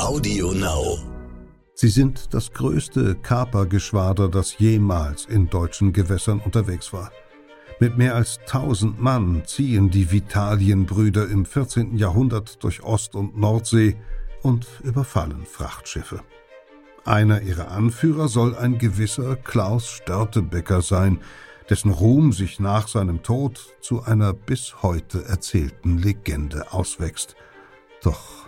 Audio 0.00 0.52
Now. 0.52 0.98
Sie 1.74 1.88
sind 1.88 2.34
das 2.34 2.52
größte 2.52 3.14
Kapergeschwader, 3.14 4.28
das 4.28 4.58
jemals 4.58 5.24
in 5.24 5.48
deutschen 5.48 5.92
Gewässern 5.92 6.40
unterwegs 6.40 6.92
war. 6.92 7.10
Mit 7.80 7.96
mehr 7.96 8.14
als 8.14 8.38
tausend 8.46 9.00
Mann 9.00 9.42
ziehen 9.46 9.90
die 9.90 10.12
Vitalienbrüder 10.12 11.28
im 11.28 11.46
14. 11.46 11.96
Jahrhundert 11.96 12.62
durch 12.62 12.82
Ost- 12.82 13.14
und 13.14 13.38
Nordsee 13.38 13.96
und 14.42 14.66
überfallen 14.82 15.46
Frachtschiffe. 15.46 16.20
Einer 17.04 17.40
ihrer 17.40 17.70
Anführer 17.70 18.28
soll 18.28 18.54
ein 18.56 18.78
gewisser 18.78 19.36
Klaus 19.36 19.88
Störtebecker 19.88 20.82
sein, 20.82 21.20
dessen 21.70 21.90
Ruhm 21.90 22.32
sich 22.32 22.60
nach 22.60 22.88
seinem 22.88 23.22
Tod 23.22 23.74
zu 23.80 24.02
einer 24.02 24.34
bis 24.34 24.82
heute 24.82 25.24
erzählten 25.24 25.96
Legende 25.98 26.72
auswächst. 26.72 27.36
Doch 28.02 28.39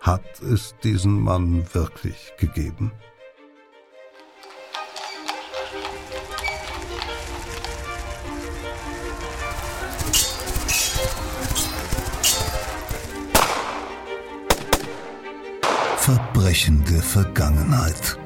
hat 0.00 0.40
es 0.40 0.74
diesen 0.82 1.20
Mann 1.22 1.64
wirklich 1.72 2.32
gegeben? 2.38 2.92
Verbrechende 15.96 17.02
Vergangenheit. 17.02 18.18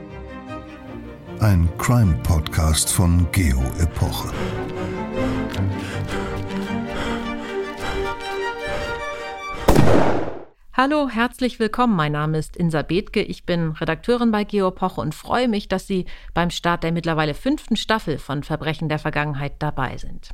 Ein 1.41 1.69
Crime-Podcast 1.79 2.93
von 2.93 3.27
Geo 3.33 3.61
Hallo, 10.75 11.11
herzlich 11.11 11.59
willkommen. 11.59 11.95
Mein 11.95 12.13
Name 12.13 12.39
ist 12.39 12.57
Insa 12.57 12.81
Bethke. 12.81 13.21
Ich 13.21 13.45
bin 13.45 13.73
Redakteurin 13.73 14.31
bei 14.31 14.45
Geopoche 14.45 15.03
und 15.03 15.15
freue 15.15 15.47
mich, 15.47 15.69
dass 15.69 15.87
Sie 15.87 16.07
beim 16.33 16.49
Start 16.49 16.83
der 16.83 16.93
mittlerweile 16.93 17.35
fünften 17.35 17.77
Staffel 17.77 18.17
von 18.17 18.43
Verbrechen 18.43 18.89
der 18.89 18.99
Vergangenheit 18.99 19.53
dabei 19.59 19.99
sind. 19.99 20.31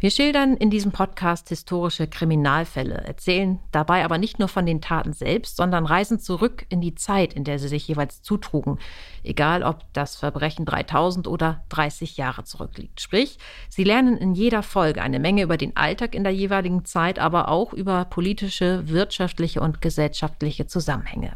Wir 0.00 0.12
schildern 0.12 0.56
in 0.56 0.70
diesem 0.70 0.92
Podcast 0.92 1.48
historische 1.48 2.06
Kriminalfälle, 2.06 2.94
erzählen 2.94 3.58
dabei 3.72 4.04
aber 4.04 4.16
nicht 4.16 4.38
nur 4.38 4.46
von 4.46 4.64
den 4.64 4.80
Taten 4.80 5.12
selbst, 5.12 5.56
sondern 5.56 5.86
reisen 5.86 6.20
zurück 6.20 6.64
in 6.68 6.80
die 6.80 6.94
Zeit, 6.94 7.34
in 7.34 7.42
der 7.42 7.58
sie 7.58 7.66
sich 7.66 7.88
jeweils 7.88 8.22
zutrugen, 8.22 8.78
egal 9.24 9.64
ob 9.64 9.92
das 9.94 10.14
Verbrechen 10.14 10.64
3000 10.66 11.26
oder 11.26 11.64
30 11.70 12.16
Jahre 12.16 12.44
zurückliegt. 12.44 13.00
Sprich, 13.00 13.38
sie 13.68 13.82
lernen 13.82 14.16
in 14.16 14.34
jeder 14.34 14.62
Folge 14.62 15.02
eine 15.02 15.18
Menge 15.18 15.42
über 15.42 15.56
den 15.56 15.76
Alltag 15.76 16.14
in 16.14 16.22
der 16.22 16.32
jeweiligen 16.32 16.84
Zeit, 16.84 17.18
aber 17.18 17.48
auch 17.48 17.72
über 17.72 18.04
politische, 18.04 18.88
wirtschaftliche 18.88 19.60
und 19.60 19.80
gesellschaftliche 19.80 20.68
Zusammenhänge. 20.68 21.32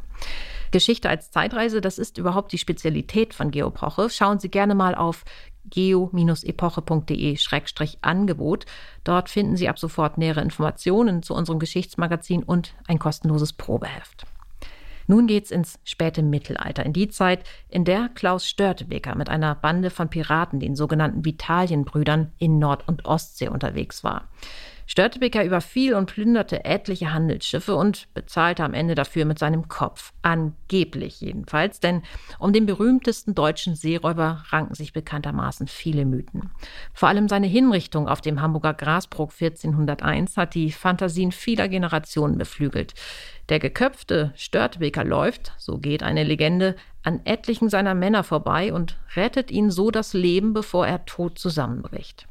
Geschichte 0.71 1.09
als 1.09 1.31
Zeitreise, 1.31 1.81
das 1.81 1.99
ist 1.99 2.17
überhaupt 2.17 2.53
die 2.53 2.59
Spezialität 2.59 3.35
von 3.35 3.51
Geopoche. 3.51 4.09
Schauen 4.09 4.39
Sie 4.39 4.49
gerne 4.49 4.75
mal 4.75 4.95
auf 4.95 5.25
geo-epoche.de-angebot. 5.71 8.67
Dort 9.05 9.29
finden 9.29 9.57
Sie 9.57 9.69
ab 9.69 9.79
sofort 9.79 10.19
nähere 10.19 10.41
Informationen 10.41 11.23
zu 11.23 11.35
unserem 11.35 11.59
Geschichtsmagazin 11.59 12.43
und 12.43 12.75
ein 12.89 12.99
kostenloses 12.99 13.53
Probeheft. 13.53 14.25
Nun 15.07 15.27
geht's 15.27 15.51
ins 15.51 15.79
späte 15.85 16.23
Mittelalter, 16.23 16.87
in 16.87 16.93
die 16.93 17.09
Zeit, 17.09 17.45
in 17.69 17.85
der 17.85 18.09
Klaus 18.15 18.47
Störtebeker 18.47 19.17
mit 19.17 19.29
einer 19.29 19.55
Bande 19.55 19.91
von 19.91 20.09
Piraten, 20.09 20.61
den 20.61 20.77
sogenannten 20.77 21.25
Vitalienbrüdern, 21.25 22.33
in 22.39 22.59
Nord- 22.59 22.87
und 22.87 23.05
Ostsee 23.05 23.49
unterwegs 23.49 24.05
war. 24.05 24.29
Störtebeker 24.93 25.43
überfiel 25.43 25.95
und 25.95 26.05
plünderte 26.05 26.67
etliche 26.67 27.15
Handelsschiffe 27.15 27.77
und 27.77 28.12
bezahlte 28.12 28.62
am 28.62 28.75
Ende 28.75 28.95
dafür 28.95 29.25
mit 29.25 29.39
seinem 29.39 29.69
Kopf. 29.69 30.12
Angeblich 30.21 31.19
jedenfalls, 31.23 31.81
denn 31.81 32.03
um 32.39 32.53
den 32.53 32.67
berühmtesten 32.67 33.35
deutschen 33.35 33.75
Seeräuber 33.75 34.45
ranken 34.51 34.75
sich 34.75 34.93
bekanntermaßen 34.93 35.67
viele 35.67 36.05
Mythen. 36.05 36.51
Vor 36.92 37.08
allem 37.08 37.27
seine 37.30 37.47
Hinrichtung 37.47 38.07
auf 38.07 38.20
dem 38.20 38.42
Hamburger 38.42 38.75
Grasbruch 38.75 39.33
1401 39.33 40.36
hat 40.36 40.55
die 40.55 40.70
Fantasien 40.70 41.33
vieler 41.33 41.70
Generationen 41.70 42.36
beflügelt. 42.36 42.92
Der 43.48 43.61
geköpfte 43.61 44.35
Störtebeker 44.36 45.05
läuft, 45.05 45.53
so 45.57 45.79
geht 45.79 46.03
eine 46.03 46.23
Legende, 46.23 46.77
an 47.03 47.23
etlichen 47.24 47.70
seiner 47.70 47.95
Männer 47.95 48.24
vorbei 48.24 48.74
und 48.74 48.98
rettet 49.17 49.51
ihnen 49.51 49.70
so 49.70 49.91
das 49.91 50.13
Leben, 50.13 50.53
bevor 50.53 50.86
er 50.86 51.07
tot 51.07 51.39
zusammenbricht. 51.39 52.27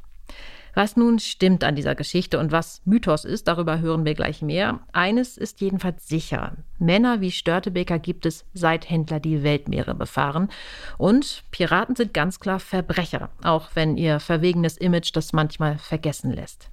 Was 0.74 0.96
nun 0.96 1.18
stimmt 1.18 1.64
an 1.64 1.76
dieser 1.76 1.94
Geschichte 1.94 2.38
und 2.38 2.50
was 2.50 2.80
Mythos 2.86 3.26
ist, 3.26 3.46
darüber 3.46 3.80
hören 3.80 4.06
wir 4.06 4.14
gleich 4.14 4.40
mehr. 4.40 4.80
Eines 4.92 5.36
ist 5.36 5.60
jedenfalls 5.60 6.08
sicher. 6.08 6.56
Männer 6.78 7.20
wie 7.20 7.30
Störtebeker 7.30 7.98
gibt 7.98 8.24
es, 8.24 8.46
seit 8.54 8.88
Händler 8.88 9.20
die 9.20 9.42
Weltmeere 9.42 9.94
befahren. 9.94 10.48
Und 10.96 11.44
Piraten 11.50 11.94
sind 11.94 12.14
ganz 12.14 12.40
klar 12.40 12.58
Verbrecher, 12.58 13.28
auch 13.42 13.70
wenn 13.74 13.98
ihr 13.98 14.18
verwegenes 14.18 14.78
Image 14.78 15.14
das 15.14 15.34
manchmal 15.34 15.76
vergessen 15.76 16.32
lässt. 16.32 16.70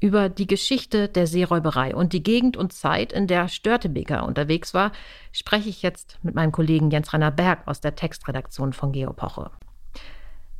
Über 0.00 0.28
die 0.28 0.46
Geschichte 0.46 1.08
der 1.08 1.26
Seeräuberei 1.26 1.96
und 1.96 2.12
die 2.12 2.22
Gegend 2.22 2.56
und 2.56 2.72
Zeit, 2.72 3.12
in 3.12 3.26
der 3.26 3.48
Störtebeker 3.48 4.24
unterwegs 4.24 4.74
war, 4.74 4.92
spreche 5.32 5.68
ich 5.68 5.82
jetzt 5.82 6.20
mit 6.22 6.36
meinem 6.36 6.52
Kollegen 6.52 6.92
Jens 6.92 7.12
Rainer 7.12 7.32
Berg 7.32 7.66
aus 7.66 7.80
der 7.80 7.96
Textredaktion 7.96 8.72
von 8.72 8.92
Geopoche. 8.92 9.50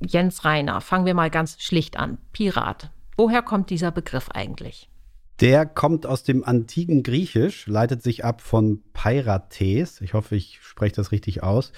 Jens 0.00 0.44
Reiner, 0.44 0.80
fangen 0.80 1.06
wir 1.06 1.14
mal 1.14 1.30
ganz 1.30 1.60
schlicht 1.60 1.96
an. 1.96 2.18
Pirat. 2.32 2.90
Woher 3.16 3.42
kommt 3.42 3.70
dieser 3.70 3.90
Begriff 3.90 4.28
eigentlich? 4.30 4.88
Der 5.40 5.66
kommt 5.66 6.04
aus 6.04 6.24
dem 6.24 6.44
antiken 6.44 7.04
Griechisch, 7.04 7.66
leitet 7.68 8.02
sich 8.02 8.24
ab 8.24 8.40
von 8.40 8.82
Peirates. 8.92 10.00
Ich 10.00 10.14
hoffe, 10.14 10.34
ich 10.34 10.58
spreche 10.62 10.96
das 10.96 11.12
richtig 11.12 11.44
aus. 11.44 11.72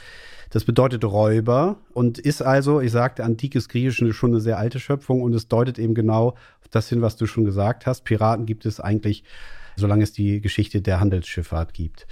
Das 0.48 0.64
bedeutet 0.64 1.04
Räuber 1.04 1.78
und 1.92 2.18
ist 2.18 2.40
also, 2.42 2.80
ich 2.80 2.90
sagte, 2.90 3.22
antikes 3.22 3.68
Griechisch 3.68 4.16
schon 4.16 4.30
eine 4.30 4.40
sehr 4.40 4.58
alte 4.58 4.80
Schöpfung 4.80 5.22
und 5.22 5.34
es 5.34 5.48
deutet 5.48 5.78
eben 5.78 5.94
genau 5.94 6.30
auf 6.30 6.68
das 6.70 6.88
hin, 6.88 7.02
was 7.02 7.16
du 7.16 7.26
schon 7.26 7.44
gesagt 7.44 7.86
hast. 7.86 8.04
Piraten 8.04 8.46
gibt 8.46 8.64
es 8.64 8.80
eigentlich, 8.80 9.24
solange 9.76 10.04
es 10.04 10.12
die 10.12 10.40
Geschichte 10.40 10.80
der 10.80 11.00
Handelsschifffahrt 11.00 11.74
gibt. 11.74 12.06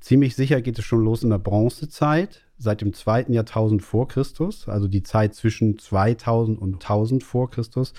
Ziemlich 0.00 0.34
sicher 0.34 0.62
geht 0.62 0.78
es 0.78 0.84
schon 0.84 1.04
los 1.04 1.22
in 1.22 1.30
der 1.30 1.38
Bronzezeit 1.38 2.42
seit 2.60 2.82
dem 2.82 2.92
zweiten 2.92 3.32
Jahrtausend 3.32 3.82
vor 3.82 4.06
Christus, 4.06 4.68
also 4.68 4.86
die 4.86 5.02
Zeit 5.02 5.34
zwischen 5.34 5.78
2000 5.78 6.60
und 6.60 6.74
1000 6.74 7.24
vor 7.24 7.50
Christus, 7.50 7.94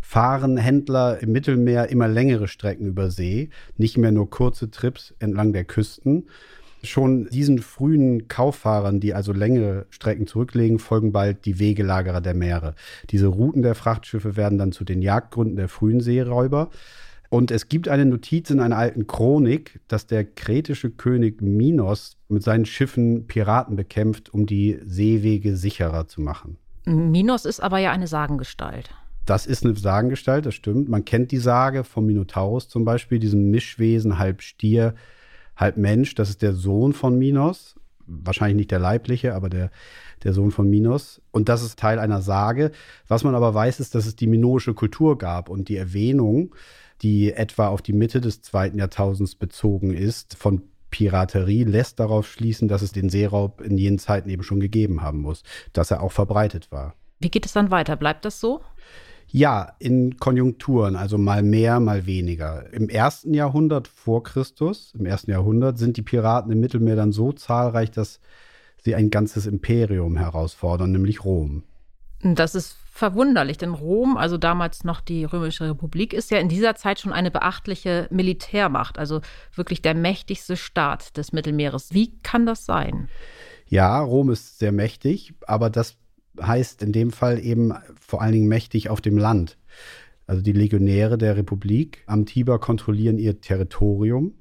fahren 0.00 0.58
Händler 0.58 1.20
im 1.20 1.32
Mittelmeer 1.32 1.88
immer 1.88 2.06
längere 2.06 2.46
Strecken 2.46 2.86
über 2.86 3.10
See, 3.10 3.48
nicht 3.76 3.96
mehr 3.96 4.12
nur 4.12 4.28
kurze 4.28 4.70
Trips 4.70 5.14
entlang 5.18 5.52
der 5.52 5.64
Küsten. 5.64 6.28
Schon 6.82 7.30
diesen 7.30 7.60
frühen 7.60 8.28
Kauffahrern, 8.28 9.00
die 9.00 9.14
also 9.14 9.32
längere 9.32 9.86
Strecken 9.88 10.26
zurücklegen, 10.26 10.78
folgen 10.78 11.12
bald 11.12 11.46
die 11.46 11.58
Wegelagerer 11.58 12.20
der 12.20 12.34
Meere. 12.34 12.74
Diese 13.08 13.26
Routen 13.28 13.62
der 13.62 13.74
Frachtschiffe 13.74 14.36
werden 14.36 14.58
dann 14.58 14.72
zu 14.72 14.84
den 14.84 15.00
Jagdgründen 15.00 15.56
der 15.56 15.70
frühen 15.70 16.00
Seeräuber. 16.00 16.68
Und 17.34 17.50
es 17.50 17.68
gibt 17.68 17.88
eine 17.88 18.06
Notiz 18.06 18.50
in 18.50 18.60
einer 18.60 18.76
alten 18.76 19.08
Chronik, 19.08 19.80
dass 19.88 20.06
der 20.06 20.24
kretische 20.24 20.90
König 20.90 21.42
Minos 21.42 22.16
mit 22.28 22.44
seinen 22.44 22.64
Schiffen 22.64 23.26
Piraten 23.26 23.74
bekämpft, 23.74 24.32
um 24.32 24.46
die 24.46 24.78
Seewege 24.86 25.56
sicherer 25.56 26.06
zu 26.06 26.20
machen. 26.20 26.58
Minos 26.84 27.44
ist 27.44 27.58
aber 27.58 27.78
ja 27.78 27.90
eine 27.90 28.06
Sagengestalt. 28.06 28.90
Das 29.26 29.46
ist 29.46 29.64
eine 29.64 29.74
Sagengestalt, 29.74 30.46
das 30.46 30.54
stimmt. 30.54 30.88
Man 30.88 31.04
kennt 31.04 31.32
die 31.32 31.38
Sage 31.38 31.82
vom 31.82 32.06
Minotaurus 32.06 32.68
zum 32.68 32.84
Beispiel, 32.84 33.18
diesem 33.18 33.50
Mischwesen, 33.50 34.20
halb 34.20 34.40
Stier, 34.40 34.94
halb 35.56 35.76
Mensch. 35.76 36.14
Das 36.14 36.30
ist 36.30 36.40
der 36.40 36.52
Sohn 36.52 36.92
von 36.92 37.18
Minos. 37.18 37.74
Wahrscheinlich 38.06 38.58
nicht 38.58 38.70
der 38.70 38.78
leibliche, 38.78 39.34
aber 39.34 39.48
der, 39.48 39.72
der 40.24 40.32
Sohn 40.32 40.50
von 40.50 40.68
Minos. 40.68 41.20
Und 41.30 41.48
das 41.48 41.62
ist 41.62 41.78
Teil 41.78 41.98
einer 41.98 42.22
Sage. 42.22 42.72
Was 43.06 43.22
man 43.22 43.34
aber 43.34 43.54
weiß, 43.54 43.78
ist, 43.78 43.94
dass 43.94 44.06
es 44.06 44.16
die 44.16 44.26
minoische 44.26 44.74
Kultur 44.74 45.18
gab 45.18 45.48
und 45.48 45.68
die 45.68 45.76
Erwähnung 45.76 46.54
die 47.02 47.32
etwa 47.32 47.68
auf 47.68 47.82
die 47.82 47.92
Mitte 47.92 48.20
des 48.20 48.42
zweiten 48.42 48.78
Jahrtausends 48.78 49.34
bezogen 49.34 49.92
ist, 49.92 50.36
von 50.36 50.62
Piraterie 50.90 51.64
lässt 51.64 51.98
darauf 51.98 52.26
schließen, 52.26 52.68
dass 52.68 52.82
es 52.82 52.92
den 52.92 53.08
Seeraub 53.08 53.60
in 53.60 53.76
jenen 53.76 53.98
Zeiten 53.98 54.28
eben 54.30 54.42
schon 54.42 54.60
gegeben 54.60 55.02
haben 55.02 55.20
muss, 55.20 55.42
dass 55.72 55.90
er 55.90 56.02
auch 56.02 56.12
verbreitet 56.12 56.70
war. 56.70 56.94
Wie 57.18 57.30
geht 57.30 57.46
es 57.46 57.52
dann 57.52 57.70
weiter? 57.70 57.96
Bleibt 57.96 58.24
das 58.24 58.40
so? 58.40 58.60
Ja, 59.26 59.74
in 59.80 60.18
Konjunkturen, 60.18 60.94
also 60.94 61.18
mal 61.18 61.42
mehr, 61.42 61.80
mal 61.80 62.06
weniger. 62.06 62.72
Im 62.72 62.88
ersten 62.88 63.34
Jahrhundert 63.34 63.88
vor 63.88 64.22
Christus, 64.22 64.94
im 64.96 65.06
ersten 65.06 65.32
Jahrhundert, 65.32 65.78
sind 65.78 65.96
die 65.96 66.02
Piraten 66.02 66.52
im 66.52 66.60
Mittelmeer 66.60 66.94
dann 66.94 67.10
so 67.10 67.32
zahlreich, 67.32 67.90
dass 67.90 68.20
sie 68.84 68.94
ein 68.94 69.10
ganzes 69.10 69.46
Imperium 69.46 70.16
herausfordern, 70.16 70.92
nämlich 70.92 71.24
Rom. 71.24 71.64
Das 72.22 72.54
ist 72.54 72.76
verwunderlich, 72.90 73.58
denn 73.58 73.74
Rom, 73.74 74.16
also 74.16 74.38
damals 74.38 74.84
noch 74.84 75.00
die 75.00 75.24
Römische 75.24 75.68
Republik, 75.68 76.12
ist 76.12 76.30
ja 76.30 76.38
in 76.38 76.48
dieser 76.48 76.76
Zeit 76.76 77.00
schon 77.00 77.12
eine 77.12 77.30
beachtliche 77.30 78.06
Militärmacht, 78.10 78.98
also 78.98 79.20
wirklich 79.54 79.82
der 79.82 79.94
mächtigste 79.94 80.56
Staat 80.56 81.16
des 81.16 81.32
Mittelmeeres. 81.32 81.92
Wie 81.92 82.16
kann 82.22 82.46
das 82.46 82.64
sein? 82.64 83.08
Ja, 83.66 84.00
Rom 84.00 84.30
ist 84.30 84.58
sehr 84.58 84.72
mächtig, 84.72 85.34
aber 85.46 85.70
das 85.70 85.96
heißt 86.40 86.82
in 86.82 86.92
dem 86.92 87.10
Fall 87.10 87.44
eben 87.44 87.74
vor 88.00 88.22
allen 88.22 88.32
Dingen 88.32 88.48
mächtig 88.48 88.90
auf 88.90 89.00
dem 89.00 89.18
Land. 89.18 89.58
Also 90.26 90.40
die 90.40 90.52
Legionäre 90.52 91.18
der 91.18 91.36
Republik 91.36 92.02
am 92.06 92.26
Tiber 92.26 92.58
kontrollieren 92.58 93.18
ihr 93.18 93.40
Territorium 93.40 94.34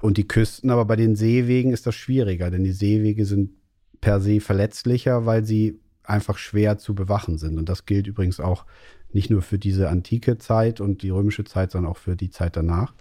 und 0.00 0.18
die 0.18 0.28
Küsten. 0.28 0.70
Aber 0.70 0.84
bei 0.84 0.96
den 0.96 1.16
Seewegen 1.16 1.72
ist 1.72 1.86
das 1.86 1.94
schwieriger, 1.94 2.50
denn 2.50 2.64
die 2.64 2.72
Seewege 2.72 3.24
sind 3.24 3.50
per 4.00 4.20
se 4.20 4.40
verletzlicher, 4.40 5.26
weil 5.26 5.44
sie 5.44 5.80
einfach 6.04 6.38
schwer 6.38 6.78
zu 6.78 6.94
bewachen 6.94 7.38
sind. 7.38 7.58
Und 7.58 7.68
das 7.68 7.86
gilt 7.86 8.06
übrigens 8.06 8.40
auch 8.40 8.64
nicht 9.12 9.30
nur 9.30 9.42
für 9.42 9.58
diese 9.58 9.88
antike 9.88 10.38
Zeit 10.38 10.80
und 10.80 11.02
die 11.02 11.10
römische 11.10 11.44
Zeit, 11.44 11.72
sondern 11.72 11.90
auch 11.90 11.96
für 11.96 12.16
die 12.16 12.30
Zeit 12.30 12.56
danach. 12.56 12.94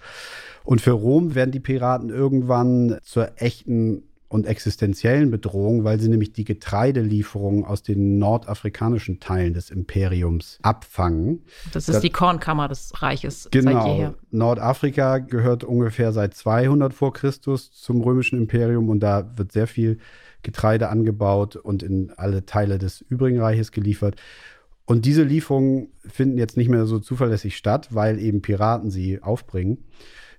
Und 0.63 0.81
für 0.81 0.91
Rom 0.91 1.35
werden 1.35 1.51
die 1.51 1.59
Piraten 1.59 2.09
irgendwann 2.09 2.97
zur 3.03 3.31
echten 3.41 4.03
und 4.29 4.45
existenziellen 4.45 5.31
Bedrohung, 5.31 5.83
weil 5.83 5.99
sie 5.99 6.07
nämlich 6.07 6.31
die 6.33 6.43
Getreidelieferungen 6.43 7.65
aus 7.65 7.81
den 7.81 8.19
nordafrikanischen 8.19 9.19
Teilen 9.19 9.55
des 9.55 9.71
Imperiums 9.71 10.59
abfangen. 10.61 11.41
Das 11.73 11.89
ist 11.89 11.95
das, 11.95 12.01
die 12.01 12.11
Kornkammer 12.11 12.67
des 12.67 13.01
Reiches 13.01 13.49
genau, 13.51 13.71
seit 13.71 13.97
jeher. 13.97 14.13
Nordafrika 14.29 15.17
gehört 15.17 15.63
ungefähr 15.63 16.13
seit 16.13 16.35
200 16.35 16.93
vor 16.93 17.11
Christus 17.11 17.71
zum 17.71 18.01
römischen 18.01 18.37
Imperium 18.37 18.89
und 18.89 18.99
da 18.99 19.31
wird 19.35 19.51
sehr 19.51 19.65
viel 19.65 19.97
Getreide 20.43 20.89
angebaut 20.89 21.55
und 21.55 21.83
in 21.83 22.11
alle 22.17 22.45
Teile 22.45 22.77
des 22.77 23.01
übrigen 23.01 23.39
Reiches 23.39 23.71
geliefert. 23.71 24.15
Und 24.85 25.05
diese 25.05 25.23
Lieferungen 25.23 25.89
finden 25.99 26.37
jetzt 26.37 26.57
nicht 26.57 26.69
mehr 26.69 26.85
so 26.85 26.99
zuverlässig 26.99 27.55
statt, 27.55 27.89
weil 27.91 28.19
eben 28.19 28.41
Piraten 28.41 28.89
sie 28.89 29.21
aufbringen. 29.21 29.85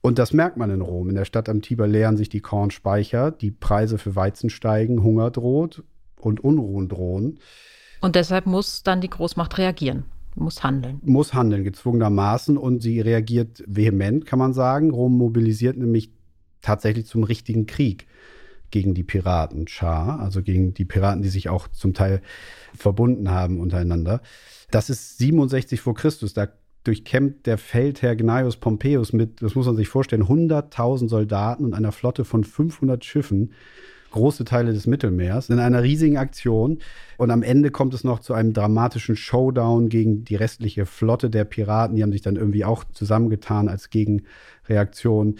Und 0.02 0.18
das 0.18 0.32
merkt 0.32 0.56
man 0.56 0.70
in 0.70 0.80
Rom. 0.80 1.08
In 1.08 1.14
der 1.14 1.24
Stadt 1.24 1.48
am 1.48 1.62
Tiber 1.62 1.86
leeren 1.86 2.16
sich 2.16 2.30
die 2.30 2.40
Kornspeicher, 2.40 3.30
die 3.30 3.50
Preise 3.50 3.98
für 3.98 4.16
Weizen 4.16 4.50
steigen, 4.50 5.02
Hunger 5.02 5.30
droht 5.30 5.84
und 6.18 6.42
Unruhen 6.42 6.88
drohen. 6.88 7.38
Und 8.00 8.16
deshalb 8.16 8.46
muss 8.46 8.82
dann 8.82 9.00
die 9.00 9.10
Großmacht 9.10 9.58
reagieren, 9.58 10.04
muss 10.34 10.64
handeln. 10.64 11.00
Muss 11.04 11.34
handeln, 11.34 11.64
gezwungenermaßen. 11.64 12.56
Und 12.56 12.82
sie 12.82 13.00
reagiert 13.00 13.62
vehement, 13.66 14.24
kann 14.24 14.38
man 14.38 14.54
sagen. 14.54 14.90
Rom 14.90 15.18
mobilisiert 15.18 15.76
nämlich 15.76 16.10
tatsächlich 16.62 17.06
zum 17.06 17.22
richtigen 17.22 17.66
Krieg 17.66 18.06
gegen 18.70 18.94
die 18.94 19.02
Piraten 19.02 19.68
Schar, 19.68 20.20
also 20.20 20.42
gegen 20.42 20.74
die 20.74 20.84
Piraten, 20.84 21.22
die 21.22 21.28
sich 21.28 21.48
auch 21.48 21.68
zum 21.68 21.94
Teil 21.94 22.22
verbunden 22.74 23.30
haben 23.30 23.60
untereinander. 23.60 24.20
Das 24.70 24.90
ist 24.90 25.18
67 25.18 25.80
vor 25.80 25.94
Christus. 25.94 26.34
Da 26.34 26.48
durchkämmt 26.84 27.46
der 27.46 27.58
Feldherr 27.58 28.16
Gnaeus 28.16 28.56
Pompeius 28.56 29.12
mit, 29.12 29.42
das 29.42 29.54
muss 29.54 29.66
man 29.66 29.76
sich 29.76 29.88
vorstellen, 29.88 30.24
100.000 30.24 31.08
Soldaten 31.08 31.64
und 31.64 31.74
einer 31.74 31.92
Flotte 31.92 32.24
von 32.24 32.44
500 32.44 33.04
Schiffen 33.04 33.52
große 34.10 34.44
Teile 34.44 34.72
des 34.72 34.86
Mittelmeers 34.86 35.48
in 35.50 35.58
einer 35.58 35.82
riesigen 35.82 36.16
Aktion. 36.16 36.78
Und 37.16 37.30
am 37.30 37.42
Ende 37.42 37.70
kommt 37.70 37.94
es 37.94 38.04
noch 38.04 38.20
zu 38.20 38.34
einem 38.34 38.52
dramatischen 38.52 39.16
Showdown 39.16 39.88
gegen 39.88 40.24
die 40.24 40.36
restliche 40.36 40.86
Flotte 40.86 41.30
der 41.30 41.44
Piraten. 41.44 41.96
Die 41.96 42.02
haben 42.02 42.12
sich 42.12 42.22
dann 42.22 42.36
irgendwie 42.36 42.64
auch 42.64 42.84
zusammengetan 42.92 43.68
als 43.68 43.90
Gegenreaktion. 43.90 45.36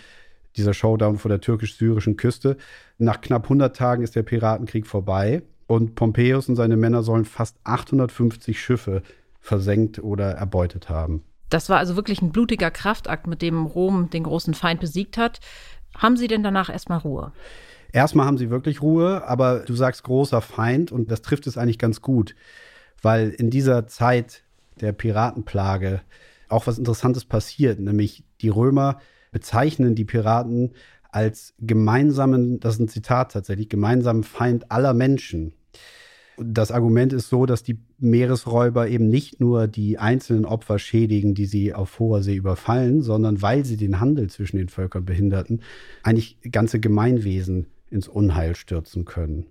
Dieser 0.57 0.75
Showdown 0.75 1.19
vor 1.19 1.29
der 1.29 1.41
türkisch-syrischen 1.41 2.17
Küste. 2.17 2.57
Nach 2.99 3.21
knapp 3.21 3.45
100 3.45 3.75
Tagen 3.75 4.03
ist 4.03 4.17
der 4.17 4.23
Piratenkrieg 4.23 4.87
vorbei 4.87 5.43
und 5.67 5.95
Pompeius 5.95 6.49
und 6.49 6.57
seine 6.57 6.77
Männer 6.77 7.03
sollen 7.03 7.25
fast 7.25 7.57
850 7.65 8.61
Schiffe 8.61 9.03
versenkt 9.41 10.01
oder 10.01 10.33
erbeutet 10.33 10.89
haben. 10.89 11.23
Das 11.49 11.69
war 11.69 11.79
also 11.79 11.97
wirklich 11.97 12.23
ein 12.23 12.33
blutiger 12.33 12.71
Kraftakt, 12.71 13.27
mit 13.27 13.43
dem 13.43 13.67
Rom 13.67 14.11
den 14.11 14.25
großen 14.25 14.55
Feind 14.55 14.81
besiegt 14.81 15.17
hat. 15.17 15.41
Haben 15.97 16.17
Sie 16.17 16.29
denn 16.29 16.43
danach 16.43 16.71
erstmal 16.71 16.99
Ruhe? 16.99 17.33
Erstmal 17.93 18.27
haben 18.27 18.39
sie 18.39 18.51
wirklich 18.51 18.83
Ruhe, 18.83 19.27
aber 19.27 19.61
du 19.61 19.75
sagst 19.75 20.05
großer 20.05 20.41
Feind 20.41 20.93
und 20.93 21.11
das 21.11 21.23
trifft 21.23 21.47
es 21.47 21.59
eigentlich 21.59 21.79
ganz 21.79 22.01
gut, 22.01 22.37
weil 23.03 23.31
in 23.31 23.51
dieser 23.51 23.89
Zeit 23.89 24.45
der 24.81 24.93
Piratenplage 24.93 26.01
auch 26.49 26.67
was 26.67 26.79
Interessantes 26.79 27.25
passiert, 27.25 27.81
nämlich 27.81 28.25
die 28.41 28.49
Römer 28.49 29.01
bezeichnen 29.31 29.95
die 29.95 30.05
Piraten 30.05 30.73
als 31.11 31.55
gemeinsamen, 31.59 32.61
das 32.61 32.75
ist 32.75 32.81
ein 32.81 32.89
Zitat 32.89 33.33
tatsächlich, 33.33 33.69
gemeinsamen 33.69 34.23
Feind 34.23 34.71
aller 34.71 34.95
Menschen 34.95 35.55
das 36.43 36.73
Argument 36.73 37.13
ist 37.13 37.29
so, 37.29 37.45
dass 37.45 37.63
die 37.63 37.79
Meeresräuber 37.99 38.89
eben 38.89 39.09
nicht 39.09 39.41
nur 39.41 39.67
die 39.67 39.99
einzelnen 39.99 40.47
Opfer 40.47 40.79
schädigen, 40.79 41.35
die 41.35 41.47
sie 41.47 41.75
auf 41.75 41.99
hoher 41.99 42.23
See 42.23 42.35
überfallen, 42.35 43.03
sondern 43.03 43.43
weil 43.43 43.65
sie 43.65 43.77
den 43.77 44.01
Handel 44.01 44.31
zwischen 44.31 44.57
den 44.57 44.69
Völkern 44.69 45.05
behinderten, 45.05 45.63
eigentlich 46.03 46.39
ganze 46.51 46.81
Gemeinwesen 46.81 47.67
ins 47.91 48.09
Unheil 48.09 48.57
stürzen 48.57 49.05
können. 49.05 49.47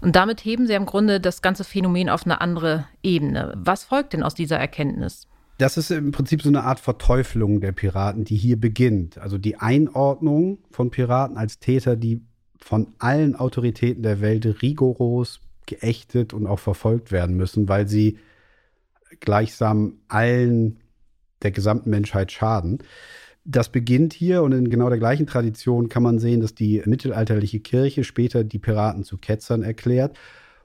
Und 0.00 0.16
damit 0.16 0.44
heben 0.44 0.66
sie 0.66 0.74
im 0.74 0.86
Grunde 0.86 1.20
das 1.20 1.42
ganze 1.42 1.64
Phänomen 1.64 2.08
auf 2.08 2.24
eine 2.24 2.40
andere 2.40 2.86
Ebene. 3.02 3.52
Was 3.56 3.84
folgt 3.84 4.12
denn 4.12 4.22
aus 4.22 4.34
dieser 4.34 4.56
Erkenntnis? 4.56 5.26
Das 5.58 5.76
ist 5.76 5.90
im 5.90 6.12
Prinzip 6.12 6.40
so 6.40 6.48
eine 6.48 6.62
Art 6.62 6.78
Verteufelung 6.78 7.60
der 7.60 7.72
Piraten, 7.72 8.24
die 8.24 8.36
hier 8.36 8.58
beginnt. 8.58 9.18
Also 9.18 9.38
die 9.38 9.56
Einordnung 9.56 10.58
von 10.70 10.90
Piraten 10.90 11.36
als 11.36 11.58
Täter, 11.58 11.96
die 11.96 12.22
von 12.60 12.94
allen 12.98 13.34
Autoritäten 13.34 14.04
der 14.04 14.20
Welt 14.20 14.62
rigoros 14.62 15.40
geächtet 15.66 16.32
und 16.32 16.46
auch 16.46 16.60
verfolgt 16.60 17.10
werden 17.10 17.36
müssen, 17.36 17.68
weil 17.68 17.88
sie 17.88 18.18
gleichsam 19.20 19.94
allen 20.06 20.78
der 21.42 21.50
gesamten 21.50 21.90
Menschheit 21.90 22.30
schaden. 22.30 22.78
Das 23.44 23.70
beginnt 23.70 24.12
hier 24.12 24.42
und 24.42 24.52
in 24.52 24.70
genau 24.70 24.88
der 24.88 24.98
gleichen 24.98 25.26
Tradition 25.26 25.88
kann 25.88 26.02
man 26.04 26.20
sehen, 26.20 26.40
dass 26.40 26.54
die 26.54 26.82
mittelalterliche 26.84 27.60
Kirche 27.60 28.04
später 28.04 28.44
die 28.44 28.58
Piraten 28.58 29.02
zu 29.02 29.18
Ketzern 29.18 29.62
erklärt. 29.62 30.16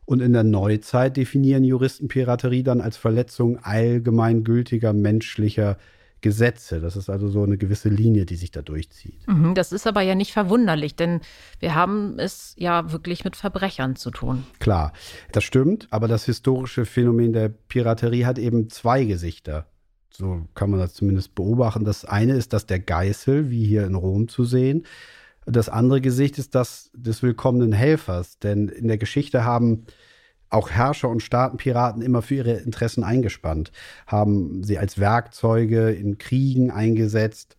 Und 0.06 0.22
in 0.22 0.34
der 0.34 0.44
Neuzeit 0.44 1.18
definieren 1.18 1.64
Juristen 1.64 2.08
Piraterie 2.08 2.64
dann 2.64 2.82
als 2.82 2.98
Verletzung 2.98 3.58
allgemeingültiger 3.64 4.94
menschlicher 4.94 5.78
Gesetze. 6.24 6.80
Das 6.80 6.96
ist 6.96 7.10
also 7.10 7.28
so 7.28 7.44
eine 7.44 7.58
gewisse 7.58 7.90
Linie, 7.90 8.26
die 8.26 8.38
sich 8.38 8.50
da 8.50 8.62
durchzieht. 8.62 9.28
Mhm, 9.28 9.54
das 9.54 9.72
ist 9.72 9.86
aber 9.86 10.02
ja 10.02 10.16
nicht 10.16 10.32
verwunderlich, 10.32 10.96
denn 10.96 11.20
wir 11.60 11.76
haben 11.76 12.18
es 12.18 12.56
ja 12.58 12.92
wirklich 12.92 13.24
mit 13.24 13.36
Verbrechern 13.36 13.96
zu 13.96 14.10
tun. 14.10 14.44
Klar, 14.60 14.94
das 15.32 15.44
stimmt, 15.44 15.88
aber 15.92 16.08
das 16.08 16.26
historische 16.26 16.86
Phänomen 16.86 17.34
der 17.34 17.50
Piraterie 17.50 18.26
hat 18.26 18.40
eben 18.40 18.70
zwei 18.70 19.04
Gesichter. 19.04 19.68
So 20.10 20.48
kann 20.56 20.70
man 20.70 20.80
das 20.80 20.94
zumindest 20.94 21.36
beobachten. 21.36 21.86
Das 21.86 22.06
eine 22.06 22.34
ist 22.34 22.54
das 22.54 22.66
der 22.66 22.80
Geißel, 22.80 23.50
wie 23.50 23.66
hier 23.66 23.86
in 23.86 23.96
Rom 23.96 24.28
zu 24.28 24.46
sehen. 24.46 24.86
Das 25.46 25.70
andere 25.70 26.02
Gesicht 26.02 26.38
ist 26.38 26.56
das 26.56 26.92
des 26.94 27.22
willkommenen 27.24 27.74
Helfers, 27.74 28.40
denn 28.40 28.70
in 28.70 28.88
der 28.88 28.98
Geschichte 28.98 29.44
haben 29.44 29.86
auch 30.50 30.70
Herrscher 30.70 31.10
und 31.10 31.22
Staatenpiraten 31.22 32.02
immer 32.02 32.22
für 32.22 32.36
ihre 32.36 32.54
Interessen 32.54 33.04
eingespannt, 33.04 33.72
haben 34.06 34.64
sie 34.64 34.78
als 34.78 35.00
Werkzeuge 35.00 35.92
in 35.92 36.20
Kriegen 36.20 36.70
eingesetzt, 36.70 37.58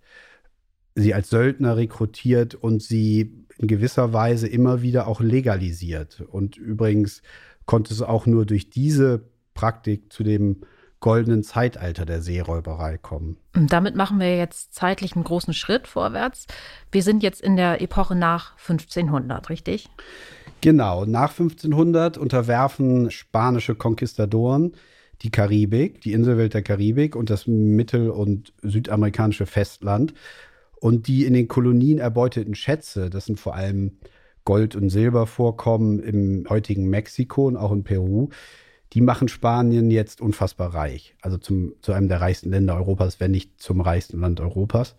sie 0.94 1.12
als 1.12 1.28
Söldner 1.28 1.76
rekrutiert 1.76 2.54
und 2.54 2.82
sie 2.82 3.44
in 3.58 3.66
gewisser 3.66 4.12
Weise 4.12 4.46
immer 4.46 4.82
wieder 4.82 5.08
auch 5.08 5.20
legalisiert. 5.20 6.20
Und 6.20 6.56
übrigens 6.56 7.22
konnte 7.66 7.92
es 7.92 8.02
auch 8.02 8.26
nur 8.26 8.46
durch 8.46 8.70
diese 8.70 9.28
Praktik 9.54 10.12
zu 10.12 10.22
dem 10.22 10.62
goldenen 11.04 11.42
Zeitalter 11.42 12.06
der 12.06 12.22
Seeräuberei 12.22 12.96
kommen. 12.96 13.36
Damit 13.52 13.94
machen 13.94 14.20
wir 14.20 14.38
jetzt 14.38 14.72
zeitlich 14.72 15.14
einen 15.14 15.24
großen 15.24 15.52
Schritt 15.52 15.86
vorwärts. 15.86 16.46
Wir 16.92 17.02
sind 17.02 17.22
jetzt 17.22 17.42
in 17.42 17.56
der 17.56 17.82
Epoche 17.82 18.14
nach 18.14 18.52
1500, 18.52 19.50
richtig? 19.50 19.90
Genau, 20.62 21.04
nach 21.04 21.38
1500 21.38 22.16
unterwerfen 22.16 23.10
spanische 23.10 23.74
Konquistadoren 23.74 24.72
die 25.20 25.30
Karibik, 25.30 26.00
die 26.00 26.14
Inselwelt 26.14 26.54
der 26.54 26.62
Karibik 26.62 27.16
und 27.16 27.28
das 27.28 27.46
mittel- 27.46 28.08
und 28.08 28.54
südamerikanische 28.62 29.44
Festland. 29.44 30.14
Und 30.76 31.06
die 31.06 31.26
in 31.26 31.34
den 31.34 31.48
Kolonien 31.48 31.98
erbeuteten 31.98 32.54
Schätze, 32.54 33.10
das 33.10 33.26
sind 33.26 33.38
vor 33.38 33.54
allem 33.54 33.98
Gold- 34.46 34.74
und 34.74 34.88
Silbervorkommen 34.88 35.98
im 36.00 36.46
heutigen 36.48 36.88
Mexiko 36.88 37.46
und 37.46 37.58
auch 37.58 37.72
in 37.72 37.84
Peru, 37.84 38.30
die 38.94 39.00
machen 39.00 39.26
Spanien 39.28 39.90
jetzt 39.90 40.20
unfassbar 40.20 40.72
reich. 40.72 41.16
Also 41.20 41.36
zum, 41.36 41.74
zu 41.80 41.92
einem 41.92 42.08
der 42.08 42.20
reichsten 42.20 42.50
Länder 42.50 42.76
Europas, 42.76 43.18
wenn 43.18 43.32
nicht 43.32 43.60
zum 43.60 43.80
reichsten 43.80 44.20
Land 44.20 44.40
Europas. 44.40 44.94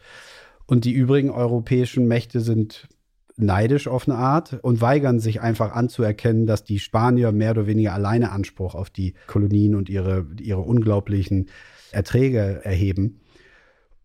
Und 0.66 0.84
die 0.84 0.92
übrigen 0.92 1.30
europäischen 1.30 2.06
Mächte 2.08 2.42
sind 2.42 2.90
neidisch 3.38 3.88
auf 3.88 4.08
eine 4.08 4.18
Art 4.18 4.60
und 4.64 4.82
weigern 4.82 5.20
sich 5.20 5.42
einfach 5.42 5.74
anzuerkennen, 5.74 6.46
dass 6.46 6.64
die 6.64 6.80
Spanier 6.80 7.32
mehr 7.32 7.52
oder 7.52 7.68
weniger 7.68 7.94
alleine 7.94 8.32
Anspruch 8.32 8.76
auf 8.76 8.90
die 8.90 9.14
Kolonien 9.28 9.76
und 9.76 9.90
ihre, 9.90 10.28
ihre 10.42 10.62
unglaublichen 10.62 11.50
Erträge 11.92 12.62
erheben. 12.64 13.22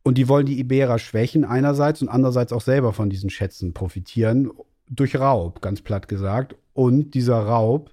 Und 0.02 0.18
die 0.18 0.28
wollen 0.28 0.46
die 0.46 0.58
Iberer 0.58 0.98
schwächen 0.98 1.44
einerseits 1.44 2.00
und 2.00 2.08
andererseits 2.08 2.52
auch 2.52 2.60
selber 2.60 2.92
von 2.92 3.10
diesen 3.10 3.30
Schätzen 3.30 3.74
profitieren, 3.74 4.50
durch 4.88 5.16
Raub, 5.16 5.62
ganz 5.62 5.82
platt 5.82 6.08
gesagt. 6.08 6.56
Und 6.72 7.14
dieser 7.14 7.38
Raub 7.38 7.90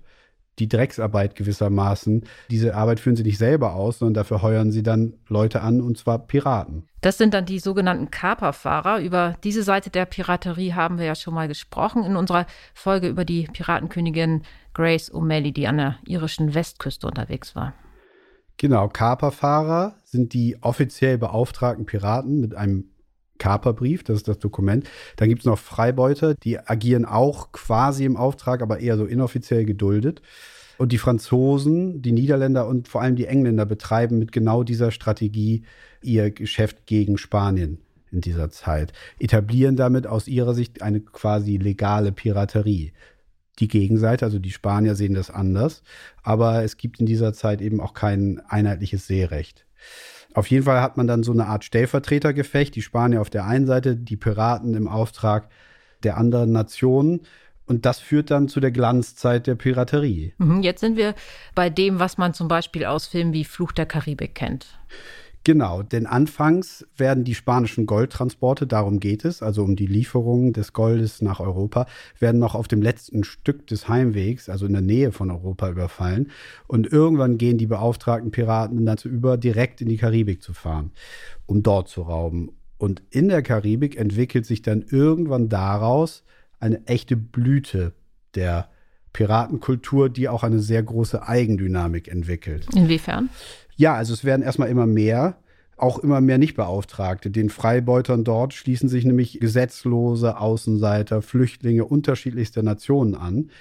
die 0.59 0.67
Drecksarbeit 0.67 1.35
gewissermaßen. 1.35 2.25
Diese 2.49 2.75
Arbeit 2.75 2.99
führen 2.99 3.15
sie 3.15 3.23
nicht 3.23 3.37
selber 3.37 3.75
aus, 3.75 3.99
sondern 3.99 4.15
dafür 4.15 4.41
heuern 4.41 4.71
sie 4.71 4.83
dann 4.83 5.13
Leute 5.27 5.61
an, 5.61 5.81
und 5.81 5.97
zwar 5.97 6.19
Piraten. 6.19 6.87
Das 7.01 7.17
sind 7.17 7.33
dann 7.33 7.45
die 7.45 7.59
sogenannten 7.59 8.11
Kaperfahrer. 8.11 8.99
Über 8.99 9.35
diese 9.43 9.63
Seite 9.63 9.89
der 9.89 10.05
Piraterie 10.05 10.73
haben 10.73 10.97
wir 10.97 11.05
ja 11.05 11.15
schon 11.15 11.33
mal 11.33 11.47
gesprochen 11.47 12.03
in 12.03 12.15
unserer 12.15 12.47
Folge 12.73 13.07
über 13.07 13.23
die 13.23 13.43
Piratenkönigin 13.43 14.41
Grace 14.73 15.13
O'Malley, 15.13 15.53
die 15.53 15.67
an 15.67 15.77
der 15.77 15.95
irischen 16.05 16.53
Westküste 16.53 17.07
unterwegs 17.07 17.55
war. 17.55 17.73
Genau, 18.57 18.87
Kaperfahrer 18.87 19.95
sind 20.03 20.33
die 20.33 20.57
offiziell 20.61 21.19
beauftragten 21.19 21.85
Piraten 21.85 22.39
mit 22.39 22.55
einem 22.55 22.85
Kaperbrief, 23.37 24.03
das 24.03 24.17
ist 24.17 24.27
das 24.27 24.39
Dokument. 24.39 24.87
Dann 25.15 25.29
gibt 25.29 25.41
es 25.41 25.45
noch 25.45 25.59
Freibeuter, 25.59 26.35
die 26.35 26.59
agieren 26.59 27.05
auch 27.05 27.51
quasi 27.51 28.05
im 28.05 28.17
Auftrag, 28.17 28.61
aber 28.61 28.79
eher 28.79 28.97
so 28.97 29.05
inoffiziell 29.05 29.65
geduldet. 29.65 30.21
Und 30.77 30.91
die 30.91 30.97
Franzosen, 30.97 32.01
die 32.01 32.11
Niederländer 32.11 32.67
und 32.67 32.87
vor 32.87 33.01
allem 33.01 33.15
die 33.15 33.25
Engländer 33.25 33.65
betreiben 33.65 34.19
mit 34.19 34.31
genau 34.31 34.63
dieser 34.63 34.91
Strategie 34.91 35.63
ihr 36.01 36.29
Geschäft 36.31 36.85
gegen 36.85 37.17
Spanien 37.17 37.79
in 38.11 38.21
dieser 38.21 38.49
Zeit, 38.49 38.93
etablieren 39.19 39.75
damit 39.75 40.07
aus 40.07 40.27
ihrer 40.27 40.53
Sicht 40.53 40.81
eine 40.81 41.01
quasi 41.01 41.57
legale 41.57 42.11
Piraterie. 42.11 42.93
Die 43.59 43.67
Gegenseite, 43.67 44.23
also 44.25 44.37
die 44.37 44.51
Spanier 44.51 44.95
sehen 44.95 45.15
das 45.15 45.31
anders, 45.31 45.81
aber 46.21 46.63
es 46.63 46.77
gibt 46.77 46.99
in 46.99 47.07
dieser 47.07 47.33
Zeit 47.33 47.59
eben 47.61 47.81
auch 47.81 47.93
kein 47.93 48.39
einheitliches 48.47 49.07
Seerecht. 49.07 49.66
Auf 50.33 50.47
jeden 50.47 50.65
Fall 50.65 50.81
hat 50.81 50.97
man 50.97 51.07
dann 51.07 51.23
so 51.23 51.31
eine 51.31 51.47
Art 51.47 51.63
Stellvertretergefecht, 51.63 52.75
die 52.75 52.81
Spanier 52.81 53.21
auf 53.21 53.29
der 53.29 53.45
einen 53.45 53.65
Seite, 53.65 53.95
die 53.95 54.17
Piraten 54.17 54.75
im 54.75 54.87
Auftrag 54.87 55.49
der 56.03 56.17
anderen 56.17 56.51
Nationen. 56.51 57.21
Und 57.65 57.85
das 57.85 57.99
führt 57.99 58.31
dann 58.31 58.47
zu 58.47 58.59
der 58.59 58.71
Glanzzeit 58.71 59.45
der 59.45 59.55
Piraterie. 59.55 60.33
Mhm, 60.37 60.61
jetzt 60.61 60.79
sind 60.79 60.95
wir 60.95 61.15
bei 61.53 61.69
dem, 61.69 61.99
was 61.99 62.17
man 62.17 62.33
zum 62.33 62.47
Beispiel 62.47 62.85
aus 62.85 63.07
Filmen 63.07 63.33
wie 63.33 63.43
Fluch 63.43 63.73
der 63.73 63.85
Karibik 63.85 64.35
kennt. 64.35 64.79
Genau, 65.47 65.81
denn 65.81 66.07
anfangs 66.07 66.85
werden 66.97 67.23
die 67.23 67.33
spanischen 67.33 67.85
Goldtransporte, 67.85 68.67
darum 68.67 68.99
geht 68.99 69.23
es, 69.23 69.41
also 69.41 69.63
um 69.63 69.77
die 69.77 69.85
Lieferung 69.85 70.51
des 70.51 70.73
Goldes 70.73 71.21
nach 71.21 71.39
Europa, 71.39 71.85
werden 72.19 72.37
noch 72.37 72.53
auf 72.53 72.67
dem 72.67 72.81
letzten 72.81 73.23
Stück 73.23 73.65
des 73.65 73.87
Heimwegs, 73.87 74.49
also 74.49 74.65
in 74.65 74.73
der 74.73 74.81
Nähe 74.81 75.13
von 75.13 75.31
Europa, 75.31 75.69
überfallen. 75.69 76.31
Und 76.67 76.91
irgendwann 76.91 77.37
gehen 77.37 77.57
die 77.57 77.65
beauftragten 77.65 78.31
Piraten 78.31 78.85
dazu 78.85 79.07
über, 79.07 79.37
direkt 79.37 79.79
in 79.79 79.87
die 79.87 79.95
Karibik 79.95 80.43
zu 80.43 80.51
fahren, 80.51 80.91
um 81.45 81.63
dort 81.63 81.87
zu 81.87 82.01
rauben. 82.01 82.51
Und 82.77 83.01
in 83.09 83.29
der 83.29 83.41
Karibik 83.41 83.95
entwickelt 83.95 84.45
sich 84.45 84.63
dann 84.63 84.81
irgendwann 84.81 85.47
daraus 85.47 86.25
eine 86.59 86.85
echte 86.87 87.15
Blüte 87.15 87.93
der 88.35 88.67
Piratenkultur, 89.13 90.09
die 90.09 90.27
auch 90.27 90.43
eine 90.43 90.59
sehr 90.59 90.83
große 90.83 91.25
Eigendynamik 91.25 92.09
entwickelt. 92.09 92.67
Inwiefern? 92.75 93.29
Ja, 93.77 93.93
also 93.93 94.13
es 94.13 94.25
werden 94.25 94.41
erstmal 94.41 94.69
immer 94.69 94.87
mehr, 94.87 95.37
auch 95.77 95.99
immer 95.99 96.19
mehr 96.19 96.39
Nichtbeauftragte. 96.39 97.29
Den 97.29 97.49
Freibeutern 97.49 98.23
dort 98.23 98.53
schließen 98.53 98.89
sich 98.89 99.05
nämlich 99.05 99.39
gesetzlose 99.39 100.39
Außenseiter, 100.39 101.21
Flüchtlinge 101.21 101.85
unterschiedlichster 101.85 102.63
Nationen 102.63 103.13
an, 103.13 103.51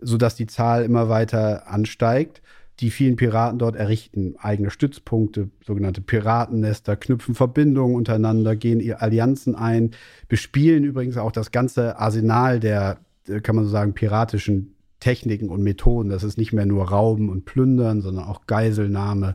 sodass 0.00 0.36
die 0.36 0.46
Zahl 0.46 0.84
immer 0.84 1.08
weiter 1.08 1.68
ansteigt. 1.68 2.42
Die 2.80 2.90
vielen 2.90 3.16
Piraten 3.16 3.58
dort 3.58 3.76
errichten 3.76 4.34
eigene 4.38 4.70
Stützpunkte, 4.70 5.48
sogenannte 5.64 6.02
Piratennester, 6.02 6.96
knüpfen 6.96 7.34
Verbindungen 7.34 7.96
untereinander, 7.96 8.56
gehen 8.56 8.80
ihr 8.80 9.00
Allianzen 9.00 9.54
ein, 9.54 9.92
bespielen 10.28 10.84
übrigens 10.84 11.16
auch 11.16 11.32
das 11.32 11.50
ganze 11.50 11.98
Arsenal 11.98 12.60
der, 12.60 12.98
kann 13.42 13.56
man 13.56 13.64
so 13.64 13.70
sagen, 13.70 13.94
piratischen 13.94 14.71
Techniken 15.02 15.48
und 15.48 15.62
Methoden. 15.62 16.10
Das 16.10 16.22
ist 16.22 16.38
nicht 16.38 16.52
mehr 16.52 16.64
nur 16.64 16.88
Rauben 16.88 17.28
und 17.28 17.44
Plündern, 17.44 18.02
sondern 18.02 18.24
auch 18.24 18.46
Geiselnahme, 18.46 19.34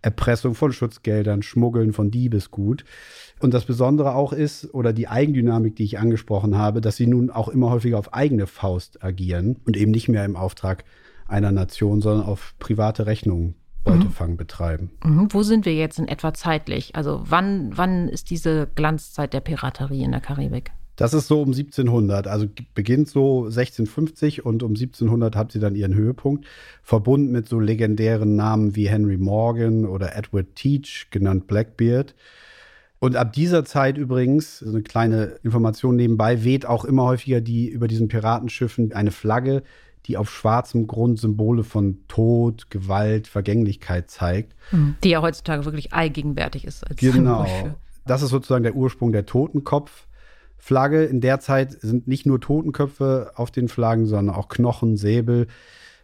Erpressung 0.00 0.54
von 0.54 0.72
Schutzgeldern, 0.72 1.42
Schmuggeln 1.42 1.92
von 1.92 2.12
Diebesgut. 2.12 2.84
Und 3.40 3.52
das 3.52 3.64
Besondere 3.64 4.14
auch 4.14 4.32
ist, 4.32 4.72
oder 4.72 4.92
die 4.92 5.08
Eigendynamik, 5.08 5.74
die 5.74 5.82
ich 5.82 5.98
angesprochen 5.98 6.56
habe, 6.56 6.80
dass 6.80 6.96
sie 6.96 7.08
nun 7.08 7.30
auch 7.30 7.48
immer 7.48 7.70
häufiger 7.70 7.98
auf 7.98 8.14
eigene 8.14 8.46
Faust 8.46 9.02
agieren 9.02 9.56
und 9.66 9.76
eben 9.76 9.90
nicht 9.90 10.08
mehr 10.08 10.24
im 10.24 10.36
Auftrag 10.36 10.84
einer 11.26 11.50
Nation, 11.50 12.00
sondern 12.00 12.24
auf 12.24 12.54
private 12.60 13.06
Rechnungen 13.06 13.56
Beutefang 13.82 14.32
mhm. 14.32 14.36
betreiben. 14.36 14.90
Mhm. 15.02 15.26
Wo 15.30 15.42
sind 15.42 15.66
wir 15.66 15.74
jetzt 15.74 15.98
in 15.98 16.06
etwa 16.06 16.32
zeitlich? 16.32 16.94
Also 16.94 17.22
wann, 17.24 17.76
wann 17.76 18.08
ist 18.08 18.30
diese 18.30 18.68
Glanzzeit 18.76 19.32
der 19.32 19.40
Piraterie 19.40 20.04
in 20.04 20.12
der 20.12 20.20
Karibik? 20.20 20.70
Das 20.96 21.14
ist 21.14 21.26
so 21.26 21.40
um 21.40 21.48
1700, 21.48 22.26
also 22.26 22.46
beginnt 22.74 23.08
so 23.08 23.44
1650 23.44 24.44
und 24.44 24.62
um 24.62 24.72
1700 24.72 25.36
hat 25.36 25.52
sie 25.52 25.58
dann 25.58 25.74
ihren 25.74 25.94
Höhepunkt, 25.94 26.46
verbunden 26.82 27.32
mit 27.32 27.48
so 27.48 27.58
legendären 27.60 28.36
Namen 28.36 28.76
wie 28.76 28.88
Henry 28.88 29.16
Morgan 29.16 29.86
oder 29.86 30.14
Edward 30.16 30.54
Teach, 30.54 31.06
genannt 31.10 31.46
Blackbeard. 31.46 32.14
Und 32.98 33.16
ab 33.16 33.32
dieser 33.32 33.64
Zeit 33.64 33.98
übrigens, 33.98 34.60
so 34.60 34.68
eine 34.68 34.82
kleine 34.82 35.38
Information 35.42 35.96
nebenbei, 35.96 36.44
weht 36.44 36.66
auch 36.66 36.84
immer 36.84 37.04
häufiger 37.04 37.40
die 37.40 37.68
über 37.68 37.88
diesen 37.88 38.08
Piratenschiffen 38.08 38.92
eine 38.92 39.10
Flagge, 39.10 39.62
die 40.06 40.16
auf 40.16 40.30
schwarzem 40.30 40.86
Grund 40.86 41.18
Symbole 41.18 41.64
von 41.64 41.98
Tod, 42.08 42.70
Gewalt, 42.70 43.28
Vergänglichkeit 43.28 44.10
zeigt. 44.10 44.54
Mhm. 44.70 44.96
Die 45.02 45.10
ja 45.10 45.22
heutzutage 45.22 45.64
wirklich 45.64 45.92
allgegenwärtig 45.92 46.64
ist. 46.64 46.86
Als 46.86 46.96
genau. 47.00 47.46
Das 48.06 48.22
ist 48.22 48.30
sozusagen 48.30 48.64
der 48.64 48.74
Ursprung 48.74 49.12
der 49.12 49.26
Totenkopf. 49.26 50.06
Flagge. 50.64 51.04
In 51.06 51.20
der 51.20 51.40
Zeit 51.40 51.72
sind 51.80 52.06
nicht 52.06 52.24
nur 52.24 52.40
Totenköpfe 52.40 53.32
auf 53.34 53.50
den 53.50 53.66
Flaggen, 53.66 54.06
sondern 54.06 54.36
auch 54.36 54.48
Knochen, 54.48 54.96
Säbel. 54.96 55.48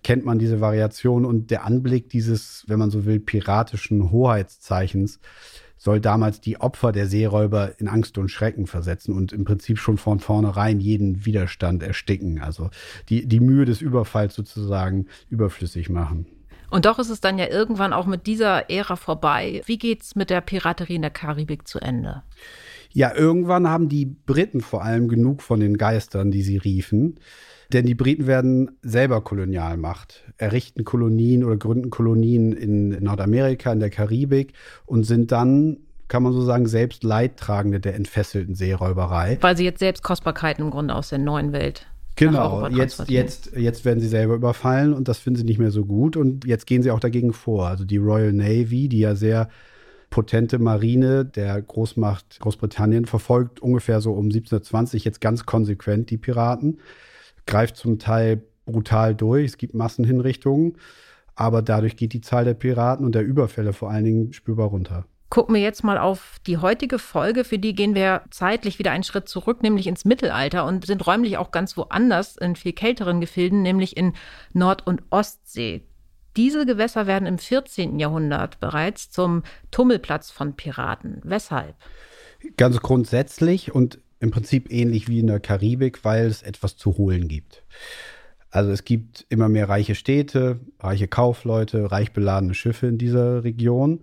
Kennt 0.02 0.24
man 0.24 0.40
diese 0.40 0.60
Variation 0.60 1.24
und 1.24 1.52
der 1.52 1.64
Anblick 1.64 2.10
dieses, 2.10 2.64
wenn 2.66 2.80
man 2.80 2.90
so 2.90 3.04
will, 3.04 3.20
piratischen 3.20 4.10
Hoheitszeichens 4.10 5.20
soll 5.76 6.00
damals 6.00 6.40
die 6.40 6.60
Opfer 6.60 6.90
der 6.90 7.06
Seeräuber 7.06 7.78
in 7.78 7.86
Angst 7.86 8.18
und 8.18 8.30
Schrecken 8.30 8.66
versetzen 8.66 9.14
und 9.14 9.32
im 9.32 9.44
Prinzip 9.44 9.78
schon 9.78 9.96
von 9.96 10.18
vornherein 10.18 10.80
jeden 10.80 11.24
Widerstand 11.24 11.84
ersticken. 11.84 12.40
Also 12.40 12.70
die, 13.08 13.26
die 13.26 13.38
Mühe 13.38 13.64
des 13.64 13.80
Überfalls 13.80 14.34
sozusagen 14.34 15.06
überflüssig 15.30 15.88
machen. 15.88 16.26
Und 16.68 16.84
doch 16.84 16.98
ist 16.98 17.10
es 17.10 17.20
dann 17.20 17.38
ja 17.38 17.46
irgendwann 17.46 17.92
auch 17.92 18.06
mit 18.06 18.26
dieser 18.26 18.68
Ära 18.68 18.96
vorbei. 18.96 19.62
Wie 19.66 19.78
geht 19.78 20.02
es 20.02 20.16
mit 20.16 20.30
der 20.30 20.40
Piraterie 20.40 20.96
in 20.96 21.02
der 21.02 21.12
Karibik 21.12 21.68
zu 21.68 21.78
Ende? 21.78 22.24
Ja, 22.92 23.14
irgendwann 23.14 23.68
haben 23.68 23.88
die 23.88 24.06
Briten 24.06 24.60
vor 24.60 24.82
allem 24.82 25.08
genug 25.08 25.42
von 25.42 25.60
den 25.60 25.76
Geistern, 25.76 26.30
die 26.30 26.42
sie 26.42 26.56
riefen. 26.56 27.20
Denn 27.72 27.84
die 27.84 27.94
Briten 27.94 28.26
werden 28.26 28.78
selber 28.82 29.20
Kolonialmacht, 29.20 30.24
errichten 30.38 30.84
Kolonien 30.84 31.44
oder 31.44 31.56
gründen 31.56 31.90
Kolonien 31.90 32.52
in 32.52 32.88
Nordamerika, 33.02 33.72
in 33.72 33.80
der 33.80 33.90
Karibik 33.90 34.54
und 34.86 35.04
sind 35.04 35.32
dann, 35.32 35.78
kann 36.08 36.22
man 36.22 36.32
so 36.32 36.40
sagen, 36.40 36.66
selbst 36.66 37.04
Leidtragende 37.04 37.78
der 37.78 37.94
entfesselten 37.94 38.54
Seeräuberei. 38.54 39.36
Weil 39.42 39.56
sie 39.56 39.64
jetzt 39.64 39.80
selbst 39.80 40.02
Kostbarkeiten 40.02 40.64
im 40.64 40.70
Grunde 40.70 40.94
aus 40.94 41.10
der 41.10 41.18
neuen 41.18 41.52
Welt 41.52 41.86
Genau, 42.18 42.66
jetzt, 42.68 43.08
jetzt, 43.08 43.52
jetzt 43.56 43.84
werden 43.84 44.00
sie 44.00 44.08
selber 44.08 44.34
überfallen 44.34 44.92
und 44.92 45.06
das 45.06 45.18
finden 45.18 45.38
sie 45.38 45.44
nicht 45.44 45.60
mehr 45.60 45.70
so 45.70 45.84
gut 45.84 46.16
und 46.16 46.44
jetzt 46.44 46.66
gehen 46.66 46.82
sie 46.82 46.90
auch 46.90 46.98
dagegen 46.98 47.32
vor. 47.32 47.68
Also 47.68 47.84
die 47.84 47.96
Royal 47.96 48.32
Navy, 48.32 48.88
die 48.88 48.98
ja 48.98 49.14
sehr 49.14 49.48
potente 50.10 50.58
Marine 50.58 51.24
der 51.24 51.60
Großmacht 51.60 52.40
Großbritannien 52.40 53.06
verfolgt 53.06 53.60
ungefähr 53.60 54.00
so 54.00 54.12
um 54.12 54.26
1720 54.26 55.04
jetzt 55.04 55.20
ganz 55.20 55.46
konsequent 55.46 56.10
die 56.10 56.18
Piraten, 56.18 56.80
greift 57.46 57.76
zum 57.76 57.98
Teil 57.98 58.42
brutal 58.64 59.14
durch, 59.14 59.46
es 59.46 59.58
gibt 59.58 59.74
Massenhinrichtungen, 59.74 60.76
aber 61.34 61.62
dadurch 61.62 61.96
geht 61.96 62.12
die 62.12 62.20
Zahl 62.20 62.44
der 62.44 62.54
Piraten 62.54 63.04
und 63.04 63.14
der 63.14 63.24
Überfälle 63.24 63.72
vor 63.72 63.90
allen 63.90 64.04
Dingen 64.04 64.32
spürbar 64.32 64.68
runter. 64.68 65.04
Gucken 65.30 65.54
wir 65.54 65.60
jetzt 65.60 65.84
mal 65.84 65.98
auf 65.98 66.38
die 66.46 66.56
heutige 66.56 66.98
Folge. 66.98 67.44
Für 67.44 67.58
die 67.58 67.74
gehen 67.74 67.94
wir 67.94 68.22
zeitlich 68.30 68.78
wieder 68.78 68.92
einen 68.92 69.02
Schritt 69.02 69.28
zurück, 69.28 69.62
nämlich 69.62 69.86
ins 69.86 70.06
Mittelalter 70.06 70.64
und 70.64 70.86
sind 70.86 71.06
räumlich 71.06 71.36
auch 71.36 71.50
ganz 71.50 71.76
woanders, 71.76 72.36
in 72.38 72.56
viel 72.56 72.72
kälteren 72.72 73.20
Gefilden, 73.20 73.60
nämlich 73.60 73.96
in 73.96 74.14
Nord- 74.54 74.86
und 74.86 75.02
Ostsee. 75.10 75.82
Diese 76.38 76.64
Gewässer 76.64 77.08
werden 77.08 77.26
im 77.26 77.36
14. 77.36 77.98
Jahrhundert 77.98 78.60
bereits 78.60 79.10
zum 79.10 79.42
Tummelplatz 79.72 80.30
von 80.30 80.54
Piraten. 80.54 81.20
Weshalb? 81.24 81.74
Ganz 82.56 82.78
grundsätzlich 82.78 83.74
und 83.74 83.98
im 84.20 84.30
Prinzip 84.30 84.70
ähnlich 84.70 85.08
wie 85.08 85.18
in 85.18 85.26
der 85.26 85.40
Karibik, 85.40 86.04
weil 86.04 86.26
es 86.26 86.42
etwas 86.44 86.76
zu 86.76 86.96
holen 86.96 87.26
gibt. 87.26 87.64
Also 88.50 88.70
es 88.70 88.84
gibt 88.84 89.26
immer 89.28 89.48
mehr 89.48 89.68
reiche 89.68 89.96
Städte, 89.96 90.60
reiche 90.78 91.08
Kaufleute, 91.08 91.90
reich 91.90 92.12
beladene 92.12 92.54
Schiffe 92.54 92.86
in 92.86 92.98
dieser 92.98 93.42
Region. 93.42 94.02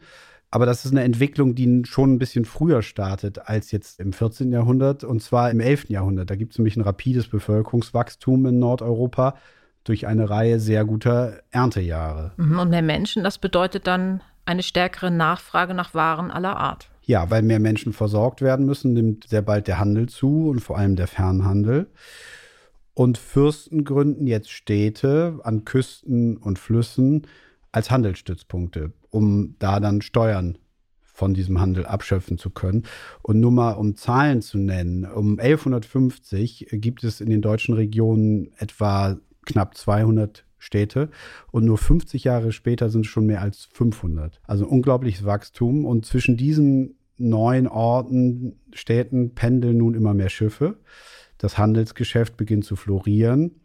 Aber 0.51 0.65
das 0.65 0.83
ist 0.83 0.91
eine 0.91 1.03
Entwicklung, 1.03 1.55
die 1.55 1.83
schon 1.85 2.15
ein 2.15 2.19
bisschen 2.19 2.43
früher 2.43 2.81
startet 2.81 3.47
als 3.47 3.71
jetzt 3.71 4.01
im 4.01 4.11
14. 4.11 4.51
Jahrhundert 4.51 5.05
und 5.05 5.23
zwar 5.23 5.51
im 5.51 5.61
11. 5.61 5.89
Jahrhundert. 5.89 6.29
Da 6.29 6.35
gibt 6.35 6.51
es 6.51 6.59
nämlich 6.59 6.75
ein 6.75 6.81
rapides 6.81 7.29
Bevölkerungswachstum 7.29 8.45
in 8.45 8.59
Nordeuropa 8.59 9.35
durch 9.85 10.07
eine 10.07 10.29
Reihe 10.29 10.59
sehr 10.59 10.83
guter 10.83 11.39
Erntejahre. 11.51 12.33
Mhm, 12.35 12.59
und 12.59 12.69
mehr 12.69 12.81
Menschen, 12.81 13.23
das 13.23 13.37
bedeutet 13.37 13.87
dann 13.87 14.21
eine 14.45 14.63
stärkere 14.63 15.11
Nachfrage 15.11 15.73
nach 15.73 15.93
Waren 15.93 16.29
aller 16.31 16.57
Art. 16.57 16.89
Ja, 17.03 17.29
weil 17.29 17.43
mehr 17.43 17.59
Menschen 17.59 17.93
versorgt 17.93 18.41
werden 18.41 18.65
müssen, 18.65 18.93
nimmt 18.93 19.27
sehr 19.27 19.43
bald 19.43 19.67
der 19.67 19.79
Handel 19.79 20.09
zu 20.09 20.49
und 20.49 20.59
vor 20.59 20.77
allem 20.77 20.95
der 20.95 21.07
Fernhandel. 21.07 21.87
Und 22.95 23.17
Fürsten 23.17 23.83
gründen 23.83 24.25
jetzt 24.25 24.49
Städte 24.49 25.39
an 25.43 25.65
Küsten 25.65 26.37
und 26.37 26.57
Flüssen 26.57 27.27
als 27.71 27.91
Handelsstützpunkte, 27.91 28.93
um 29.09 29.55
da 29.59 29.79
dann 29.79 30.01
Steuern 30.01 30.57
von 31.03 31.33
diesem 31.33 31.61
Handel 31.61 31.85
abschöpfen 31.85 32.37
zu 32.37 32.49
können. 32.49 32.83
Und 33.21 33.39
nur 33.39 33.51
mal 33.51 33.73
um 33.73 33.95
Zahlen 33.95 34.41
zu 34.41 34.57
nennen, 34.57 35.05
um 35.05 35.39
1150 35.39 36.67
gibt 36.71 37.03
es 37.03 37.21
in 37.21 37.29
den 37.29 37.41
deutschen 37.41 37.75
Regionen 37.75 38.51
etwa 38.57 39.17
knapp 39.45 39.75
200 39.77 40.45
Städte 40.57 41.09
und 41.51 41.65
nur 41.65 41.77
50 41.77 42.23
Jahre 42.23 42.51
später 42.51 42.89
sind 42.89 43.05
es 43.05 43.07
schon 43.07 43.25
mehr 43.25 43.41
als 43.41 43.65
500. 43.65 44.41
Also 44.43 44.65
unglaubliches 44.67 45.25
Wachstum 45.25 45.85
und 45.85 46.05
zwischen 46.05 46.37
diesen 46.37 46.97
neun 47.17 47.67
Orten, 47.67 48.59
Städten 48.73 49.35
pendeln 49.35 49.77
nun 49.77 49.93
immer 49.93 50.13
mehr 50.13 50.29
Schiffe. 50.29 50.77
Das 51.37 51.57
Handelsgeschäft 51.57 52.37
beginnt 52.37 52.65
zu 52.65 52.75
florieren. 52.75 53.61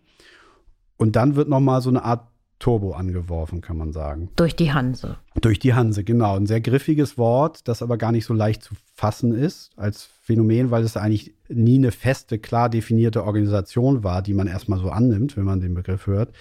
Und 0.97 1.17
dann 1.17 1.35
wird 1.35 1.49
nochmal 1.49 1.81
so 1.81 1.89
eine 1.89 2.05
Art 2.05 2.30
Turbo 2.61 2.93
angeworfen, 2.93 3.63
kann 3.63 3.79
man 3.79 3.93
sagen. 3.93 4.29
Durch 4.37 4.55
die 4.55 4.73
Hanse. 4.73 5.17
Durch 5.41 5.59
die 5.59 5.75
Hanse, 5.75 6.05
genau. 6.05 6.37
Ein 6.37 6.47
sehr 6.47 6.61
griffiges 6.61 7.19
Wort, 7.19 7.67
das 7.67 7.83
aber 7.83 7.97
gar 7.97 8.13
nicht 8.13 8.27
so 8.27 8.35
leicht 8.35 8.63
zu 8.63 8.75
fassen 8.95 9.33
ist 9.33 9.71
als 9.77 10.11
Phänomen, 10.23 10.71
weil 10.71 10.85
es 10.85 10.97
eigentlich 10.97 11.35
nie 11.49 11.79
eine 11.79 11.91
feste, 11.91 12.39
klar 12.39 12.69
definierte 12.69 13.25
Organisation 13.25 14.05
war, 14.05 14.23
die 14.23 14.35
man 14.35 14.47
erstmal 14.47 14.79
so 14.79 14.91
annimmt, 14.91 15.37
wenn 15.37 15.45
man 15.45 15.61
den 15.61 15.75
Begriff 15.75 16.07
hört. 16.07 16.33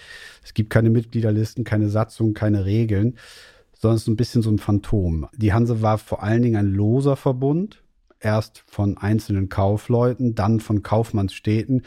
Es 0.44 0.54
gibt 0.54 0.70
keine 0.70 0.90
Mitgliederlisten, 0.90 1.64
keine 1.64 1.88
Satzung, 1.88 2.34
keine 2.34 2.66
Regeln, 2.66 3.16
sondern 3.72 3.96
es 3.96 4.02
ist 4.02 4.08
ein 4.08 4.16
bisschen 4.16 4.42
so 4.42 4.50
ein 4.50 4.58
Phantom. 4.58 5.26
Die 5.34 5.54
Hanse 5.54 5.80
war 5.80 5.96
vor 5.96 6.22
allen 6.22 6.42
Dingen 6.42 6.56
ein 6.56 6.74
loser 6.74 7.16
Verbund, 7.16 7.82
erst 8.20 8.62
von 8.66 8.98
einzelnen 8.98 9.48
Kaufleuten, 9.48 10.34
dann 10.34 10.60
von 10.60 10.82
Kaufmannsstädten, 10.82 11.82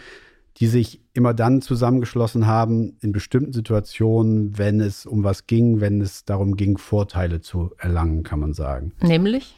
die 0.57 0.67
sich 0.67 1.01
immer 1.13 1.33
dann 1.33 1.61
zusammengeschlossen 1.61 2.45
haben 2.45 2.97
in 3.01 3.11
bestimmten 3.11 3.53
Situationen, 3.53 4.57
wenn 4.57 4.79
es 4.79 5.05
um 5.05 5.23
was 5.23 5.47
ging, 5.47 5.81
wenn 5.81 6.01
es 6.01 6.25
darum 6.25 6.55
ging, 6.55 6.77
Vorteile 6.77 7.41
zu 7.41 7.71
erlangen, 7.77 8.23
kann 8.23 8.39
man 8.39 8.53
sagen. 8.53 8.93
Nämlich? 9.01 9.55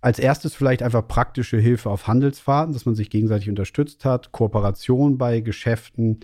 Als 0.00 0.18
erstes 0.18 0.54
vielleicht 0.54 0.82
einfach 0.82 1.06
praktische 1.06 1.58
Hilfe 1.58 1.90
auf 1.90 2.06
Handelsfahrten, 2.06 2.72
dass 2.72 2.86
man 2.86 2.94
sich 2.94 3.10
gegenseitig 3.10 3.48
unterstützt 3.48 4.04
hat, 4.04 4.32
Kooperation 4.32 5.18
bei 5.18 5.40
Geschäften, 5.40 6.20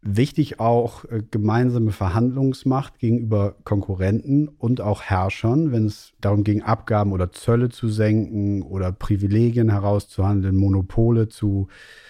Wichtig 0.00 0.60
auch 0.60 1.04
äh, 1.06 1.24
gemeinsame 1.28 1.90
Verhandlungsmacht 1.90 3.00
gegenüber 3.00 3.56
Konkurrenten 3.64 4.46
und 4.46 4.80
auch 4.80 5.02
Herrschern, 5.02 5.72
wenn 5.72 5.86
es 5.86 6.12
darum 6.20 6.44
ging, 6.44 6.62
Abgaben 6.62 7.10
oder 7.10 7.32
Zölle 7.32 7.68
zu 7.68 7.88
senken 7.88 8.62
oder 8.62 8.92
Privilegien 8.92 9.70
herauszuhandeln, 9.70 10.54
Monopole 10.54 11.28
zu, 11.28 11.66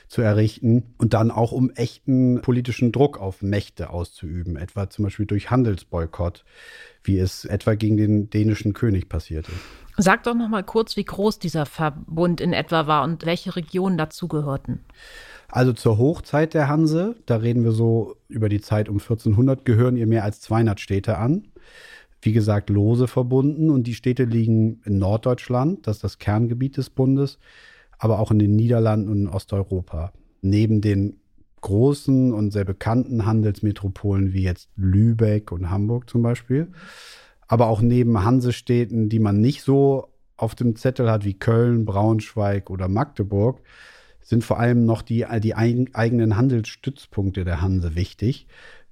zu 0.08 0.22
errichten 0.22 0.94
und 0.96 1.14
dann 1.14 1.30
auch 1.30 1.52
um 1.52 1.70
echten 1.70 2.40
politischen 2.40 2.92
Druck 2.92 3.18
auf 3.18 3.42
Mächte 3.42 3.90
auszuüben, 3.90 4.56
etwa 4.56 4.88
zum 4.88 5.04
Beispiel 5.04 5.26
durch 5.26 5.50
Handelsboykott, 5.50 6.44
wie 7.04 7.18
es 7.18 7.44
etwa 7.44 7.74
gegen 7.74 7.96
den 7.96 8.30
dänischen 8.30 8.72
König 8.72 9.08
passierte. 9.08 9.52
Sag 9.98 10.22
doch 10.22 10.34
noch 10.34 10.48
mal 10.48 10.62
kurz, 10.62 10.96
wie 10.96 11.04
groß 11.04 11.38
dieser 11.38 11.66
Verbund 11.66 12.40
in 12.40 12.52
etwa 12.52 12.86
war 12.86 13.04
und 13.04 13.26
welche 13.26 13.56
Regionen 13.56 13.98
dazugehörten. 13.98 14.80
Also 15.48 15.72
zur 15.72 15.98
Hochzeit 15.98 16.54
der 16.54 16.68
Hanse, 16.68 17.16
da 17.26 17.36
reden 17.36 17.64
wir 17.64 17.72
so 17.72 18.16
über 18.28 18.48
die 18.48 18.60
Zeit 18.60 18.88
um 18.88 18.98
1400, 18.98 19.64
gehören 19.64 19.96
ihr 19.96 20.06
mehr 20.06 20.24
als 20.24 20.40
200 20.42 20.78
Städte 20.78 21.18
an. 21.18 21.48
Wie 22.20 22.32
gesagt, 22.32 22.70
lose 22.70 23.08
verbunden 23.08 23.70
und 23.70 23.86
die 23.86 23.94
Städte 23.94 24.24
liegen 24.24 24.82
in 24.84 24.98
Norddeutschland, 24.98 25.86
das 25.86 25.96
ist 25.96 26.04
das 26.04 26.18
Kerngebiet 26.18 26.76
des 26.76 26.90
Bundes, 26.90 27.38
aber 27.98 28.18
auch 28.18 28.30
in 28.30 28.38
den 28.38 28.56
Niederlanden 28.56 29.08
und 29.08 29.20
in 29.20 29.28
Osteuropa. 29.28 30.12
Neben 30.40 30.80
den 30.80 31.16
großen 31.60 32.32
und 32.32 32.52
sehr 32.52 32.64
bekannten 32.64 33.26
Handelsmetropolen 33.26 34.32
wie 34.32 34.42
jetzt 34.42 34.68
Lübeck 34.76 35.50
und 35.52 35.70
Hamburg 35.70 36.08
zum 36.08 36.22
Beispiel, 36.22 36.68
aber 37.48 37.66
auch 37.66 37.80
neben 37.80 38.24
Hansestädten, 38.24 39.08
die 39.08 39.18
man 39.18 39.40
nicht 39.40 39.62
so 39.62 40.08
auf 40.36 40.54
dem 40.54 40.76
Zettel 40.76 41.10
hat 41.10 41.24
wie 41.24 41.34
Köln, 41.34 41.84
Braunschweig 41.84 42.70
oder 42.70 42.88
Magdeburg, 42.88 43.60
sind 44.20 44.44
vor 44.44 44.60
allem 44.60 44.84
noch 44.84 45.02
die, 45.02 45.26
die 45.42 45.54
eigenen 45.54 46.36
Handelsstützpunkte 46.36 47.44
der 47.44 47.60
Hanse 47.60 47.96
wichtig. 47.96 48.46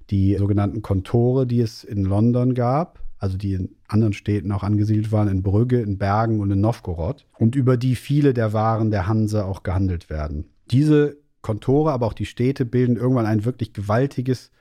Die 0.09 0.35
sogenannten 0.35 0.81
Kontore, 0.81 1.45
die 1.45 1.61
es 1.61 1.83
in 1.83 2.03
London 2.03 2.53
gab, 2.53 2.99
also 3.19 3.37
die 3.37 3.53
in 3.53 3.76
anderen 3.87 4.13
Städten 4.13 4.51
auch 4.51 4.63
angesiedelt 4.63 5.11
waren, 5.11 5.27
in 5.27 5.43
Brügge, 5.43 5.81
in 5.81 5.97
Bergen 5.97 6.39
und 6.39 6.51
in 6.51 6.61
Novgorod, 6.61 7.25
und 7.37 7.55
über 7.55 7.77
die 7.77 7.95
viele 7.95 8.33
der 8.33 8.53
Waren 8.53 8.91
der 8.91 9.07
Hanse 9.07 9.45
auch 9.45 9.63
gehandelt 9.63 10.09
werden. 10.09 10.49
Diese 10.71 11.17
Kontore, 11.41 11.91
aber 11.91 12.05
auch 12.05 12.13
die 12.13 12.25
Städte 12.25 12.65
bilden 12.65 12.97
irgendwann 12.97 13.25
ein 13.25 13.45
wirklich 13.45 13.73
gewaltiges, 13.73 14.51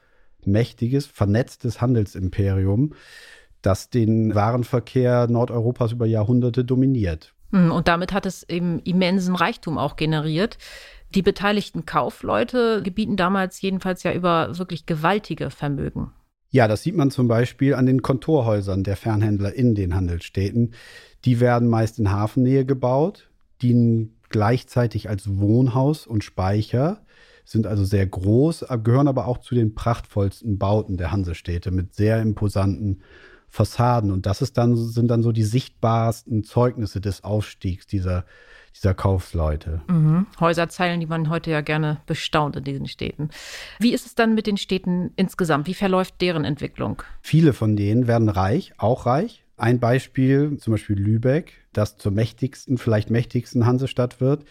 mächtiges, 0.44 1.06
vernetztes 1.06 1.80
Handelsimperium, 1.80 2.92
das 3.62 3.90
den 3.90 4.34
Warenverkehr 4.34 5.26
Nordeuropas 5.28 5.92
über 5.92 6.06
Jahrhunderte 6.06 6.64
dominiert. 6.64 7.34
Hm, 7.50 7.72
und 7.72 7.88
damit 7.88 8.12
hat 8.12 8.26
es 8.26 8.48
eben 8.48 8.78
immensen 8.80 9.34
Reichtum 9.34 9.78
auch 9.78 9.96
generiert. 9.96 10.58
Die 11.14 11.22
beteiligten 11.22 11.86
Kaufleute 11.86 12.82
gebieten 12.82 13.16
damals 13.16 13.60
jedenfalls 13.60 14.02
ja 14.02 14.12
über 14.12 14.58
wirklich 14.58 14.86
gewaltige 14.86 15.50
Vermögen. 15.50 16.12
Ja, 16.56 16.68
das 16.68 16.82
sieht 16.82 16.96
man 16.96 17.10
zum 17.10 17.28
Beispiel 17.28 17.74
an 17.74 17.84
den 17.84 18.00
Kontorhäusern 18.00 18.82
der 18.82 18.96
Fernhändler 18.96 19.52
in 19.52 19.74
den 19.74 19.94
Handelsstädten. 19.94 20.72
Die 21.26 21.38
werden 21.38 21.68
meist 21.68 21.98
in 21.98 22.10
Hafennähe 22.10 22.64
gebaut, 22.64 23.28
dienen 23.60 24.16
gleichzeitig 24.30 25.10
als 25.10 25.36
Wohnhaus 25.36 26.06
und 26.06 26.24
Speicher, 26.24 27.04
sind 27.44 27.66
also 27.66 27.84
sehr 27.84 28.06
groß, 28.06 28.64
gehören 28.82 29.06
aber 29.06 29.26
auch 29.26 29.36
zu 29.36 29.54
den 29.54 29.74
prachtvollsten 29.74 30.56
Bauten 30.56 30.96
der 30.96 31.12
Hansestädte 31.12 31.70
mit 31.72 31.94
sehr 31.94 32.22
imposanten 32.22 33.02
Fassaden. 33.50 34.10
Und 34.10 34.24
das 34.24 34.40
ist 34.40 34.56
dann, 34.56 34.76
sind 34.76 35.08
dann 35.08 35.22
so 35.22 35.32
die 35.32 35.44
sichtbarsten 35.44 36.42
Zeugnisse 36.42 37.02
des 37.02 37.22
Aufstiegs 37.22 37.86
dieser, 37.86 38.24
dieser 38.76 38.94
Kaufleute. 38.94 39.80
Mhm. 39.88 40.26
Häuserzeilen, 40.38 41.00
die 41.00 41.06
man 41.06 41.30
heute 41.30 41.50
ja 41.50 41.60
gerne 41.60 41.98
bestaunt 42.06 42.56
in 42.56 42.64
diesen 42.64 42.86
Städten. 42.86 43.30
Wie 43.78 43.92
ist 43.92 44.06
es 44.06 44.14
dann 44.14 44.34
mit 44.34 44.46
den 44.46 44.56
Städten 44.56 45.12
insgesamt? 45.16 45.66
Wie 45.66 45.74
verläuft 45.74 46.20
deren 46.20 46.44
Entwicklung? 46.44 47.02
Viele 47.22 47.52
von 47.52 47.76
denen 47.76 48.06
werden 48.06 48.28
reich, 48.28 48.72
auch 48.78 49.06
reich. 49.06 49.44
Ein 49.56 49.80
Beispiel, 49.80 50.58
zum 50.58 50.72
Beispiel 50.72 50.96
Lübeck, 50.96 51.52
das 51.72 51.96
zur 51.96 52.12
mächtigsten, 52.12 52.76
vielleicht 52.76 53.10
mächtigsten 53.10 53.64
Hansestadt 53.64 54.20
wird. 54.20 54.44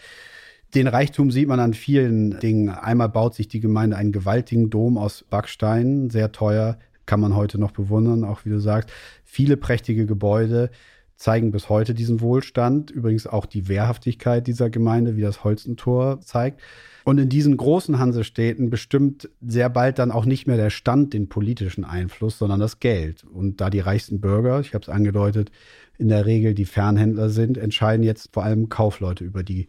Den 0.74 0.88
Reichtum 0.88 1.32
sieht 1.32 1.48
man 1.48 1.60
an 1.60 1.74
vielen 1.74 2.40
Dingen. 2.40 2.70
Einmal 2.70 3.10
baut 3.10 3.36
sich 3.36 3.48
die 3.48 3.60
Gemeinde 3.60 3.96
einen 3.96 4.12
gewaltigen 4.12 4.70
Dom 4.70 4.98
aus 4.98 5.24
Backstein, 5.30 6.10
sehr 6.10 6.32
teuer, 6.32 6.78
kann 7.06 7.20
man 7.20 7.36
heute 7.36 7.60
noch 7.60 7.72
bewundern, 7.72 8.24
auch 8.24 8.46
wie 8.46 8.50
du 8.50 8.60
sagst. 8.60 8.90
Viele 9.24 9.58
prächtige 9.58 10.06
Gebäude 10.06 10.72
zeigen 11.16 11.52
bis 11.52 11.70
heute 11.70 11.94
diesen 11.94 12.22
Wohlstand. 12.22 12.92
Übrigens 12.92 13.28
auch 13.28 13.46
die 13.46 13.68
Wehrhaftigkeit 13.68 14.46
dieser 14.48 14.70
Gemeinde, 14.70 15.16
wie 15.16 15.22
das 15.22 15.44
Holstentor 15.44 16.20
zeigt. 16.22 16.62
Und 17.06 17.20
in 17.20 17.30
diesen 17.30 17.56
großen 17.56 18.00
Hansestädten 18.00 18.70
bestimmt 18.70 19.30
sehr 19.40 19.70
bald 19.70 20.00
dann 20.00 20.12
auch 20.12 20.26
nicht 20.26 20.48
mehr 20.48 20.58
der 20.58 20.72
Stand 20.72 21.14
den 21.14 21.30
politischen 21.30 21.86
Einfluss, 21.86 22.40
sondern 22.40 22.60
das 22.60 22.80
Geld. 22.80 23.24
Und 23.24 23.62
da 23.62 23.70
die 23.70 23.80
reichsten 23.80 24.20
Bürger, 24.20 24.60
ich 24.60 24.74
habe 24.74 24.82
es 24.82 24.90
angedeutet, 24.90 25.52
in 25.98 26.10
der 26.10 26.26
Regel 26.26 26.54
die 26.54 26.66
Fernhändler 26.66 27.30
sind, 27.30 27.58
entscheiden 27.58 28.04
jetzt 28.04 28.30
vor 28.34 28.44
allem 28.44 28.70
Kaufleute 28.70 29.24
über 29.24 29.44
die 29.44 29.68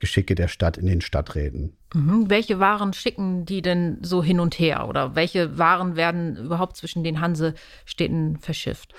Geschicke 0.00 0.34
der 0.34 0.48
Stadt 0.48 0.76
in 0.76 0.86
den 0.86 1.00
Stadträten. 1.00 1.72
Mhm. 1.94 2.28
Welche 2.28 2.58
Waren 2.58 2.92
schicken 2.92 3.44
die 3.44 3.62
denn 3.62 3.98
so 4.02 4.22
hin 4.22 4.40
und 4.40 4.58
her 4.58 4.88
oder 4.88 5.14
welche 5.14 5.58
Waren 5.58 5.96
werden 5.96 6.36
überhaupt 6.36 6.76
zwischen 6.76 7.04
den 7.04 7.20
Hansestädten 7.20 8.38
verschifft? 8.38 8.94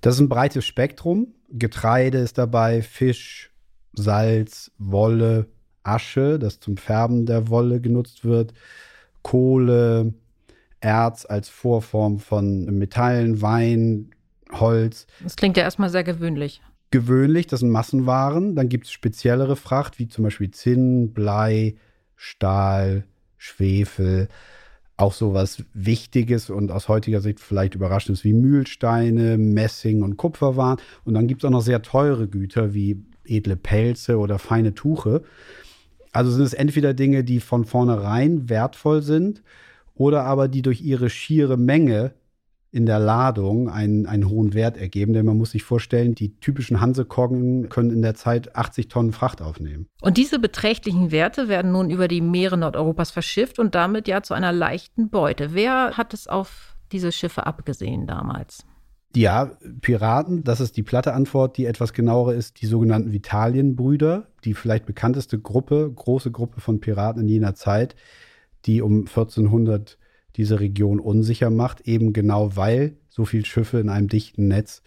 Das 0.00 0.14
ist 0.14 0.20
ein 0.20 0.28
breites 0.28 0.64
Spektrum. 0.64 1.34
Getreide 1.50 2.18
ist 2.18 2.38
dabei, 2.38 2.82
Fisch, 2.82 3.50
Salz, 3.92 4.70
Wolle, 4.78 5.46
Asche, 5.82 6.38
das 6.38 6.60
zum 6.60 6.76
Färben 6.76 7.26
der 7.26 7.48
Wolle 7.48 7.80
genutzt 7.80 8.24
wird, 8.24 8.52
Kohle, 9.22 10.14
Erz 10.80 11.24
als 11.24 11.48
Vorform 11.48 12.18
von 12.18 12.64
Metallen, 12.78 13.40
Wein, 13.40 14.10
Holz. 14.52 15.06
Das 15.22 15.36
klingt 15.36 15.56
ja 15.56 15.62
erstmal 15.62 15.90
sehr 15.90 16.04
gewöhnlich. 16.04 16.60
Gewöhnlich, 16.90 17.46
das 17.46 17.60
sind 17.60 17.70
Massenwaren. 17.70 18.54
Dann 18.54 18.68
gibt 18.68 18.86
es 18.86 18.92
speziellere 18.92 19.56
Fracht, 19.56 19.98
wie 19.98 20.08
zum 20.08 20.24
Beispiel 20.24 20.50
Zinn, 20.50 21.12
Blei, 21.12 21.76
Stahl, 22.14 23.04
Schwefel. 23.36 24.28
Auch 24.96 25.12
so 25.12 25.34
was 25.34 25.64
Wichtiges 25.74 26.48
und 26.48 26.70
aus 26.70 26.88
heutiger 26.88 27.20
Sicht 27.20 27.40
vielleicht 27.40 27.74
Überraschendes 27.74 28.24
wie 28.24 28.32
Mühlsteine, 28.32 29.36
Messing 29.36 30.02
und 30.02 30.16
Kupferwaren. 30.16 30.78
Und 31.04 31.14
dann 31.14 31.26
gibt 31.26 31.42
es 31.42 31.44
auch 31.44 31.50
noch 31.50 31.60
sehr 31.60 31.82
teure 31.82 32.28
Güter 32.28 32.72
wie 32.72 33.04
edle 33.24 33.56
Pelze 33.56 34.18
oder 34.18 34.38
feine 34.38 34.74
Tuche. 34.74 35.22
Also 36.12 36.30
sind 36.30 36.44
es 36.44 36.54
entweder 36.54 36.94
Dinge, 36.94 37.24
die 37.24 37.40
von 37.40 37.66
vornherein 37.66 38.48
wertvoll 38.48 39.02
sind 39.02 39.42
oder 39.94 40.24
aber 40.24 40.48
die 40.48 40.62
durch 40.62 40.80
ihre 40.80 41.10
schiere 41.10 41.58
Menge 41.58 42.12
in 42.70 42.84
der 42.84 42.98
Ladung 42.98 43.70
einen, 43.70 44.06
einen 44.06 44.28
hohen 44.28 44.52
Wert 44.52 44.76
ergeben, 44.76 45.12
denn 45.12 45.24
man 45.24 45.38
muss 45.38 45.52
sich 45.52 45.62
vorstellen, 45.62 46.14
die 46.14 46.38
typischen 46.40 46.80
Hansekoggen 46.80 47.68
können 47.68 47.90
in 47.90 48.02
der 48.02 48.14
Zeit 48.14 48.54
80 48.56 48.88
Tonnen 48.88 49.12
Fracht 49.12 49.40
aufnehmen. 49.40 49.86
Und 50.02 50.16
diese 50.16 50.38
beträchtlichen 50.38 51.10
Werte 51.10 51.48
werden 51.48 51.72
nun 51.72 51.90
über 51.90 52.08
die 52.08 52.20
Meere 52.20 52.58
Nordeuropas 52.58 53.10
verschifft 53.10 53.58
und 53.58 53.74
damit 53.74 54.08
ja 54.08 54.22
zu 54.22 54.34
einer 54.34 54.52
leichten 54.52 55.08
Beute. 55.10 55.54
Wer 55.54 55.96
hat 55.96 56.12
es 56.12 56.26
auf 56.26 56.76
diese 56.92 57.12
Schiffe 57.12 57.46
abgesehen 57.46 58.06
damals? 58.06 58.64
Ja, 59.14 59.52
Piraten, 59.80 60.44
das 60.44 60.60
ist 60.60 60.76
die 60.76 60.82
platte 60.82 61.14
Antwort. 61.14 61.56
Die 61.56 61.64
etwas 61.64 61.94
genauere 61.94 62.34
ist 62.34 62.60
die 62.60 62.66
sogenannten 62.66 63.12
Vitalienbrüder, 63.12 64.26
die 64.44 64.52
vielleicht 64.52 64.84
bekannteste 64.84 65.38
Gruppe, 65.38 65.90
große 65.94 66.30
Gruppe 66.30 66.60
von 66.60 66.80
Piraten 66.80 67.22
in 67.22 67.28
jener 67.28 67.54
Zeit, 67.54 67.96
die 68.66 68.82
um 68.82 69.06
1400 69.06 69.96
diese 70.36 70.60
Region 70.60 71.00
unsicher 71.00 71.50
macht, 71.50 71.82
eben 71.82 72.12
genau 72.12 72.56
weil 72.56 72.96
so 73.08 73.24
viele 73.24 73.44
Schiffe 73.44 73.80
in 73.80 73.88
einem 73.88 74.08
dichten 74.08 74.48
Netz 74.48 74.82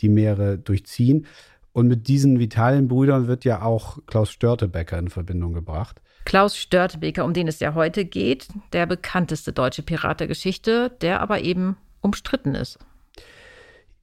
die 0.00 0.08
Meere 0.08 0.58
durchziehen. 0.58 1.26
Und 1.72 1.88
mit 1.88 2.08
diesen 2.08 2.38
vitalen 2.38 2.88
Brüdern 2.88 3.26
wird 3.26 3.44
ja 3.44 3.62
auch 3.62 3.98
Klaus 4.06 4.30
Störtebecker 4.30 4.98
in 4.98 5.08
Verbindung 5.08 5.52
gebracht. 5.52 6.00
Klaus 6.24 6.56
Störtebeker, 6.56 7.24
um 7.24 7.34
den 7.34 7.48
es 7.48 7.60
ja 7.60 7.74
heute 7.74 8.04
geht, 8.04 8.48
der 8.72 8.86
bekannteste 8.86 9.52
deutsche 9.52 9.82
Pirat 9.82 10.20
der 10.20 10.26
Geschichte, 10.26 10.90
der 11.00 11.20
aber 11.20 11.40
eben 11.42 11.76
umstritten 12.00 12.54
ist. 12.54 12.78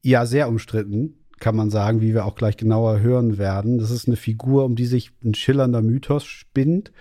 Ja, 0.03 0.25
sehr 0.25 0.47
umstritten, 0.47 1.15
kann 1.39 1.55
man 1.55 1.69
sagen, 1.69 2.01
wie 2.01 2.13
wir 2.13 2.25
auch 2.25 2.35
gleich 2.35 2.57
genauer 2.57 2.99
hören 2.99 3.37
werden. 3.37 3.77
Das 3.77 3.91
ist 3.91 4.07
eine 4.07 4.17
Figur, 4.17 4.65
um 4.65 4.75
die 4.75 4.85
sich 4.85 5.11
ein 5.23 5.33
schillernder 5.33 5.81
Mythos 5.81 6.25
spinnt. 6.25 6.91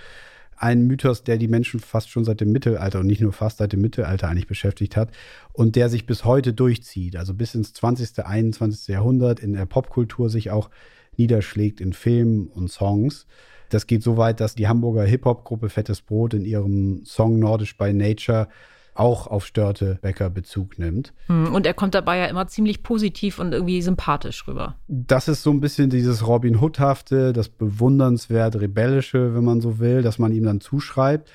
Ein 0.62 0.86
Mythos, 0.86 1.24
der 1.24 1.38
die 1.38 1.48
Menschen 1.48 1.80
fast 1.80 2.08
schon 2.08 2.24
seit 2.24 2.40
dem 2.40 2.52
Mittelalter 2.52 3.00
und 3.00 3.08
nicht 3.08 3.20
nur 3.20 3.32
fast 3.32 3.58
seit 3.58 3.72
dem 3.72 3.80
Mittelalter 3.80 4.28
eigentlich 4.28 4.46
beschäftigt 4.46 4.96
hat 4.96 5.10
und 5.52 5.74
der 5.74 5.88
sich 5.88 6.06
bis 6.06 6.24
heute 6.24 6.52
durchzieht, 6.52 7.16
also 7.16 7.34
bis 7.34 7.56
ins 7.56 7.72
20., 7.72 8.24
21. 8.24 8.86
Jahrhundert 8.86 9.40
in 9.40 9.54
der 9.54 9.66
Popkultur 9.66 10.30
sich 10.30 10.52
auch 10.52 10.70
niederschlägt 11.16 11.80
in 11.80 11.92
Filmen 11.92 12.46
und 12.46 12.68
Songs. 12.68 13.26
Das 13.70 13.88
geht 13.88 14.04
so 14.04 14.16
weit, 14.16 14.38
dass 14.38 14.54
die 14.54 14.68
Hamburger 14.68 15.02
Hip-Hop-Gruppe 15.02 15.68
Fettes 15.68 16.00
Brot 16.00 16.32
in 16.32 16.44
ihrem 16.44 17.04
Song 17.04 17.40
Nordisch 17.40 17.76
by 17.76 17.92
Nature 17.92 18.46
auch 18.94 19.26
auf 19.26 19.46
Störtebecker 19.46 20.30
Bezug 20.30 20.78
nimmt. 20.78 21.12
Hm, 21.26 21.54
und 21.54 21.66
er 21.66 21.74
kommt 21.74 21.94
dabei 21.94 22.18
ja 22.18 22.26
immer 22.26 22.46
ziemlich 22.46 22.82
positiv 22.82 23.38
und 23.38 23.52
irgendwie 23.52 23.80
sympathisch 23.82 24.46
rüber. 24.46 24.76
Das 24.88 25.28
ist 25.28 25.42
so 25.42 25.50
ein 25.50 25.60
bisschen 25.60 25.90
dieses 25.90 26.26
Robin 26.26 26.60
Hoodhafte, 26.60 27.32
das 27.32 27.48
bewundernswert 27.48 28.60
rebellische, 28.60 29.34
wenn 29.34 29.44
man 29.44 29.60
so 29.60 29.78
will, 29.78 30.02
dass 30.02 30.18
man 30.18 30.32
ihm 30.32 30.44
dann 30.44 30.60
zuschreibt. 30.60 31.30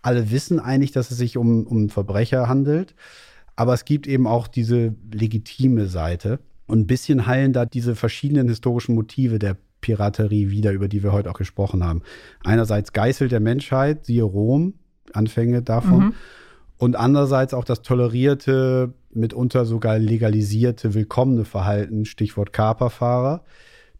Alle 0.00 0.30
wissen 0.30 0.58
eigentlich, 0.58 0.92
dass 0.92 1.10
es 1.10 1.18
sich 1.18 1.36
um, 1.36 1.66
um 1.66 1.88
Verbrecher 1.88 2.48
handelt. 2.48 2.94
Aber 3.54 3.74
es 3.74 3.84
gibt 3.84 4.06
eben 4.06 4.26
auch 4.26 4.48
diese 4.48 4.94
legitime 5.12 5.86
Seite. 5.86 6.40
Und 6.66 6.80
ein 6.80 6.86
bisschen 6.86 7.26
heilen 7.26 7.52
da 7.52 7.66
diese 7.66 7.94
verschiedenen 7.94 8.48
historischen 8.48 8.94
Motive 8.94 9.38
der 9.38 9.56
Piraterie 9.82 10.48
wieder, 10.50 10.72
über 10.72 10.88
die 10.88 11.02
wir 11.02 11.12
heute 11.12 11.30
auch 11.30 11.38
gesprochen 11.38 11.84
haben. 11.84 12.02
Einerseits 12.42 12.92
Geißel 12.92 13.28
der 13.28 13.40
Menschheit, 13.40 14.06
siehe 14.06 14.22
Rom, 14.22 14.74
Anfänge 15.12 15.62
davon. 15.62 15.98
Mhm. 15.98 16.14
Und 16.82 16.96
andererseits 16.96 17.54
auch 17.54 17.62
das 17.62 17.82
tolerierte, 17.82 18.92
mitunter 19.12 19.66
sogar 19.66 20.00
legalisierte, 20.00 20.94
willkommene 20.94 21.44
Verhalten, 21.44 22.06
Stichwort 22.06 22.52
Kaperfahrer. 22.52 23.44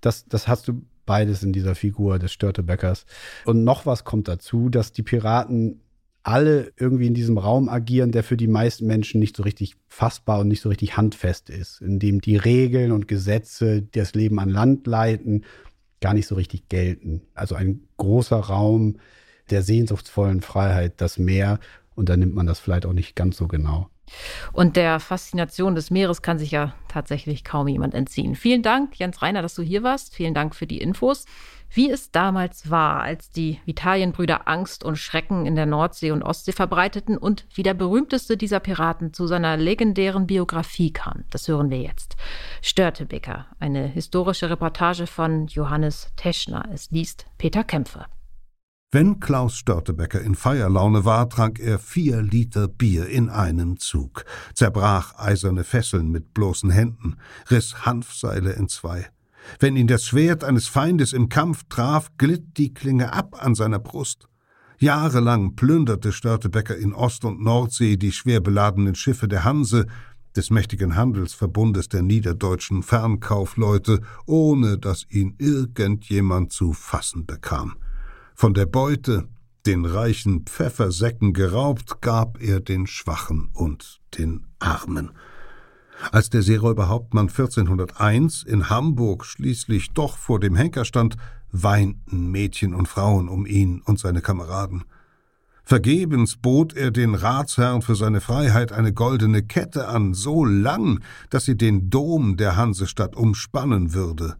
Das, 0.01 0.27
das 0.27 0.49
hast 0.49 0.67
du 0.67 0.83
beides 1.07 1.45
in 1.45 1.53
dieser 1.53 1.77
Figur 1.77 2.19
des 2.19 2.33
Störtebäckers. 2.33 3.07
Und 3.45 3.63
noch 3.63 3.87
was 3.87 4.03
kommt 4.03 4.27
dazu, 4.27 4.69
dass 4.69 4.91
die 4.93 5.05
Piraten 5.05 5.81
alle 6.25 6.73
irgendwie 6.77 7.07
in 7.07 7.15
diesem 7.15 7.39
Raum 7.39 7.69
agieren, 7.69 8.11
der 8.11 8.25
für 8.25 8.37
die 8.37 8.49
meisten 8.49 8.89
Menschen 8.89 9.21
nicht 9.21 9.37
so 9.37 9.45
richtig 9.45 9.77
fassbar 9.87 10.41
und 10.41 10.49
nicht 10.49 10.61
so 10.61 10.69
richtig 10.69 10.97
handfest 10.97 11.51
ist, 11.51 11.81
in 11.83 12.01
dem 12.01 12.21
die 12.21 12.37
Regeln 12.37 12.91
und 12.91 13.07
Gesetze 13.07 13.83
das 13.83 14.15
Leben 14.15 14.41
an 14.41 14.49
Land 14.49 14.89
leiten 14.89 15.45
gar 16.01 16.15
nicht 16.15 16.27
so 16.27 16.35
richtig 16.35 16.69
gelten. 16.69 17.23
Also 17.35 17.55
ein 17.55 17.85
großer 17.97 18.41
Raum 18.41 18.97
der 19.51 19.63
sehnsuchtsvollen 19.63 20.41
Freiheit, 20.41 20.95
das 21.01 21.19
Meer. 21.19 21.59
Und 21.95 22.09
da 22.09 22.17
nimmt 22.17 22.35
man 22.35 22.47
das 22.47 22.59
vielleicht 22.59 22.87
auch 22.87 22.93
nicht 22.93 23.17
ganz 23.17 23.37
so 23.37 23.49
genau. 23.49 23.89
Und 24.53 24.77
der 24.77 25.01
Faszination 25.01 25.75
des 25.75 25.91
Meeres 25.91 26.23
kann 26.23 26.39
sich 26.39 26.51
ja 26.51 26.75
tatsächlich 26.89 27.45
kaum 27.45 27.69
jemand 27.69 27.95
entziehen. 27.95 28.35
Vielen 28.35 28.63
Dank, 28.63 28.99
Jens 28.99 29.23
Reiner, 29.23 29.43
dass 29.43 29.55
du 29.55 29.63
hier 29.63 29.83
warst. 29.83 30.15
Vielen 30.15 30.35
Dank 30.35 30.55
für 30.55 30.67
die 30.67 30.79
Infos. 30.79 31.25
Wie 31.75 31.91
es 31.91 32.11
damals 32.11 32.71
war, 32.71 33.01
als 33.01 33.31
die 33.31 33.59
Vitalienbrüder 33.65 34.47
Angst 34.47 34.85
und 34.85 34.97
Schrecken 34.97 35.47
in 35.47 35.55
der 35.57 35.65
Nordsee 35.65 36.11
und 36.11 36.23
Ostsee 36.23 36.53
verbreiteten 36.53 37.17
und 37.17 37.47
wie 37.55 37.63
der 37.63 37.73
berühmteste 37.73 38.37
dieser 38.37 38.61
Piraten 38.61 39.15
zu 39.15 39.27
seiner 39.27 39.57
legendären 39.57 40.27
Biografie 40.27 40.93
kam, 40.93 41.25
das 41.31 41.49
hören 41.49 41.71
wir 41.71 41.81
jetzt. 41.81 42.17
Störtebeker, 42.61 43.47
eine 43.59 43.87
historische 43.87 44.51
Reportage 44.51 45.07
von 45.07 45.47
Johannes 45.47 46.13
Teschner. 46.17 46.69
Es 46.75 46.91
liest 46.91 47.25
Peter 47.39 47.65
Kämpfer. 47.65 48.07
Wenn 48.95 49.21
Klaus 49.21 49.57
Störtebecker 49.57 50.21
in 50.21 50.35
Feierlaune 50.35 51.07
war, 51.07 51.31
trank 51.31 51.59
er 51.59 51.79
vier 51.79 52.21
Liter 52.21 52.69
Bier 52.69 53.07
in 53.07 53.31
einem 53.31 53.79
Zug, 53.79 54.27
zerbrach 54.53 55.15
eiserne 55.19 55.65
Fesseln 55.65 56.11
mit 56.11 56.35
bloßen 56.35 56.69
Händen, 56.69 57.17
riss 57.51 57.87
Hanfseile 57.87 58.53
in 58.53 58.69
zwei. 58.69 59.07
Wenn 59.59 59.77
ihn 59.77 59.87
das 59.87 60.05
Schwert 60.05 60.45
eines 60.45 60.69
Feindes 60.69 61.15
im 61.15 61.31
Kampf 61.31 61.63
traf, 61.71 62.11
glitt 62.19 62.59
die 62.59 62.75
Klinge 62.75 63.15
ab 63.15 63.43
an 63.43 63.55
seiner 63.55 63.79
Brust. 63.79 64.29
Jahrelang 64.77 65.57
plünderte 65.57 66.13
Störtebecker 66.13 66.77
in 66.77 66.93
Ost- 66.93 67.25
und 67.25 67.41
Nordsee 67.41 67.97
die 67.97 68.13
schwer 68.13 68.41
beladenen 68.41 68.95
Schiffe 68.95 69.27
der 69.27 69.45
Hanse, 69.45 69.87
des 70.37 70.51
mächtigen 70.51 70.97
Handelsverbundes 70.97 71.89
der 71.89 72.03
niederdeutschen 72.03 72.83
Fernkaufleute, 72.83 74.03
ohne 74.27 74.77
dass 74.77 75.07
ihn 75.09 75.35
irgendjemand 75.39 76.53
zu 76.53 76.75
fassen 76.75 77.25
bekam. 77.25 77.77
Von 78.35 78.55
der 78.55 78.67
Beute, 78.67 79.29
den 79.67 79.85
reichen 79.85 80.45
Pfeffersäcken 80.45 81.33
geraubt, 81.33 82.01
gab 82.01 82.41
er 82.41 82.61
den 82.61 82.87
Schwachen 82.87 83.51
und 83.53 84.01
den 84.19 84.47
Armen. 84.59 85.11
Als 86.11 86.31
der 86.31 86.43
Seeräuberhauptmann 86.43 87.29
1401 87.29 88.43
in 88.43 88.69
Hamburg 88.69 89.25
schließlich 89.25 89.93
doch 89.93 90.17
vor 90.17 90.41
dem 90.41 90.57
Henker 90.57 90.85
stand, 90.85 91.17
weinten 91.53 92.31
Mädchen 92.31 92.75
und 92.75 92.89
Frauen 92.89 93.29
um 93.29 93.47
ihn 93.47 93.83
und 93.85 93.99
seine 93.99 94.21
Kameraden. 94.21 94.85
Vergebens 95.65 96.37
bot 96.37 96.75
er 96.75 96.91
den 96.91 97.15
Ratsherrn 97.15 97.83
für 97.83 97.95
seine 97.95 98.21
Freiheit 98.21 98.73
eine 98.73 98.93
goldene 98.93 99.43
Kette 99.43 99.87
an, 99.87 100.13
so 100.13 100.45
lang, 100.45 101.01
dass 101.31 101.45
sie 101.45 101.57
den 101.57 101.89
Dom 101.89 102.37
der 102.37 102.57
Hansestadt 102.57 103.15
umspannen 103.15 103.95
würde. 103.95 104.37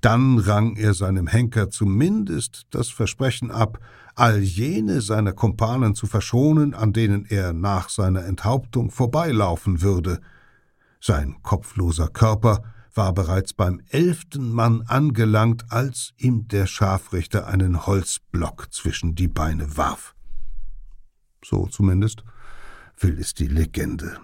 Dann 0.00 0.38
rang 0.38 0.76
er 0.76 0.94
seinem 0.94 1.26
Henker 1.26 1.70
zumindest 1.70 2.66
das 2.70 2.88
Versprechen 2.88 3.50
ab, 3.50 3.78
all 4.14 4.38
jene 4.38 5.00
seiner 5.00 5.32
Kumpanen 5.32 5.94
zu 5.94 6.06
verschonen, 6.06 6.74
an 6.74 6.92
denen 6.92 7.26
er 7.26 7.52
nach 7.52 7.88
seiner 7.88 8.24
Enthauptung 8.24 8.90
vorbeilaufen 8.90 9.82
würde– 9.82 10.20
sein 11.00 11.36
kopfloser 11.42 12.08
Körper 12.08 12.62
war 12.92 13.14
bereits 13.14 13.54
beim 13.54 13.80
elften 13.88 14.52
Mann 14.52 14.82
angelangt, 14.82 15.64
als 15.70 16.12
ihm 16.18 16.46
der 16.48 16.66
Scharfrichter 16.66 17.46
einen 17.46 17.86
Holzblock 17.86 18.72
zwischen 18.72 19.14
die 19.14 19.28
Beine 19.28 19.76
warf. 19.78 20.14
So 21.42 21.66
zumindest 21.66 22.22
will 22.98 23.18
es 23.18 23.32
die 23.32 23.46
Legende. 23.46 24.18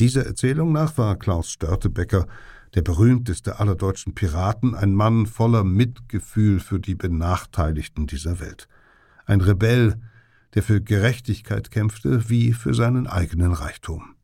Dieser 0.00 0.26
Erzählung 0.26 0.72
nach 0.72 0.98
war 0.98 1.16
Klaus 1.16 1.50
Störtebecker, 1.50 2.26
der 2.74 2.82
berühmteste 2.82 3.58
aller 3.58 3.74
deutschen 3.74 4.14
Piraten, 4.14 4.74
ein 4.74 4.94
Mann 4.94 5.26
voller 5.26 5.64
Mitgefühl 5.64 6.60
für 6.60 6.78
die 6.78 6.94
Benachteiligten 6.94 8.06
dieser 8.06 8.40
Welt. 8.40 8.68
Ein 9.26 9.40
Rebell, 9.40 10.00
der 10.54 10.62
für 10.62 10.80
Gerechtigkeit 10.80 11.70
kämpfte 11.70 12.28
wie 12.28 12.52
für 12.52 12.74
seinen 12.74 13.06
eigenen 13.06 13.52
Reichtum. 13.52 14.14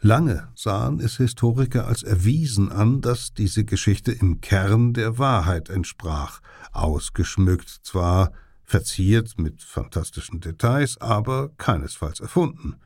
Lange 0.00 0.48
sahen 0.54 1.00
es 1.00 1.16
Historiker 1.16 1.86
als 1.86 2.02
erwiesen 2.02 2.70
an, 2.70 3.00
dass 3.00 3.32
diese 3.32 3.64
Geschichte 3.64 4.12
im 4.12 4.42
Kern 4.42 4.92
der 4.92 5.18
Wahrheit 5.18 5.70
entsprach, 5.70 6.40
ausgeschmückt 6.72 7.70
zwar, 7.82 8.32
verziert 8.64 9.38
mit 9.38 9.62
fantastischen 9.62 10.40
Details, 10.40 11.00
aber 11.00 11.50
keinesfalls 11.56 12.20
erfunden. 12.20 12.76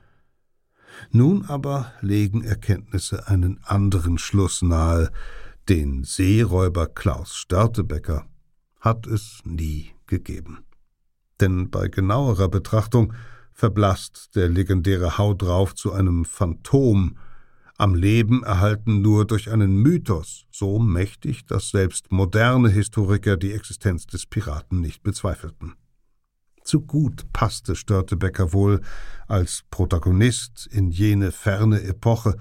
Nun 1.10 1.44
aber 1.46 1.92
legen 2.00 2.44
Erkenntnisse 2.44 3.28
einen 3.28 3.60
anderen 3.64 4.18
Schluss 4.18 4.62
nahe, 4.62 5.10
den 5.68 6.04
Seeräuber 6.04 6.86
Klaus 6.86 7.34
Störtebecker 7.34 8.26
hat 8.80 9.06
es 9.06 9.40
nie 9.44 9.90
gegeben. 10.06 10.64
Denn 11.40 11.70
bei 11.70 11.88
genauerer 11.88 12.48
Betrachtung 12.48 13.12
verblasst 13.52 14.34
der 14.34 14.48
legendäre 14.48 15.18
Hau 15.18 15.34
drauf 15.34 15.74
zu 15.74 15.92
einem 15.92 16.24
Phantom, 16.24 17.18
am 17.80 17.94
Leben 17.94 18.42
erhalten 18.42 19.02
nur 19.02 19.24
durch 19.24 19.52
einen 19.52 19.76
Mythos, 19.76 20.46
so 20.50 20.80
mächtig, 20.80 21.46
dass 21.46 21.70
selbst 21.70 22.10
moderne 22.10 22.70
Historiker 22.70 23.36
die 23.36 23.52
Existenz 23.52 24.04
des 24.04 24.26
Piraten 24.26 24.80
nicht 24.80 25.04
bezweifelten. 25.04 25.74
Zu 26.68 26.82
gut 26.82 27.32
passte 27.32 27.74
Störtebecker 27.74 28.52
wohl 28.52 28.82
als 29.26 29.64
Protagonist 29.70 30.68
in 30.70 30.90
jene 30.90 31.32
ferne 31.32 31.80
Epoche, 31.80 32.36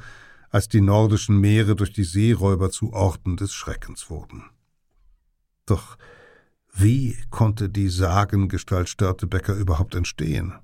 als 0.50 0.68
die 0.68 0.82
nordischen 0.82 1.40
Meere 1.40 1.78
durch 1.78 1.94
die 1.94 2.04
Seeräuber 2.04 2.70
zu 2.70 2.92
Orten 2.92 3.38
des 3.38 3.54
Schreckens 3.54 4.10
wurden. 4.10 4.44
Doch 5.66 5.98
wie 6.74 7.16
konnte 7.30 7.70
die 7.70 7.88
Sagengestalt 7.88 8.90
Störtebecker 8.90 9.56
überhaupt 9.56 9.96
entstehen? 9.96 10.56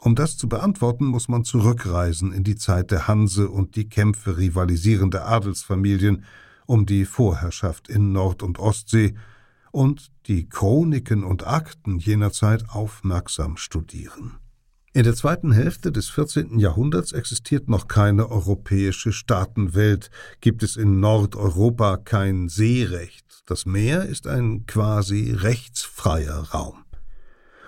Um 0.00 0.16
das 0.16 0.36
zu 0.36 0.48
beantworten, 0.48 1.04
muss 1.04 1.28
man 1.28 1.44
zurückreisen 1.44 2.32
in 2.32 2.42
die 2.42 2.56
Zeit 2.56 2.90
der 2.90 3.06
Hanse 3.06 3.50
und 3.50 3.76
die 3.76 3.88
Kämpfe 3.88 4.36
rivalisierender 4.36 5.28
Adelsfamilien 5.28 6.24
um 6.66 6.86
die 6.86 7.04
Vorherrschaft 7.04 7.88
in 7.88 8.10
Nord- 8.10 8.42
und 8.42 8.58
Ostsee 8.58 9.14
und 9.74 10.12
die 10.26 10.48
Chroniken 10.48 11.24
und 11.24 11.46
Akten 11.46 11.98
jener 11.98 12.30
Zeit 12.30 12.70
aufmerksam 12.70 13.56
studieren. 13.56 14.38
In 14.92 15.02
der 15.02 15.16
zweiten 15.16 15.50
Hälfte 15.50 15.90
des 15.90 16.08
14. 16.08 16.60
Jahrhunderts 16.60 17.10
existiert 17.10 17.68
noch 17.68 17.88
keine 17.88 18.30
europäische 18.30 19.12
Staatenwelt, 19.12 20.10
gibt 20.40 20.62
es 20.62 20.76
in 20.76 21.00
Nordeuropa 21.00 21.96
kein 21.96 22.48
Seerecht. 22.48 23.42
Das 23.46 23.66
Meer 23.66 24.04
ist 24.04 24.28
ein 24.28 24.66
quasi 24.66 25.32
rechtsfreier 25.32 26.50
Raum. 26.52 26.83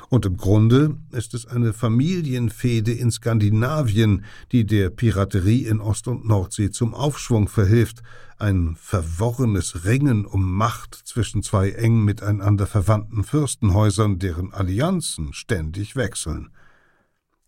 Und 0.08 0.24
im 0.24 0.36
Grunde 0.36 0.96
ist 1.10 1.34
es 1.34 1.46
eine 1.46 1.72
Familienfehde 1.72 2.92
in 2.92 3.10
Skandinavien, 3.10 4.24
die 4.52 4.64
der 4.64 4.90
Piraterie 4.90 5.66
in 5.66 5.80
Ost- 5.80 6.06
und 6.06 6.26
Nordsee 6.26 6.70
zum 6.70 6.94
Aufschwung 6.94 7.48
verhilft, 7.48 8.02
ein 8.38 8.76
verworrenes 8.76 9.84
Ringen 9.84 10.24
um 10.24 10.52
Macht 10.52 10.94
zwischen 10.94 11.42
zwei 11.42 11.70
eng 11.70 12.04
miteinander 12.04 12.66
verwandten 12.66 13.24
Fürstenhäusern, 13.24 14.18
deren 14.18 14.52
Allianzen 14.52 15.32
ständig 15.32 15.96
wechseln. 15.96 16.50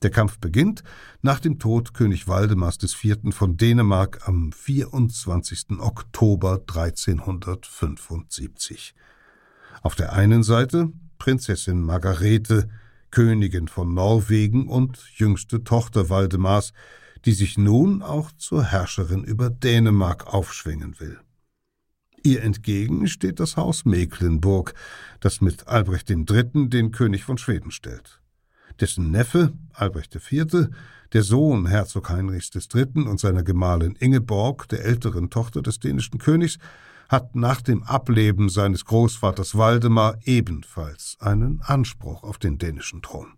Der 0.03 0.11
Kampf 0.11 0.38
beginnt 0.38 0.85
nach 1.23 1.40
dem 1.40 1.59
Tod 1.59 1.92
König 1.92 2.29
Waldemars 2.29 2.79
IV. 2.83 3.16
von 3.31 3.57
Dänemark 3.57 4.29
am 4.29 4.53
24. 4.53 5.81
Oktober 5.81 6.61
1375. 6.68 8.94
Auf 9.83 9.97
der 9.97 10.12
einen 10.12 10.44
Seite 10.44 10.92
Prinzessin 11.18 11.83
Margarete, 11.83 12.68
Königin 13.11 13.68
von 13.68 13.94
Norwegen 13.94 14.68
und 14.68 14.98
jüngste 15.14 15.64
Tochter 15.64 16.11
Waldemars, 16.11 16.72
die 17.24 17.33
sich 17.33 17.59
nun 17.59 18.02
auch 18.02 18.31
zur 18.33 18.64
Herrscherin 18.64 19.24
über 19.24 19.50
Dänemark 19.50 20.26
aufschwingen 20.33 21.00
will. 21.00 21.18
Ihr 22.22 22.42
entgegen 22.42 23.07
steht 23.07 23.40
das 23.40 23.57
Haus 23.57 23.85
Mecklenburg, 23.85 24.74
das 25.20 25.40
mit 25.40 25.68
Albrecht 25.68 26.11
III. 26.11 26.68
den 26.68 26.92
König 26.92 27.24
von 27.24 27.38
Schweden 27.38 27.70
stellt 27.70 28.20
dessen 28.81 29.11
Neffe, 29.11 29.52
Albrecht 29.72 30.14
IV., 30.14 30.68
der 31.12 31.22
Sohn 31.22 31.66
Herzog 31.66 32.11
Heinrichs 32.11 32.50
III. 32.54 33.07
und 33.09 33.18
seiner 33.18 33.42
Gemahlin 33.42 33.96
Ingeborg, 33.98 34.68
der 34.68 34.85
älteren 34.85 35.31
Tochter 35.31 35.62
des 35.62 35.81
dänischen 35.81 36.18
Königs, 36.18 36.59
hat 37.09 37.35
nach 37.35 37.62
dem 37.62 37.83
Ableben 37.83 38.51
seines 38.51 38.85
Großvaters 38.85 39.57
Waldemar 39.57 40.18
ebenfalls 40.25 41.16
einen 41.21 41.61
Anspruch 41.62 42.23
auf 42.23 42.38
den 42.38 42.59
dänischen 42.59 43.01
Thron. 43.03 43.33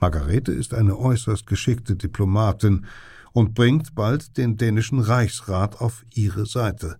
Margarete 0.00 0.50
ist 0.50 0.74
eine 0.74 0.98
äußerst 0.98 1.46
geschickte 1.46 1.94
Diplomatin 1.94 2.86
und 3.32 3.54
bringt 3.54 3.94
bald 3.94 4.36
den 4.36 4.56
dänischen 4.56 4.98
Reichsrat 4.98 5.80
auf 5.80 6.04
ihre 6.12 6.44
Seite. 6.44 6.98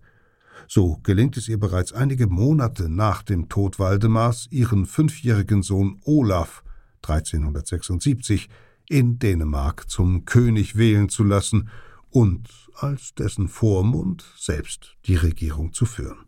So 0.69 0.99
gelingt 1.03 1.35
es 1.35 1.49
ihr 1.49 1.59
bereits 1.59 1.91
einige 1.91 2.27
Monate 2.27 2.87
nach 2.87 3.21
dem 3.21 3.49
Tod 3.49 3.79
Waldemars, 3.79 4.47
ihren 4.49 4.85
fünfjährigen 4.85 5.61
Sohn 5.61 5.99
Olaf 6.05 6.63
1376 7.01 8.47
in 8.87 9.19
Dänemark 9.19 9.89
zum 9.89 10.23
König 10.23 10.77
wählen 10.77 11.09
zu 11.09 11.25
lassen 11.25 11.69
und 12.13 12.47
als 12.75 13.15
dessen 13.15 13.47
Vormund 13.47 14.23
selbst 14.37 14.97
die 15.05 15.15
Regierung 15.15 15.73
zu 15.73 15.85
führen. 15.85 16.25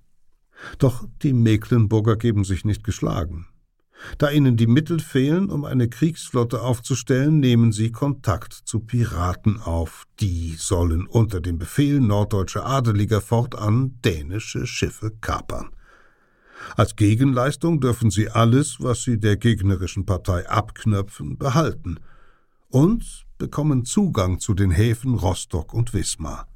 Doch 0.79 1.07
die 1.21 1.33
Mecklenburger 1.33 2.15
geben 2.15 2.43
sich 2.43 2.65
nicht 2.65 2.83
geschlagen. 2.83 3.47
Da 4.17 4.31
ihnen 4.31 4.57
die 4.57 4.67
Mittel 4.67 4.99
fehlen, 4.99 5.49
um 5.49 5.63
eine 5.63 5.87
Kriegsflotte 5.87 6.61
aufzustellen, 6.61 7.39
nehmen 7.39 7.71
sie 7.71 7.91
Kontakt 7.91 8.53
zu 8.53 8.79
Piraten 8.79 9.61
auf. 9.61 10.05
Die 10.19 10.55
sollen 10.57 11.07
unter 11.07 11.39
dem 11.39 11.59
Befehl 11.59 12.01
norddeutscher 12.01 12.65
Adeliger 12.65 13.21
fortan 13.21 13.99
dänische 14.03 14.65
Schiffe 14.65 15.11
kapern. 15.21 15.69
Als 16.75 16.95
Gegenleistung 16.95 17.79
dürfen 17.79 18.09
sie 18.09 18.29
alles, 18.29 18.77
was 18.79 19.03
sie 19.03 19.19
der 19.19 19.37
gegnerischen 19.37 20.05
Partei 20.05 20.49
abknöpfen, 20.49 21.37
behalten 21.37 21.99
und 22.69 23.25
bekommen 23.37 23.85
Zugang 23.85 24.39
zu 24.39 24.53
den 24.53 24.71
Häfen 24.71 25.15
Rostock 25.15 25.73
und 25.73 25.93
Wismar. 25.93 26.47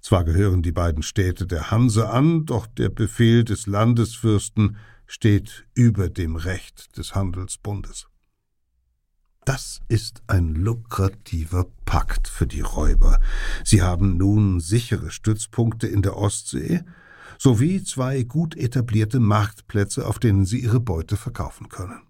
Zwar 0.00 0.24
gehören 0.24 0.62
die 0.62 0.72
beiden 0.72 1.02
Städte 1.02 1.46
der 1.46 1.70
Hanse 1.70 2.10
an, 2.10 2.44
doch 2.44 2.66
der 2.66 2.90
Befehl 2.90 3.42
des 3.44 3.66
Landesfürsten 3.66 4.76
steht 5.06 5.66
über 5.74 6.10
dem 6.10 6.36
Recht 6.36 6.96
des 6.98 7.14
Handelsbundes. 7.14 8.08
Das 9.44 9.80
ist 9.88 10.22
ein 10.26 10.54
lukrativer 10.54 11.66
Pakt 11.84 12.28
für 12.28 12.46
die 12.46 12.62
Räuber. 12.62 13.20
Sie 13.62 13.82
haben 13.82 14.16
nun 14.16 14.60
sichere 14.60 15.10
Stützpunkte 15.10 15.86
in 15.86 16.02
der 16.02 16.16
Ostsee 16.16 16.82
sowie 17.38 17.82
zwei 17.82 18.22
gut 18.22 18.56
etablierte 18.56 19.20
Marktplätze, 19.20 20.06
auf 20.06 20.18
denen 20.18 20.46
sie 20.46 20.60
ihre 20.60 20.80
Beute 20.80 21.16
verkaufen 21.16 21.68
können. 21.68 22.02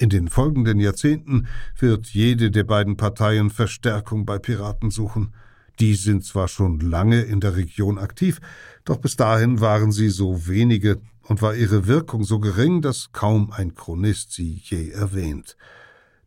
In 0.00 0.10
den 0.10 0.28
folgenden 0.28 0.78
Jahrzehnten 0.78 1.48
wird 1.76 2.06
jede 2.06 2.52
der 2.52 2.62
beiden 2.62 2.96
Parteien 2.96 3.50
Verstärkung 3.50 4.24
bei 4.24 4.38
Piraten 4.38 4.92
suchen. 4.92 5.34
Die 5.80 5.96
sind 5.96 6.24
zwar 6.24 6.46
schon 6.46 6.78
lange 6.78 7.22
in 7.22 7.40
der 7.40 7.56
Region 7.56 7.98
aktiv, 7.98 8.40
doch 8.84 8.98
bis 8.98 9.16
dahin 9.16 9.60
waren 9.60 9.90
sie 9.90 10.08
so 10.08 10.46
wenige 10.46 11.00
und 11.22 11.42
war 11.42 11.56
ihre 11.56 11.88
Wirkung 11.88 12.22
so 12.22 12.38
gering, 12.38 12.80
dass 12.80 13.10
kaum 13.10 13.50
ein 13.50 13.74
Chronist 13.74 14.32
sie 14.32 14.62
je 14.62 14.90
erwähnt. 14.90 15.56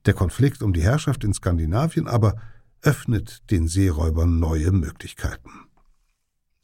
Der 0.06 0.16
Konflikt 0.16 0.62
um 0.64 0.74
die 0.74 0.84
Herrschaft 0.84 1.24
in 1.24 1.34
Skandinavien 1.34 2.10
aber 2.10 2.36
öffnet 2.82 3.50
den 3.52 3.70
Seeräubern 3.70 4.38
neue 4.38 4.74
Möglichkeiten. 4.74 5.52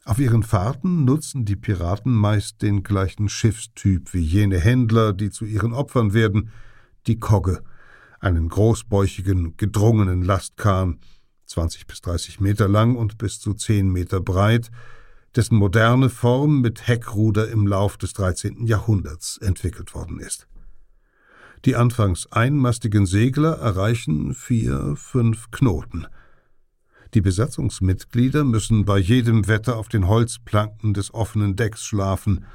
Auf 0.04 0.20
ihren 0.20 0.44
Fahrten 0.44 1.06
nutzen 1.06 1.46
die 1.46 1.56
Piraten 1.56 2.14
meist 2.14 2.62
den 2.62 2.84
gleichen 2.84 3.30
Schiffstyp 3.30 4.14
wie 4.14 4.22
jene 4.22 4.60
Händler, 4.60 5.14
die 5.14 5.30
zu 5.30 5.46
ihren 5.46 5.74
Opfern 5.74 6.14
werden, 6.14 6.52
die 7.08 7.20
Kogge, 7.20 7.64
einen 8.20 8.50
großbäuchigen, 8.50 9.58
gedrungenen 9.58 10.24
Lastkahn, 10.24 11.00
20 11.46 11.88
bis 11.88 12.02
30 12.02 12.40
Meter 12.40 12.68
lang 12.68 12.96
und 12.96 13.18
bis 13.18 13.40
zu 13.40 13.54
10 13.54 13.90
Meter 13.90 14.20
breit, 14.20 14.70
dessen 15.36 15.58
moderne 15.58 16.10
Form 16.10 16.62
mit 16.62 16.88
Heckruder 16.88 17.50
im 17.50 17.68
Lauf 17.68 17.98
des 17.98 18.14
13. 18.14 18.66
Jahrhunderts 18.66 19.38
entwickelt 19.38 19.94
worden 19.94 20.20
ist. 20.20 20.48
Die 21.66 21.76
anfangs 21.76 22.32
einmastigen 22.32 23.06
Segler 23.06 23.58
erreichen 23.58 24.34
vier, 24.34 24.96
fünf 24.96 25.52
Knoten– 25.52 26.08
die 27.14 27.22
Besatzungsmitglieder 27.22 28.44
müssen 28.44 28.86
bei 28.86 28.98
jedem 28.98 29.48
Wetter 29.48 29.78
auf 29.78 29.88
den 29.88 30.08
Holzplanken 30.08 30.94
des 30.94 31.14
offenen 31.14 31.56
Decks 31.56 31.84
schlafen. 31.84 32.46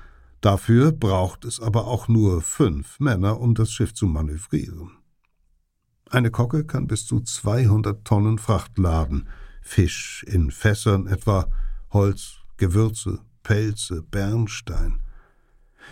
Dafür 0.42 0.90
braucht 0.90 1.44
es 1.44 1.60
aber 1.60 1.86
auch 1.86 2.08
nur 2.08 2.42
fünf 2.42 2.98
Männer, 2.98 3.40
um 3.40 3.54
das 3.54 3.70
Schiff 3.70 3.94
zu 3.94 4.06
manövrieren. 4.06 4.90
Eine 6.10 6.32
Kocke 6.32 6.64
kann 6.64 6.88
bis 6.88 7.06
zu 7.06 7.20
200 7.20 8.04
Tonnen 8.04 8.38
Fracht 8.38 8.76
laden, 8.76 9.28
Fisch 9.62 10.24
in 10.28 10.50
Fässern 10.50 11.06
etwa, 11.06 11.48
Holz, 11.90 12.38
Gewürze, 12.56 13.20
Pelze, 13.44 14.02
Bernstein. 14.02 15.00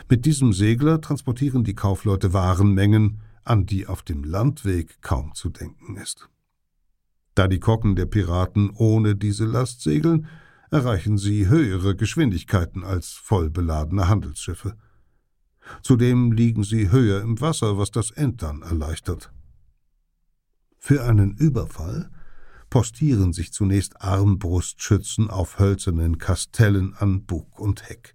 Mit 0.09 0.27
diesem 0.27 0.53
Segler 0.53 1.01
transportieren 1.01 1.63
die 1.63 1.77
Kaufleute 1.77 2.33
Warenmengen, 2.33 3.21
an 3.45 3.67
die 3.67 3.87
auf 3.87 4.03
dem 4.03 4.25
Landweg 4.25 5.01
kaum 5.01 5.33
zu 5.35 5.49
denken 5.49 5.97
ist. 5.97 6.29
Da 7.37 7.47
die 7.47 7.61
Kocken 7.61 7.95
der 7.95 8.07
Piraten 8.07 8.71
ohne 8.71 9.15
diese 9.15 9.45
Last 9.45 9.83
segeln, 9.83 10.27
erreichen 10.71 11.19
sie 11.19 11.49
höhere 11.49 11.97
Geschwindigkeiten 11.97 12.85
als 12.85 13.13
vollbeladene 13.13 14.09
Handelsschiffe. 14.09 14.77
Zudem 15.83 16.33
liegen 16.33 16.65
sie 16.65 16.91
höher 16.91 17.21
im 17.23 17.41
Wasser, 17.41 17.79
was 17.79 17.91
das 17.91 18.11
Entern 18.11 18.63
erleichtert. 18.63 19.33
Für 20.79 21.05
einen 21.05 21.37
Überfall 21.37 22.11
postieren 22.71 23.33
sich 23.33 23.53
zunächst 23.53 24.01
Armbrustschützen 24.01 25.29
auf 25.29 25.59
hölzernen 25.59 26.19
Kastellen 26.19 26.95
an 26.95 27.25
Bug 27.25 27.59
und 27.59 27.89
Heck. 27.89 28.15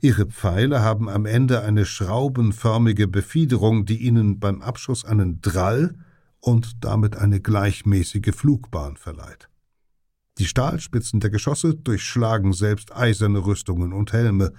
Ihre 0.00 0.26
Pfeile 0.26 0.80
haben 0.80 1.08
am 1.08 1.26
Ende 1.26 1.62
eine 1.62 1.84
schraubenförmige 1.84 3.08
Befiederung, 3.08 3.84
die 3.84 3.98
ihnen 3.98 4.38
beim 4.38 4.62
Abschuss 4.62 5.04
einen 5.04 5.40
Drall 5.40 5.94
und 6.40 6.84
damit 6.84 7.16
eine 7.16 7.40
gleichmäßige 7.40 8.34
Flugbahn 8.34 8.96
verleiht. 8.96 9.48
Die 10.38 10.46
Stahlspitzen 10.46 11.20
der 11.20 11.30
Geschosse 11.30 11.74
durchschlagen 11.74 12.52
selbst 12.52 12.94
eiserne 12.94 13.44
Rüstungen 13.44 13.92
und 13.92 14.12
Helme, 14.12 14.52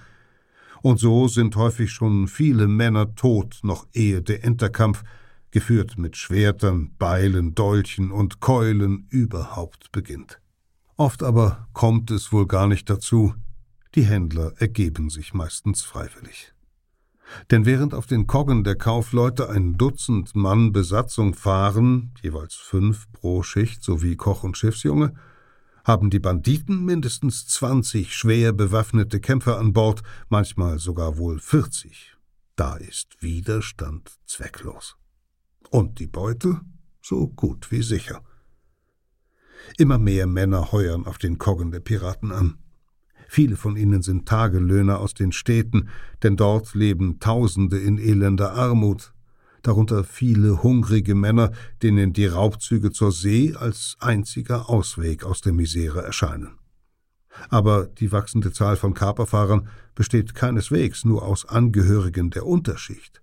und 0.82 1.00
so 1.00 1.26
sind 1.26 1.56
häufig 1.56 1.90
schon 1.90 2.28
viele 2.28 2.68
Männer 2.68 3.14
tot, 3.14 3.60
noch 3.62 3.86
ehe 3.92 4.22
der 4.22 4.44
Enterkampf, 4.44 5.02
geführt 5.50 5.98
mit 5.98 6.16
Schwertern, 6.16 6.92
Beilen, 6.98 7.54
Dolchen 7.54 8.10
und 8.10 8.40
Keulen, 8.40 9.06
überhaupt 9.10 9.90
beginnt. 9.90 10.40
Oft 10.96 11.22
aber 11.22 11.66
kommt 11.72 12.10
es 12.10 12.32
wohl 12.32 12.46
gar 12.46 12.68
nicht 12.68 12.88
dazu, 12.88 13.34
die 13.94 14.04
Händler 14.04 14.52
ergeben 14.58 15.10
sich 15.10 15.34
meistens 15.34 15.82
freiwillig. 15.82 16.52
Denn 17.50 17.66
während 17.66 17.92
auf 17.92 18.06
den 18.06 18.26
Koggen 18.26 18.62
der 18.62 18.76
Kaufleute 18.76 19.48
ein 19.50 19.76
Dutzend 19.76 20.36
Mann 20.36 20.72
Besatzung 20.72 21.34
fahren, 21.34 22.12
jeweils 22.22 22.54
fünf 22.54 23.10
pro 23.12 23.42
Schicht 23.42 23.82
sowie 23.82 24.16
Koch 24.16 24.44
und 24.44 24.56
Schiffsjunge, 24.56 25.14
haben 25.86 26.10
die 26.10 26.18
Banditen 26.18 26.84
mindestens 26.84 27.46
zwanzig 27.46 28.12
schwer 28.12 28.52
bewaffnete 28.52 29.20
Kämpfer 29.20 29.56
an 29.58 29.72
Bord, 29.72 30.02
manchmal 30.28 30.80
sogar 30.80 31.16
wohl 31.16 31.38
vierzig. 31.38 32.16
Da 32.56 32.74
ist 32.74 33.22
Widerstand 33.22 34.18
zwecklos. 34.26 34.96
Und 35.70 36.00
die 36.00 36.08
Beute 36.08 36.60
so 37.00 37.28
gut 37.28 37.70
wie 37.70 37.82
sicher. 37.82 38.24
Immer 39.78 39.98
mehr 39.98 40.26
Männer 40.26 40.72
heuern 40.72 41.06
auf 41.06 41.18
den 41.18 41.38
Koggen 41.38 41.70
der 41.70 41.80
Piraten 41.80 42.32
an. 42.32 42.58
Viele 43.28 43.56
von 43.56 43.76
ihnen 43.76 44.02
sind 44.02 44.26
Tagelöhner 44.26 44.98
aus 44.98 45.14
den 45.14 45.30
Städten, 45.30 45.88
denn 46.24 46.36
dort 46.36 46.74
leben 46.74 47.20
Tausende 47.20 47.78
in 47.78 47.98
elender 47.98 48.54
Armut, 48.54 49.12
darunter 49.66 50.04
viele 50.04 50.62
hungrige 50.62 51.14
Männer, 51.14 51.52
denen 51.82 52.12
die 52.12 52.26
Raubzüge 52.26 52.92
zur 52.92 53.12
See 53.12 53.54
als 53.54 53.96
einziger 54.00 54.70
Ausweg 54.70 55.24
aus 55.24 55.40
der 55.40 55.52
Misere 55.52 56.02
erscheinen. 56.02 56.58
Aber 57.50 57.86
die 57.86 58.12
wachsende 58.12 58.52
Zahl 58.52 58.76
von 58.76 58.94
Kaperfahrern 58.94 59.68
besteht 59.94 60.34
keineswegs 60.34 61.04
nur 61.04 61.22
aus 61.22 61.46
Angehörigen 61.46 62.30
der 62.30 62.46
Unterschicht. 62.46 63.20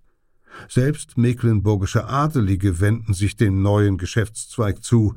Selbst 0.68 1.18
mecklenburgische 1.18 2.06
Adelige 2.06 2.80
wenden 2.80 3.12
sich 3.12 3.36
dem 3.36 3.62
neuen 3.62 3.98
Geschäftszweig 3.98 4.84
zu, 4.84 5.14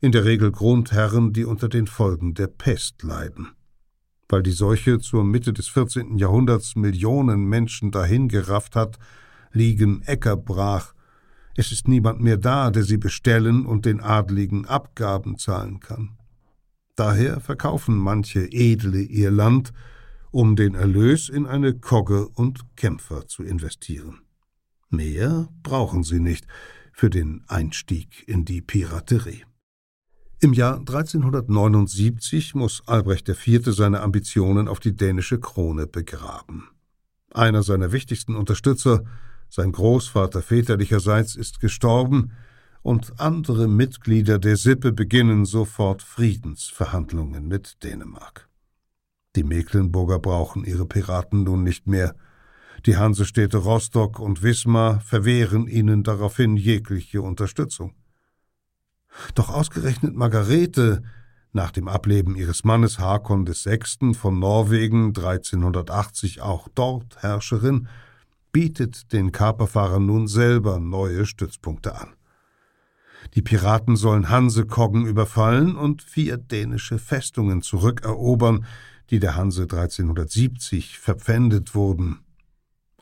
in 0.00 0.12
der 0.12 0.24
Regel 0.24 0.52
Grundherren, 0.52 1.32
die 1.32 1.44
unter 1.44 1.68
den 1.68 1.86
Folgen 1.86 2.34
der 2.34 2.46
Pest 2.46 3.02
leiden. 3.02 3.48
Weil 4.28 4.42
die 4.42 4.52
Seuche 4.52 4.98
zur 4.98 5.24
Mitte 5.24 5.52
des 5.52 5.68
14. 5.68 6.18
Jahrhunderts 6.18 6.76
Millionen 6.76 7.44
Menschen 7.44 7.90
dahingerafft 7.90 8.76
hat, 8.76 8.98
liegen 9.52 10.02
Äcker 10.02 10.36
brach. 10.36 10.94
Es 11.56 11.72
ist 11.72 11.88
niemand 11.88 12.20
mehr 12.20 12.36
da, 12.36 12.70
der 12.70 12.84
sie 12.84 12.98
bestellen 12.98 13.66
und 13.66 13.84
den 13.84 14.00
Adligen 14.00 14.66
Abgaben 14.66 15.38
zahlen 15.38 15.80
kann. 15.80 16.16
Daher 16.96 17.40
verkaufen 17.40 17.96
manche 17.96 18.50
Edle 18.50 19.00
ihr 19.00 19.30
Land, 19.30 19.72
um 20.30 20.56
den 20.56 20.74
Erlös 20.74 21.28
in 21.28 21.46
eine 21.46 21.74
Kogge 21.74 22.28
und 22.28 22.76
Kämpfer 22.76 23.26
zu 23.26 23.42
investieren. 23.42 24.20
Mehr 24.90 25.48
brauchen 25.62 26.02
sie 26.02 26.20
nicht 26.20 26.46
für 26.92 27.10
den 27.10 27.44
Einstieg 27.46 28.26
in 28.26 28.44
die 28.44 28.60
Piraterie. 28.60 29.44
Im 30.40 30.52
Jahr 30.52 30.78
1379 30.78 32.54
muss 32.54 32.82
Albrecht 32.86 33.28
IV. 33.28 33.62
seine 33.66 34.00
Ambitionen 34.00 34.68
auf 34.68 34.78
die 34.78 34.94
dänische 34.94 35.40
Krone 35.40 35.86
begraben. 35.86 36.68
Einer 37.32 37.62
seiner 37.62 37.92
wichtigsten 37.92 38.36
Unterstützer, 38.36 39.04
sein 39.48 39.72
Großvater 39.72 40.42
väterlicherseits, 40.42 41.36
ist 41.36 41.60
gestorben, 41.60 42.32
und 42.82 43.20
andere 43.20 43.68
Mitglieder 43.68 44.38
der 44.38 44.56
Sippe 44.56 44.92
beginnen 44.92 45.44
sofort 45.44 46.02
Friedensverhandlungen 46.02 47.46
mit 47.46 47.82
Dänemark. 47.82 48.48
Die 49.36 49.44
Mecklenburger 49.44 50.18
brauchen 50.18 50.64
ihre 50.64 50.86
Piraten 50.86 51.42
nun 51.42 51.64
nicht 51.64 51.86
mehr. 51.86 52.14
Die 52.86 52.96
Hansestädte 52.96 53.58
Rostock 53.58 54.20
und 54.20 54.42
Wismar 54.42 55.00
verwehren 55.00 55.66
ihnen 55.66 56.02
daraufhin 56.02 56.56
jegliche 56.56 57.20
Unterstützung. 57.20 57.94
Doch 59.34 59.50
ausgerechnet 59.50 60.14
Margarete, 60.14 61.02
nach 61.52 61.70
dem 61.70 61.88
Ableben 61.88 62.36
ihres 62.36 62.64
Mannes 62.64 62.98
Hakon 62.98 63.46
VI. 63.46 64.14
von 64.14 64.38
Norwegen 64.38 65.08
1380 65.08 66.40
auch 66.40 66.68
dort 66.74 67.22
Herrscherin, 67.22 67.88
bietet 68.52 69.12
den 69.12 69.32
Kaperfahrern 69.32 70.06
nun 70.06 70.28
selber 70.28 70.80
neue 70.80 71.26
Stützpunkte 71.26 71.94
an. 71.94 72.14
Die 73.34 73.42
Piraten 73.42 73.96
sollen 73.96 74.28
Hansekoggen 74.28 75.06
überfallen 75.06 75.76
und 75.76 76.02
vier 76.02 76.36
dänische 76.36 76.98
Festungen 76.98 77.62
zurückerobern, 77.62 78.64
die 79.10 79.18
der 79.18 79.36
Hanse 79.36 79.62
1370 79.62 80.98
verpfändet 80.98 81.74
wurden. 81.74 82.20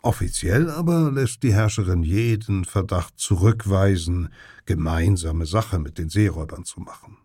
Offiziell 0.03 0.71
aber 0.71 1.11
lässt 1.11 1.43
die 1.43 1.53
Herrscherin 1.53 2.03
jeden 2.03 2.65
Verdacht 2.65 3.19
zurückweisen, 3.19 4.29
gemeinsame 4.65 5.47
Sache 5.47 5.79
mit 5.79 5.99
den 5.99 6.09
Seeräubern 6.09 6.65
zu 6.65 6.81
machen. 6.81 7.19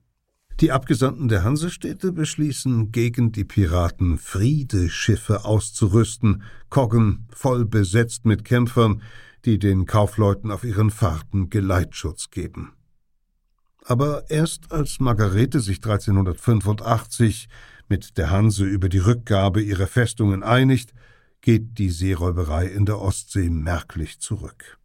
Die 0.59 0.71
Abgesandten 0.71 1.27
der 1.27 1.43
Hansestädte 1.43 2.11
beschließen, 2.11 2.91
gegen 2.91 3.31
die 3.31 3.45
Piraten 3.45 4.17
Friedeschiffe 4.17 5.45
auszurüsten, 5.45 6.43
Koggen 6.69 7.27
voll 7.33 7.65
besetzt 7.65 8.25
mit 8.25 8.45
Kämpfern, 8.45 9.01
die 9.45 9.57
den 9.57 9.85
Kaufleuten 9.85 10.51
auf 10.51 10.63
ihren 10.63 10.91
Fahrten 10.91 11.49
Geleitschutz 11.49 12.29
geben. 12.29 12.73
Aber 13.85 14.29
erst 14.29 14.71
als 14.71 14.99
Margarete 14.99 15.59
sich 15.59 15.77
1385 15.77 17.49
mit 17.89 18.17
der 18.17 18.29
Hanse 18.29 18.65
über 18.65 18.89
die 18.89 18.99
Rückgabe 18.99 19.61
ihrer 19.61 19.87
Festungen 19.87 20.43
einigt, 20.43 20.93
geht 21.41 21.79
die 21.79 21.89
Seeräuberei 21.89 22.67
in 22.67 22.85
der 22.85 22.99
Ostsee 22.99 23.49
merklich 23.49 24.19
zurück. 24.19 24.77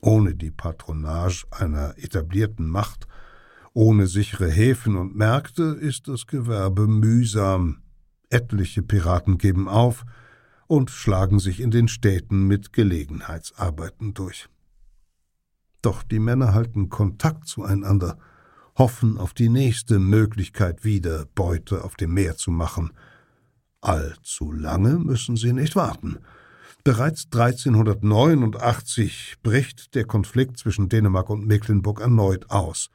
Ohne 0.00 0.34
die 0.34 0.52
Patronage 0.52 1.44
einer 1.50 1.94
etablierten 1.98 2.68
Macht, 2.68 3.06
ohne 3.72 4.06
sichere 4.06 4.50
Häfen 4.50 4.96
und 4.96 5.16
Märkte 5.16 5.62
ist 5.62 6.08
das 6.08 6.26
Gewerbe 6.26 6.86
mühsam. 6.86 7.82
Etliche 8.28 8.82
Piraten 8.82 9.38
geben 9.38 9.68
auf 9.68 10.04
und 10.66 10.90
schlagen 10.90 11.38
sich 11.38 11.60
in 11.60 11.70
den 11.70 11.88
Städten 11.88 12.46
mit 12.46 12.72
Gelegenheitsarbeiten 12.72 14.14
durch. 14.14 14.48
Doch 15.82 16.02
die 16.02 16.18
Männer 16.18 16.54
halten 16.54 16.88
Kontakt 16.88 17.48
zueinander, 17.48 18.18
hoffen 18.76 19.18
auf 19.18 19.34
die 19.34 19.48
nächste 19.48 19.98
Möglichkeit 19.98 20.84
wieder 20.84 21.26
Beute 21.34 21.84
auf 21.84 21.96
dem 21.96 22.14
Meer 22.14 22.36
zu 22.36 22.50
machen– 22.50 22.90
Allzu 23.80 24.52
lange 24.52 24.98
müssen 24.98 25.36
sie 25.36 25.52
nicht 25.52 25.74
warten. 25.74 26.18
Bereits 26.84 27.24
1389 27.32 29.38
bricht 29.42 29.94
der 29.94 30.04
Konflikt 30.04 30.58
zwischen 30.58 30.88
Dänemark 30.88 31.30
und 31.30 31.46
Mecklenburg 31.46 32.00
erneut 32.00 32.50
aus. 32.50 32.90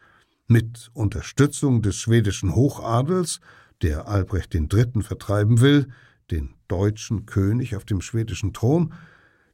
Mit 0.48 0.92
Unterstützung 0.94 1.82
des 1.82 1.96
schwedischen 1.96 2.54
Hochadels, 2.54 3.40
der 3.82 4.08
Albrecht 4.08 4.54
III. 4.54 5.02
vertreiben 5.02 5.60
will, 5.60 5.88
den 6.30 6.54
deutschen 6.68 7.26
König 7.26 7.76
auf 7.76 7.86
dem 7.86 8.02
schwedischen 8.02 8.54
Thron, 8.54 8.94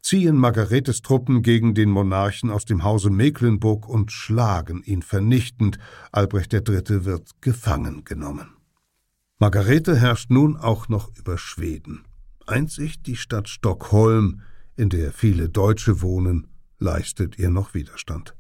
ziehen 0.02 0.36
Margaretes 0.36 1.02
Truppen 1.02 1.44
gegen 1.44 1.74
den 1.76 1.90
Monarchen 1.90 2.50
aus 2.50 2.66
dem 2.66 2.84
Hause 2.84 3.10
Mecklenburg 3.10 3.88
und 3.88 4.12
schlagen 4.12 4.84
ihn 4.84 5.02
vernichtend. 5.02 5.78
Albrecht 6.12 6.54
III. 6.54 7.06
wird 7.06 7.42
gefangen 7.42 8.04
genommen. 8.04 8.50
Margarete 9.40 9.96
herrscht 9.96 10.30
nun 10.30 10.58
auch 10.58 10.90
noch 10.90 11.10
über 11.18 11.38
Schweden. 11.38 12.04
Einzig 12.48 13.02
die 13.02 13.16
Stadt 13.16 13.48
Stockholm, 13.48 14.42
in 14.76 14.90
der 14.90 15.14
viele 15.14 15.50
Deutsche 15.50 16.02
wohnen, 16.02 16.48
leistet 16.80 17.40
ihr 17.40 17.50
noch 17.50 17.74
Widerstand. 17.74 18.36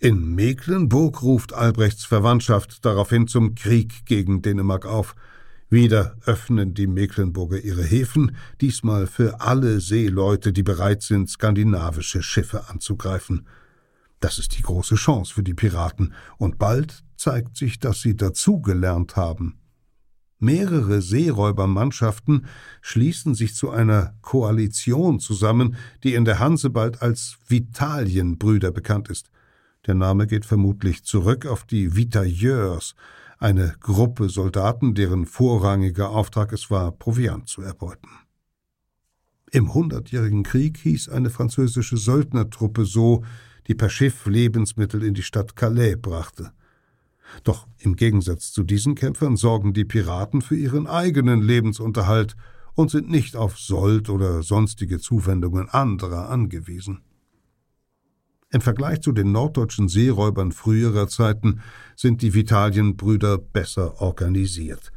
In 0.00 0.34
Mecklenburg 0.34 1.22
ruft 1.22 1.52
Albrechts 1.52 2.04
Verwandtschaft 2.04 2.84
daraufhin 2.84 3.26
zum 3.28 3.54
Krieg 3.54 4.06
gegen 4.06 4.42
Dänemark 4.42 4.86
auf. 4.86 5.14
Wieder 5.70 6.16
öffnen 6.24 6.72
die 6.72 6.86
Mecklenburger 6.86 7.60
ihre 7.60 7.82
Häfen, 7.82 8.36
diesmal 8.60 9.06
für 9.06 9.40
alle 9.40 9.80
Seeleute, 9.80 10.52
die 10.52 10.62
bereit 10.62 11.02
sind, 11.02 11.28
skandinavische 11.28 12.22
Schiffe 12.22 12.68
anzugreifen. 12.68 13.46
Das 14.20 14.38
ist 14.38 14.56
die 14.56 14.62
große 14.62 14.94
Chance 14.94 15.34
für 15.34 15.42
die 15.42 15.54
Piraten, 15.54 16.14
und 16.38 16.58
bald 16.58 17.04
zeigt 17.16 17.56
sich, 17.56 17.78
dass 17.78 18.00
sie 18.00 18.16
dazugelernt 18.16 19.16
haben. 19.16 19.58
Mehrere 20.40 21.02
Seeräubermannschaften 21.02 22.46
schließen 22.80 23.34
sich 23.34 23.54
zu 23.54 23.70
einer 23.70 24.14
Koalition 24.22 25.18
zusammen, 25.18 25.76
die 26.04 26.14
in 26.14 26.24
der 26.24 26.38
Hanse 26.38 26.70
bald 26.70 27.02
als 27.02 27.38
Vitalienbrüder 27.48 28.70
bekannt 28.70 29.08
ist. 29.08 29.30
Der 29.86 29.94
Name 29.94 30.26
geht 30.26 30.44
vermutlich 30.44 31.04
zurück 31.04 31.46
auf 31.46 31.64
die 31.64 31.96
Vitailleurs, 31.96 32.94
eine 33.38 33.74
Gruppe 33.80 34.28
Soldaten, 34.28 34.94
deren 34.94 35.24
vorrangiger 35.24 36.10
Auftrag 36.10 36.52
es 36.52 36.70
war, 36.70 36.90
Proviant 36.92 37.48
zu 37.48 37.62
erbeuten. 37.62 38.08
Im 39.50 39.72
Hundertjährigen 39.72 40.42
Krieg 40.42 40.78
hieß 40.78 41.08
eine 41.08 41.30
französische 41.30 41.96
Söldnertruppe 41.96 42.84
so, 42.84 43.24
die 43.66 43.74
per 43.74 43.88
Schiff 43.88 44.26
Lebensmittel 44.26 45.02
in 45.02 45.14
die 45.14 45.22
Stadt 45.22 45.56
Calais 45.56 45.96
brachte. 45.96 46.52
Doch 47.44 47.66
im 47.78 47.96
Gegensatz 47.96 48.52
zu 48.52 48.64
diesen 48.64 48.94
Kämpfern 48.94 49.36
sorgen 49.36 49.72
die 49.72 49.84
Piraten 49.84 50.42
für 50.42 50.56
ihren 50.56 50.86
eigenen 50.86 51.42
Lebensunterhalt 51.42 52.36
und 52.74 52.90
sind 52.90 53.10
nicht 53.10 53.36
auf 53.36 53.58
Sold 53.58 54.08
oder 54.08 54.42
sonstige 54.42 54.98
Zuwendungen 54.98 55.68
anderer 55.68 56.30
angewiesen. 56.30 57.02
Im 58.50 58.62
Vergleich 58.62 59.02
zu 59.02 59.12
den 59.12 59.30
norddeutschen 59.30 59.88
Seeräubern 59.88 60.52
früherer 60.52 61.08
Zeiten 61.08 61.60
sind 61.96 62.22
die 62.22 62.32
Vitalienbrüder 62.32 63.36
besser 63.36 64.00
organisiert. 64.00 64.90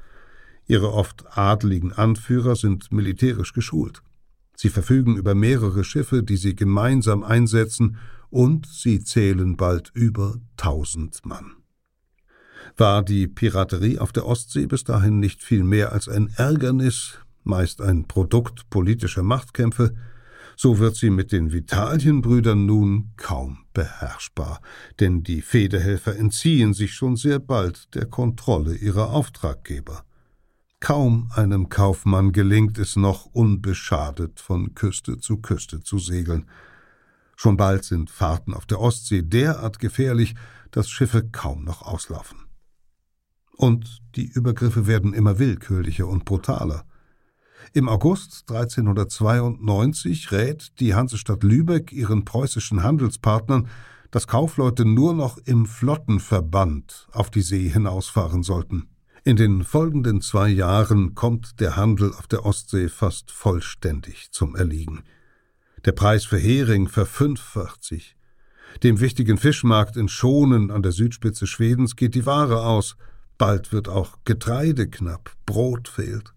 Ihre 0.68 0.94
oft 0.94 1.38
adligen 1.38 1.92
Anführer 1.92 2.56
sind 2.56 2.94
militärisch 2.94 3.52
geschult. 3.52 4.04
Sie 4.56 4.70
verfügen 4.70 5.18
über 5.18 5.36
mehrere 5.36 5.84
Schiffe, 5.84 6.24
die 6.24 6.38
sie 6.38 6.56
gemeinsam 6.56 7.24
einsetzen, 7.24 7.98
und 8.30 8.68
sie 8.68 9.04
zählen 9.04 9.58
bald 9.58 9.92
über 9.94 10.36
tausend 10.56 11.26
Mann. 11.26 11.52
War 12.78 13.04
die 13.04 13.28
Piraterie 13.28 14.00
auf 14.00 14.14
der 14.14 14.26
Ostsee 14.26 14.68
bis 14.68 14.86
dahin 14.86 15.20
nicht 15.20 15.44
viel 15.44 15.64
mehr 15.66 15.92
als 15.92 16.08
ein 16.08 16.30
Ärgernis, 16.38 17.20
meist 17.44 17.82
ein 17.82 18.08
Produkt 18.08 18.70
politischer 18.70 19.24
Machtkämpfe, 19.24 19.94
So 20.64 20.78
wird 20.78 20.96
sie 20.96 21.10
mit 21.10 21.32
den 21.32 21.52
Vitalienbrüdern 21.52 22.68
nun 22.68 23.14
kaum 23.18 23.66
beherrschbar, 23.74 24.62
denn 25.00 25.24
die 25.24 25.42
Federhelfer 25.42 26.16
entziehen 26.16 26.76
sich 26.76 26.94
schon 26.94 27.16
sehr 27.16 27.40
bald 27.40 27.96
der 27.96 28.06
Kontrolle 28.06 28.76
ihrer 28.76 29.10
Auftraggeber. 29.10 30.06
Kaum 30.80 31.32
einem 31.34 31.70
Kaufmann 31.70 32.32
gelingt 32.32 32.78
es 32.78 32.96
noch 32.96 33.26
unbeschadet 33.26 34.40
von 34.40 34.76
Küste 34.76 35.18
zu 35.18 35.38
Küste 35.38 35.82
zu 35.82 35.98
segeln. 35.98 36.46
Schon 37.36 37.58
bald 37.58 37.84
sind 37.84 38.12
Fahrten 38.12 38.54
auf 38.54 38.68
der 38.68 38.82
Ostsee 38.82 39.24
derart 39.24 39.80
gefährlich, 39.80 40.36
dass 40.70 40.92
Schiffe 40.92 41.28
kaum 41.28 41.64
noch 41.64 41.82
auslaufen. 41.82 42.38
Und 43.58 44.04
die 44.16 44.28
Übergriffe 44.28 44.86
werden 44.86 45.16
immer 45.16 45.40
willkürlicher 45.40 46.06
und 46.06 46.24
brutaler. 46.24 46.86
Im 47.74 47.88
August 47.88 48.44
1392 48.50 50.34
rät 50.34 50.74
die 50.82 50.94
Hansestadt 50.94 51.42
Lübeck 51.44 51.94
ihren 51.94 52.26
preußischen 52.26 52.84
Handelspartnern, 52.84 53.70
dass 54.12 54.28
Kaufleute 54.28 54.84
nur 54.84 55.14
noch 55.14 55.38
im 55.46 55.66
Flottenverband 55.66 57.08
auf 57.14 57.32
die 57.32 57.42
See 57.42 57.70
hinausfahren 57.70 58.44
sollten. 58.44 58.90
In 59.24 59.38
den 59.38 59.64
folgenden 59.64 60.20
zwei 60.20 60.50
Jahren 60.50 61.16
kommt 61.16 61.62
der 61.62 61.78
Handel 61.78 62.14
auf 62.14 62.28
der 62.28 62.46
Ostsee 62.46 62.90
fast 62.90 63.32
vollständig 63.32 64.32
zum 64.32 64.58
Erliegen. 64.58 65.04
Der 65.86 65.94
Preis 65.94 66.26
für 66.26 66.40
Hering 66.40 66.90
verfünffacht 66.90 67.86
sich. 67.86 68.18
Dem 68.84 69.00
wichtigen 69.00 69.38
Fischmarkt 69.38 69.96
in 69.96 70.10
Schonen 70.10 70.72
an 70.72 70.84
der 70.84 70.92
Südspitze 70.92 71.48
Schwedens 71.48 71.96
geht 71.96 72.16
die 72.16 72.26
Ware 72.26 72.66
aus. 72.66 72.98
Bald 73.38 73.72
wird 73.72 73.88
auch 73.88 74.18
Getreide 74.26 74.90
knapp, 74.90 75.32
Brot 75.46 75.88
fehlt. 75.88 76.34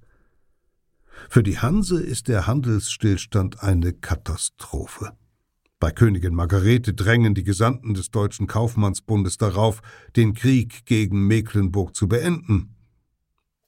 Für 1.29 1.43
die 1.43 1.59
Hanse 1.59 2.03
ist 2.03 2.29
der 2.29 2.47
Handelsstillstand 2.47 3.63
eine 3.63 3.93
Katastrophe. 3.93 5.13
Bei 5.81 5.91
Königin 5.91 6.35
Margarete 6.35 6.95
drängen 6.95 7.35
die 7.35 7.45
Gesandten 7.45 7.95
des 7.95 8.11
Deutschen 8.11 8.47
Kaufmannsbundes 8.47 9.37
darauf, 9.37 9.83
den 10.17 10.33
Krieg 10.33 10.87
gegen 10.87 11.27
Mecklenburg 11.27 11.95
zu 11.95 12.09
beenden. 12.09 12.75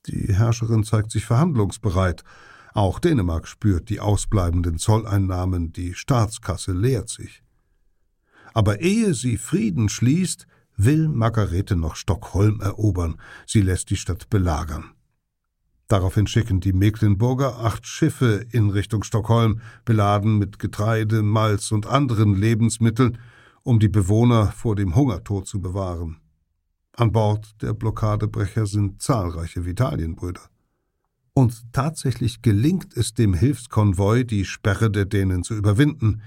Die 0.07 0.32
Herrscherin 0.32 0.84
zeigt 0.84 1.11
sich 1.11 1.26
verhandlungsbereit. 1.26 2.24
Auch 2.72 3.01
Dänemark 3.01 3.47
spürt 3.49 3.90
die 3.90 4.01
ausbleibenden 4.01 4.78
Zolleinnahmen, 4.78 5.72
die 5.72 5.94
Staatskasse 5.94 6.72
leert 6.72 7.09
sich. 7.09 7.42
Aber 8.55 8.80
ehe 8.80 9.12
sie 9.12 9.36
Frieden 9.36 9.88
schließt, 9.88 10.47
will 10.76 11.09
Margarete 11.09 11.76
noch 11.76 11.97
Stockholm 11.97 12.61
erobern, 12.61 13.20
sie 13.47 13.61
lässt 13.61 13.90
die 13.90 13.97
Stadt 13.97 14.30
belagern. 14.30 14.95
Daraufhin 15.89 16.26
schicken 16.26 16.61
die 16.61 16.72
Mecklenburger 16.72 17.61
acht 17.61 17.87
Schiffe 17.87 18.45
in 18.51 18.70
Richtung 18.70 19.05
Stockholm, 19.05 19.61
beladen 19.84 20.39
mit 20.39 20.59
Getreide, 20.59 21.22
Malz 21.22 21.70
und 21.70 21.87
anderen 21.87 22.34
Lebensmitteln, 22.34 23.18
um 23.62 23.78
die 23.78 23.89
Bewohner 23.89 24.47
vor 24.53 24.74
dem 24.74 24.97
Hungertod 24.97 25.47
zu 25.47 25.61
bewahren. 25.61 26.18
An 26.93 27.12
Bord 27.12 27.62
der 27.62 27.72
Blockadebrecher 27.72 28.66
sind 28.66 29.03
zahlreiche 29.03 29.64
Vitalienbrüder. 29.64 30.41
Und 31.34 31.72
tatsächlich 31.72 32.41
gelingt 32.41 32.97
es 32.97 33.12
dem 33.12 33.34
Hilfskonvoi, 33.34 34.24
die 34.24 34.47
Sperre 34.47 34.91
der 34.91 35.05
Dänen 35.05 35.45
zu 35.45 35.55
überwinden. 35.55 36.22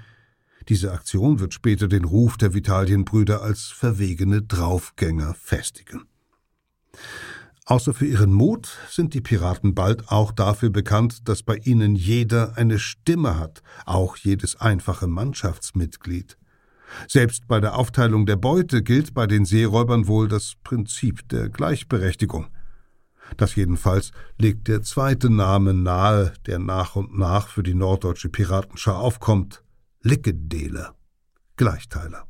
Diese 0.69 0.91
Aktion 0.91 1.39
wird 1.39 1.55
später 1.55 1.87
den 1.87 2.05
Ruf 2.05 2.37
der 2.37 2.53
Vitalienbrüder 2.53 3.41
als 3.41 3.63
verwegene 3.63 4.43
Draufgänger 4.43 5.33
festigen. 5.33 6.05
Außer 7.69 7.93
für 7.93 8.07
ihren 8.07 8.33
Mut 8.33 8.67
sind 8.89 9.13
die 9.13 9.21
Piraten 9.21 9.75
bald 9.75 10.09
auch 10.09 10.31
dafür 10.31 10.71
bekannt, 10.71 11.29
dass 11.29 11.43
bei 11.43 11.57
ihnen 11.57 11.95
jeder 11.95 12.57
eine 12.57 12.79
Stimme 12.79 13.37
hat, 13.37 13.61
auch 13.85 14.17
jedes 14.17 14.59
einfache 14.59 15.05
Mannschaftsmitglied. 15.05 16.35
Selbst 17.07 17.47
bei 17.47 17.59
der 17.59 17.77
Aufteilung 17.77 18.25
der 18.25 18.37
Beute 18.37 18.81
gilt 18.81 19.13
bei 19.13 19.27
den 19.27 19.45
Seeräubern 19.45 20.07
wohl 20.07 20.27
das 20.27 20.55
Prinzip 20.63 21.29
der 21.29 21.49
Gleichberechtigung. 21.49 22.47
Das 23.37 23.55
jedenfalls 23.55 24.13
legt 24.39 24.67
der 24.67 24.81
zweite 24.81 25.29
Name 25.29 25.75
nahe, 25.75 26.33
der 26.47 26.57
nach 26.57 26.95
und 26.95 27.19
nach 27.19 27.49
für 27.49 27.61
die 27.61 27.75
norddeutsche 27.75 28.29
Piratenschar 28.29 28.97
aufkommt, 28.97 29.63
Lickedeler, 30.01 30.95
Gleichteiler. 31.55 32.28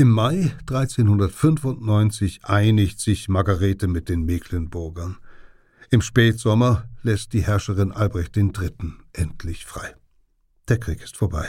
Im 0.00 0.10
Mai 0.10 0.52
1395 0.68 2.44
einigt 2.44 3.00
sich 3.00 3.28
Margarete 3.28 3.88
mit 3.88 4.08
den 4.08 4.22
Mecklenburgern. 4.22 5.16
Im 5.90 6.02
Spätsommer 6.02 6.88
lässt 7.02 7.32
die 7.32 7.42
Herrscherin 7.42 7.90
Albrecht 7.90 8.36
III. 8.36 8.70
endlich 9.12 9.66
frei. 9.66 9.96
Der 10.68 10.78
Krieg 10.78 11.02
ist 11.02 11.16
vorbei. 11.16 11.48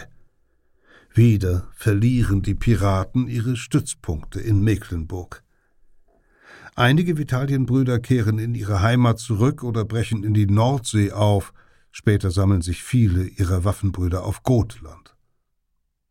Wieder 1.14 1.68
verlieren 1.76 2.42
die 2.42 2.56
Piraten 2.56 3.28
ihre 3.28 3.56
Stützpunkte 3.56 4.40
in 4.40 4.64
Mecklenburg. 4.64 5.44
Einige 6.74 7.20
Vitalienbrüder 7.20 8.00
kehren 8.00 8.40
in 8.40 8.56
ihre 8.56 8.82
Heimat 8.82 9.20
zurück 9.20 9.64
oder 9.64 9.86
brechen 9.86 10.24
in 10.24 10.34
die 10.34 10.48
Nordsee 10.48 11.12
auf, 11.12 11.54
später 11.92 12.32
sammeln 12.32 12.64
sich 12.64 12.82
viele 12.82 13.26
ihrer 13.26 13.64
Waffenbrüder 13.64 14.24
auf 14.24 14.42
Gotland. 14.42 15.16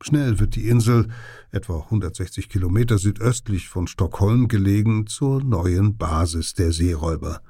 Schnell 0.01 0.39
wird 0.39 0.55
die 0.55 0.69
Insel, 0.69 1.09
etwa 1.51 1.81
160 1.81 2.49
Kilometer 2.49 2.99
südöstlich 2.99 3.69
von 3.69 3.89
Stockholm 3.89 4.47
gelegen, 4.47 5.09
zur 5.09 5.43
neuen 5.43 5.97
Basis 5.97 6.55
der 6.55 6.73
Seeräuber. 6.73 7.43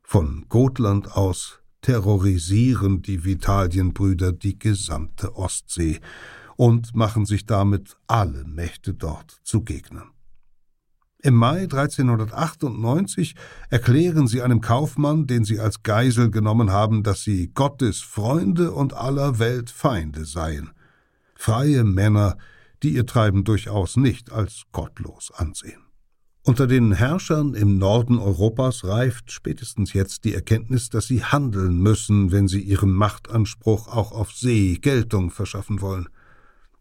Von 0.00 0.46
Gotland 0.48 1.16
aus 1.16 1.60
terrorisieren 1.82 3.02
die 3.02 3.24
Vitalienbrüder 3.24 4.32
die 4.32 4.56
gesamte 4.56 5.34
Ostsee 5.34 5.98
und 6.56 6.94
machen 6.94 7.26
sich 7.26 7.44
damit 7.44 7.96
alle 8.06 8.44
Mächte 8.44 8.94
dort 8.94 9.40
zu 9.42 9.62
Gegnern. 9.62 10.10
Im 11.22 11.34
Mai 11.34 11.62
1398 11.62 13.34
erklären 13.68 14.28
sie 14.28 14.42
einem 14.42 14.60
Kaufmann, 14.60 15.26
den 15.26 15.44
sie 15.44 15.58
als 15.58 15.82
Geisel 15.82 16.30
genommen 16.30 16.70
haben, 16.70 17.02
dass 17.02 17.24
sie 17.24 17.48
Gottes 17.48 18.00
Freunde 18.00 18.70
und 18.70 18.94
aller 18.94 19.38
Welt 19.38 19.70
Feinde 19.70 20.24
seien 20.24 20.70
freie 21.40 21.84
Männer, 21.84 22.36
die 22.82 22.90
ihr 22.90 23.06
Treiben 23.06 23.44
durchaus 23.44 23.96
nicht 23.96 24.30
als 24.30 24.64
gottlos 24.72 25.30
ansehen. 25.34 25.80
Unter 26.42 26.66
den 26.66 26.92
Herrschern 26.92 27.54
im 27.54 27.78
Norden 27.78 28.18
Europas 28.18 28.84
reift 28.84 29.32
spätestens 29.32 29.94
jetzt 29.94 30.24
die 30.24 30.34
Erkenntnis, 30.34 30.90
dass 30.90 31.06
sie 31.06 31.24
handeln 31.24 31.78
müssen, 31.78 32.30
wenn 32.30 32.46
sie 32.46 32.60
ihrem 32.60 32.92
Machtanspruch 32.92 33.88
auch 33.88 34.12
auf 34.12 34.32
See 34.32 34.76
Geltung 34.76 35.30
verschaffen 35.30 35.80
wollen. 35.80 36.08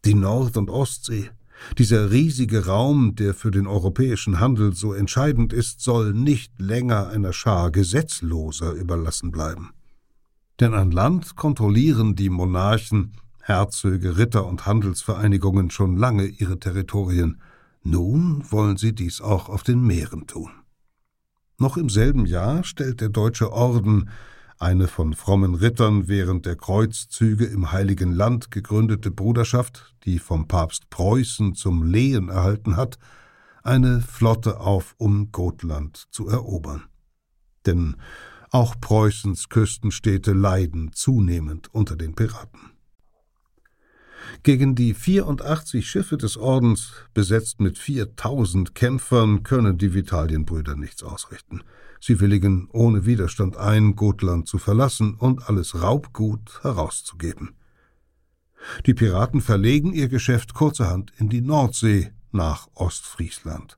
Die 0.04 0.14
Nord- 0.14 0.58
und 0.58 0.70
Ostsee, 0.70 1.30
dieser 1.78 2.12
riesige 2.12 2.66
Raum, 2.66 3.16
der 3.16 3.34
für 3.34 3.52
den 3.52 3.66
europäischen 3.66 4.42
Handel 4.42 4.74
so 4.74 4.94
entscheidend 4.94 5.54
ist, 5.54 5.80
soll 5.80 6.14
nicht 6.14 6.60
länger 6.60 7.08
einer 7.08 7.32
Schar 7.32 7.72
Gesetzloser 7.72 8.74
überlassen 8.74 9.32
bleiben. 9.32 9.72
Denn 10.60 10.74
an 10.74 10.92
Land 10.92 11.38
kontrollieren 11.38 12.16
die 12.16 12.30
Monarchen 12.30 13.14
Herzöge, 13.50 14.18
Ritter 14.18 14.46
und 14.46 14.68
Handelsvereinigungen 14.68 15.72
schon 15.72 15.98
lange 15.98 16.26
ihre 16.26 16.60
Territorien. 16.60 17.42
Nun 17.84 18.44
wollen 18.52 18.78
sie 18.78 18.94
dies 18.94 19.22
auch 19.22 19.50
auf 19.50 19.64
den 19.64 19.82
Meeren 19.82 20.28
tun. 20.28 20.52
Noch 21.58 21.76
im 21.76 21.90
selben 21.90 22.28
Jahr 22.28 22.64
stellt 22.64 23.02
der 23.02 23.10
Deutsche 23.10 23.52
Orden, 23.52 24.10
eine 24.60 24.88
von 24.88 25.14
frommen 25.14 25.56
Rittern 25.56 26.08
während 26.08 26.46
der 26.46 26.58
Kreuzzüge 26.58 27.46
im 27.46 27.72
Heiligen 27.72 28.12
Land 28.12 28.52
gegründete 28.52 29.10
Bruderschaft, 29.10 29.96
die 30.04 30.20
vom 30.20 30.48
Papst 30.48 30.90
Preußen 30.90 31.56
zum 31.56 31.84
Lehen 31.84 32.30
erhalten 32.30 32.78
hat, 32.78 33.00
eine 33.64 34.02
Flotte 34.02 34.60
auf, 34.60 34.94
um 34.98 35.32
Gotland 35.32 36.08
zu 36.12 36.28
erobern. 36.28 36.84
Denn 37.66 37.96
auch 38.52 38.76
Preußens 38.80 39.50
Küstenstädte 39.50 40.34
leiden 40.34 40.92
zunehmend 40.94 41.74
unter 41.74 41.96
den 41.96 42.14
Piraten. 42.14 42.79
Gegen 44.44 44.76
die 44.76 44.94
84 44.94 45.90
Schiffe 45.90 46.18
des 46.18 46.38
Ordens, 46.38 46.94
besetzt 47.14 47.60
mit 47.60 47.78
4000 47.78 48.76
Kämpfern, 48.76 49.44
können 49.44 49.78
die 49.78 49.94
Vitalienbrüder 49.94 50.76
nichts 50.76 51.04
ausrichten. 51.04 51.64
Sie 52.00 52.20
willigen 52.20 52.70
ohne 52.72 53.06
Widerstand 53.06 53.58
ein, 53.58 53.96
Gotland 53.96 54.48
zu 54.48 54.58
verlassen 54.58 55.16
und 55.16 55.50
alles 55.50 55.82
Raubgut 55.82 56.64
herauszugeben. 56.64 57.56
Die 58.86 58.94
Piraten 58.94 59.42
verlegen 59.42 59.94
ihr 59.94 60.08
Geschäft 60.08 60.54
kurzerhand 60.54 61.12
in 61.18 61.30
die 61.30 61.42
Nordsee 61.42 62.12
nach 62.32 62.68
Ostfriesland. 62.74 63.78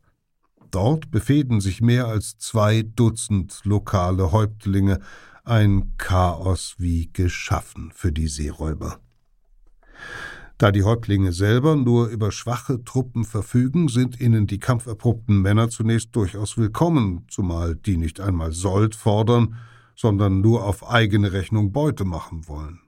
Dort 0.69 1.11
befehden 1.11 1.59
sich 1.61 1.81
mehr 1.81 2.07
als 2.07 2.37
zwei 2.37 2.81
Dutzend 2.83 3.61
lokale 3.63 4.31
Häuptlinge, 4.31 4.99
ein 5.43 5.93
Chaos 5.97 6.75
wie 6.77 7.11
geschaffen 7.11 7.91
für 7.93 8.11
die 8.11 8.27
Seeräuber. 8.27 8.99
Da 10.61 10.71
die 10.71 10.83
Häuptlinge 10.83 11.33
selber 11.33 11.75
nur 11.75 12.09
über 12.09 12.31
schwache 12.31 12.83
Truppen 12.83 13.23
verfügen, 13.23 13.87
sind 13.87 14.21
ihnen 14.21 14.45
die 14.45 14.59
kampferprobten 14.59 15.41
Männer 15.41 15.71
zunächst 15.71 16.15
durchaus 16.15 16.55
willkommen, 16.55 17.25
zumal 17.31 17.75
die 17.75 17.97
nicht 17.97 18.19
einmal 18.19 18.51
Sold 18.51 18.93
fordern, 18.93 19.55
sondern 19.95 20.39
nur 20.39 20.63
auf 20.63 20.87
eigene 20.87 21.31
Rechnung 21.31 21.71
Beute 21.71 22.05
machen 22.05 22.47
wollen. 22.47 22.79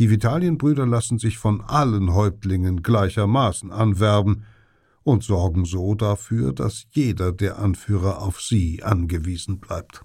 Die 0.00 0.10
Vitalienbrüder 0.10 0.86
lassen 0.86 1.20
sich 1.20 1.38
von 1.38 1.60
allen 1.60 2.14
Häuptlingen 2.14 2.82
gleichermaßen 2.82 3.70
anwerben 3.70 4.42
und 5.04 5.22
sorgen 5.22 5.64
so 5.64 5.94
dafür, 5.94 6.52
dass 6.52 6.88
jeder 6.90 7.30
der 7.30 7.60
Anführer 7.60 8.22
auf 8.22 8.40
sie 8.40 8.82
angewiesen 8.82 9.60
bleibt. 9.60 10.04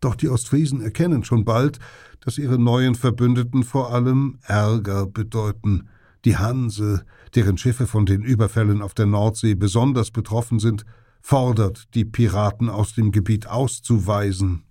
Doch 0.00 0.14
die 0.14 0.28
Ostfriesen 0.28 0.80
erkennen 0.80 1.24
schon 1.24 1.44
bald, 1.44 1.78
dass 2.20 2.38
ihre 2.38 2.58
neuen 2.58 2.94
Verbündeten 2.94 3.64
vor 3.64 3.92
allem 3.92 4.38
Ärger 4.42 5.06
bedeuten. 5.06 5.88
Die 6.24 6.36
Hanse, 6.36 7.04
deren 7.34 7.58
Schiffe 7.58 7.86
von 7.86 8.06
den 8.06 8.22
Überfällen 8.22 8.82
auf 8.82 8.94
der 8.94 9.06
Nordsee 9.06 9.54
besonders 9.54 10.10
betroffen 10.10 10.58
sind, 10.58 10.84
fordert, 11.20 11.94
die 11.94 12.04
Piraten 12.04 12.68
aus 12.68 12.94
dem 12.94 13.12
Gebiet 13.12 13.46
auszuweisen. 13.46 14.64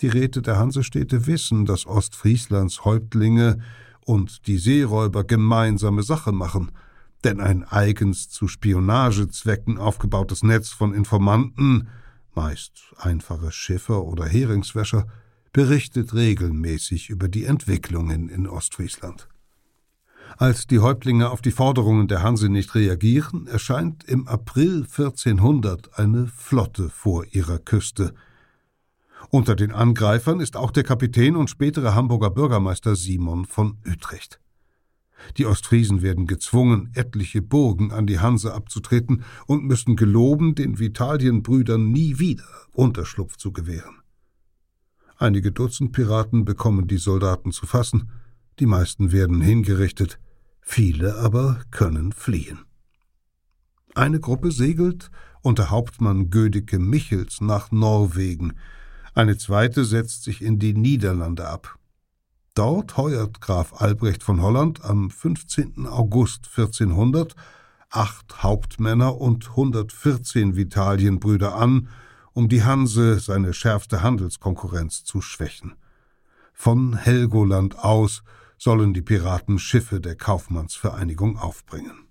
Die 0.00 0.08
Räte 0.08 0.42
der 0.42 0.58
Hansestädte 0.58 1.26
wissen, 1.26 1.66
dass 1.66 1.86
Ostfrieslands 1.86 2.84
Häuptlinge 2.84 3.58
und 4.04 4.46
die 4.46 4.58
Seeräuber 4.58 5.24
gemeinsame 5.24 6.02
Sache 6.02 6.32
machen, 6.32 6.72
denn 7.22 7.40
ein 7.40 7.64
eigens 7.64 8.30
zu 8.30 8.48
Spionagezwecken 8.48 9.76
aufgebautes 9.76 10.42
Netz 10.42 10.70
von 10.70 10.94
Informanten 10.94 11.88
meist 12.34 12.94
einfache 12.98 13.52
Schiffer 13.52 14.04
oder 14.04 14.26
Heringswäscher, 14.26 15.06
berichtet 15.52 16.14
regelmäßig 16.14 17.10
über 17.10 17.28
die 17.28 17.44
Entwicklungen 17.44 18.28
in 18.28 18.46
Ostfriesland. 18.46 19.28
Als 20.36 20.66
die 20.66 20.78
Häuptlinge 20.78 21.30
auf 21.30 21.42
die 21.42 21.50
Forderungen 21.50 22.08
der 22.08 22.22
Hanse 22.22 22.48
nicht 22.48 22.74
reagieren, 22.74 23.46
erscheint 23.46 24.04
im 24.04 24.28
April 24.28 24.82
1400 24.84 25.98
eine 25.98 26.28
Flotte 26.28 26.88
vor 26.88 27.24
ihrer 27.32 27.58
Küste. 27.58 28.14
Unter 29.30 29.54
den 29.54 29.72
Angreifern 29.72 30.40
ist 30.40 30.56
auch 30.56 30.70
der 30.70 30.84
Kapitän 30.84 31.36
und 31.36 31.50
spätere 31.50 31.94
Hamburger 31.94 32.30
Bürgermeister 32.30 32.96
Simon 32.96 33.44
von 33.44 33.78
Utrecht. 33.86 34.40
Die 35.36 35.46
Ostfriesen 35.46 36.02
werden 36.02 36.26
gezwungen, 36.26 36.90
etliche 36.94 37.42
Burgen 37.42 37.92
an 37.92 38.06
die 38.06 38.20
Hanse 38.20 38.54
abzutreten 38.54 39.24
und 39.46 39.64
müssen 39.64 39.96
geloben, 39.96 40.54
den 40.54 40.78
Vitalienbrüdern 40.78 41.90
nie 41.90 42.18
wieder 42.18 42.44
Unterschlupf 42.72 43.36
zu 43.36 43.52
gewähren. 43.52 43.96
Einige 45.16 45.52
Dutzend 45.52 45.92
Piraten 45.92 46.44
bekommen 46.44 46.86
die 46.86 46.96
Soldaten 46.96 47.52
zu 47.52 47.66
fassen, 47.66 48.10
die 48.58 48.66
meisten 48.66 49.12
werden 49.12 49.40
hingerichtet, 49.40 50.18
viele 50.60 51.16
aber 51.16 51.60
können 51.70 52.12
fliehen. 52.12 52.60
Eine 53.94 54.20
Gruppe 54.20 54.52
segelt 54.52 55.10
unter 55.42 55.70
Hauptmann 55.70 56.30
Gödeke 56.30 56.78
Michels 56.78 57.40
nach 57.40 57.70
Norwegen, 57.72 58.54
eine 59.14 59.36
zweite 59.36 59.84
setzt 59.84 60.22
sich 60.22 60.40
in 60.40 60.58
die 60.58 60.74
Niederlande 60.74 61.48
ab. 61.48 61.79
Dort 62.60 62.98
heuert 62.98 63.40
Graf 63.40 63.80
Albrecht 63.80 64.22
von 64.22 64.42
Holland 64.42 64.84
am 64.84 65.08
15. 65.08 65.86
August 65.86 66.46
1400 66.54 67.34
acht 67.88 68.42
Hauptmänner 68.42 69.18
und 69.18 69.48
114 69.48 70.56
Vitalienbrüder 70.56 71.54
an, 71.54 71.88
um 72.34 72.50
die 72.50 72.62
Hanse, 72.62 73.18
seine 73.18 73.54
schärfste 73.54 74.02
Handelskonkurrenz, 74.02 75.04
zu 75.04 75.22
schwächen. 75.22 75.72
Von 76.52 76.98
Helgoland 76.98 77.78
aus 77.78 78.22
sollen 78.58 78.92
die 78.92 79.00
Piraten 79.00 79.58
Schiffe 79.58 79.98
der 79.98 80.16
Kaufmannsvereinigung 80.16 81.38
aufbringen. 81.38 82.08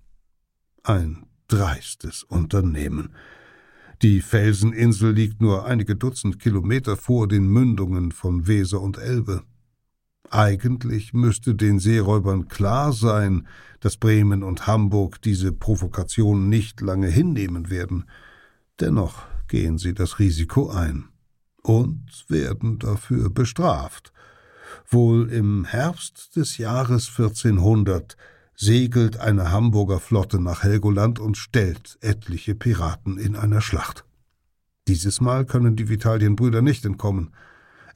Ein 0.82 1.28
dreistes 1.48 2.24
Unternehmen. 2.24 3.14
Die 4.02 4.20
Felseninsel 4.20 5.14
liegt 5.14 5.42
nur 5.42 5.68
einige 5.68 5.96
Dutzend 5.96 6.40
Kilometer 6.40 6.98
vor 6.98 7.28
den 7.28 7.48
Mündungen 7.48 8.12
von 8.12 8.48
Weser 8.48 8.82
und 8.82 8.98
Elbe. 8.98 9.44
Eigentlich 10.30 11.14
müsste 11.14 11.56
den 11.56 11.80
Seeräubern 11.80 12.48
klar 12.48 12.94
sein, 12.94 13.48
dass 13.80 13.98
Bremen 13.98 14.44
und 14.44 14.68
Hamburg 14.68 15.22
diese 15.22 15.52
Provokation 15.52 16.50
nicht 16.50 16.82
lange 16.82 17.08
hinnehmen 17.08 17.70
werden. 17.70 18.06
Dennoch 18.80 19.24
gehen 19.48 19.78
sie 19.78 19.94
das 19.94 20.20
Risiko 20.20 20.70
ein 20.70 21.10
und 21.64 22.26
werden 22.28 22.80
dafür 22.80 23.30
bestraft. 23.30 24.14
Wohl 24.88 25.32
im 25.32 25.66
Herbst 25.66 26.36
des 26.36 26.58
Jahres 26.58 27.10
1400 27.10 28.16
segelt 28.56 29.18
eine 29.18 29.52
Hamburger 29.52 30.00
Flotte 30.00 30.40
nach 30.40 30.64
Helgoland 30.64 31.20
und 31.20 31.38
stellt 31.38 31.98
etliche 32.02 32.56
Piraten 32.56 33.18
in 33.18 33.36
einer 33.36 33.62
Schlacht. 33.62 34.06
Dieses 34.88 35.22
Mal 35.22 35.46
können 35.46 35.76
die 35.76 35.88
Vitalienbrüder 35.88 36.62
nicht 36.62 36.86
entkommen. 36.86 37.32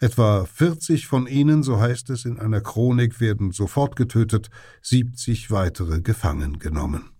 Etwa 0.03 0.45
40 0.45 1.07
von 1.07 1.27
ihnen, 1.27 1.63
so 1.63 1.79
heißt 1.79 2.09
es 2.09 2.25
in 2.25 2.37
einer 2.37 2.59
Chronik, 2.59 3.21
werden 3.21 3.51
sofort 3.51 3.95
getötet, 3.95 4.49
70 4.81 5.49
weitere 5.49 6.01
gefangen 6.01 6.59
genommen. 6.59 7.11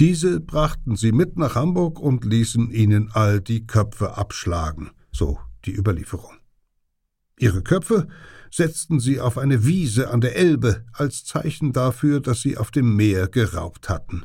Diese 0.00 0.40
brachten 0.40 0.96
sie 0.96 1.12
mit 1.12 1.36
nach 1.36 1.54
Hamburg 1.54 2.00
und 2.00 2.24
ließen 2.24 2.72
ihnen 2.72 3.12
all 3.12 3.40
die 3.40 3.68
Köpfe 3.68 4.16
abschlagen, 4.16 4.90
so 5.12 5.38
die 5.64 5.76
Überlieferung. 5.76 6.32
Ihre 7.38 7.62
Köpfe 7.62 8.08
setzten 8.50 8.98
sie 8.98 9.20
auf 9.20 9.38
eine 9.38 9.64
Wiese 9.64 10.10
an 10.10 10.20
der 10.20 10.34
Elbe 10.34 10.84
als 10.92 11.24
Zeichen 11.24 11.72
dafür, 11.72 12.18
dass 12.18 12.42
sie 12.42 12.58
auf 12.58 12.72
dem 12.72 12.96
Meer 12.96 13.28
geraubt 13.28 13.88
hatten. 13.88 14.24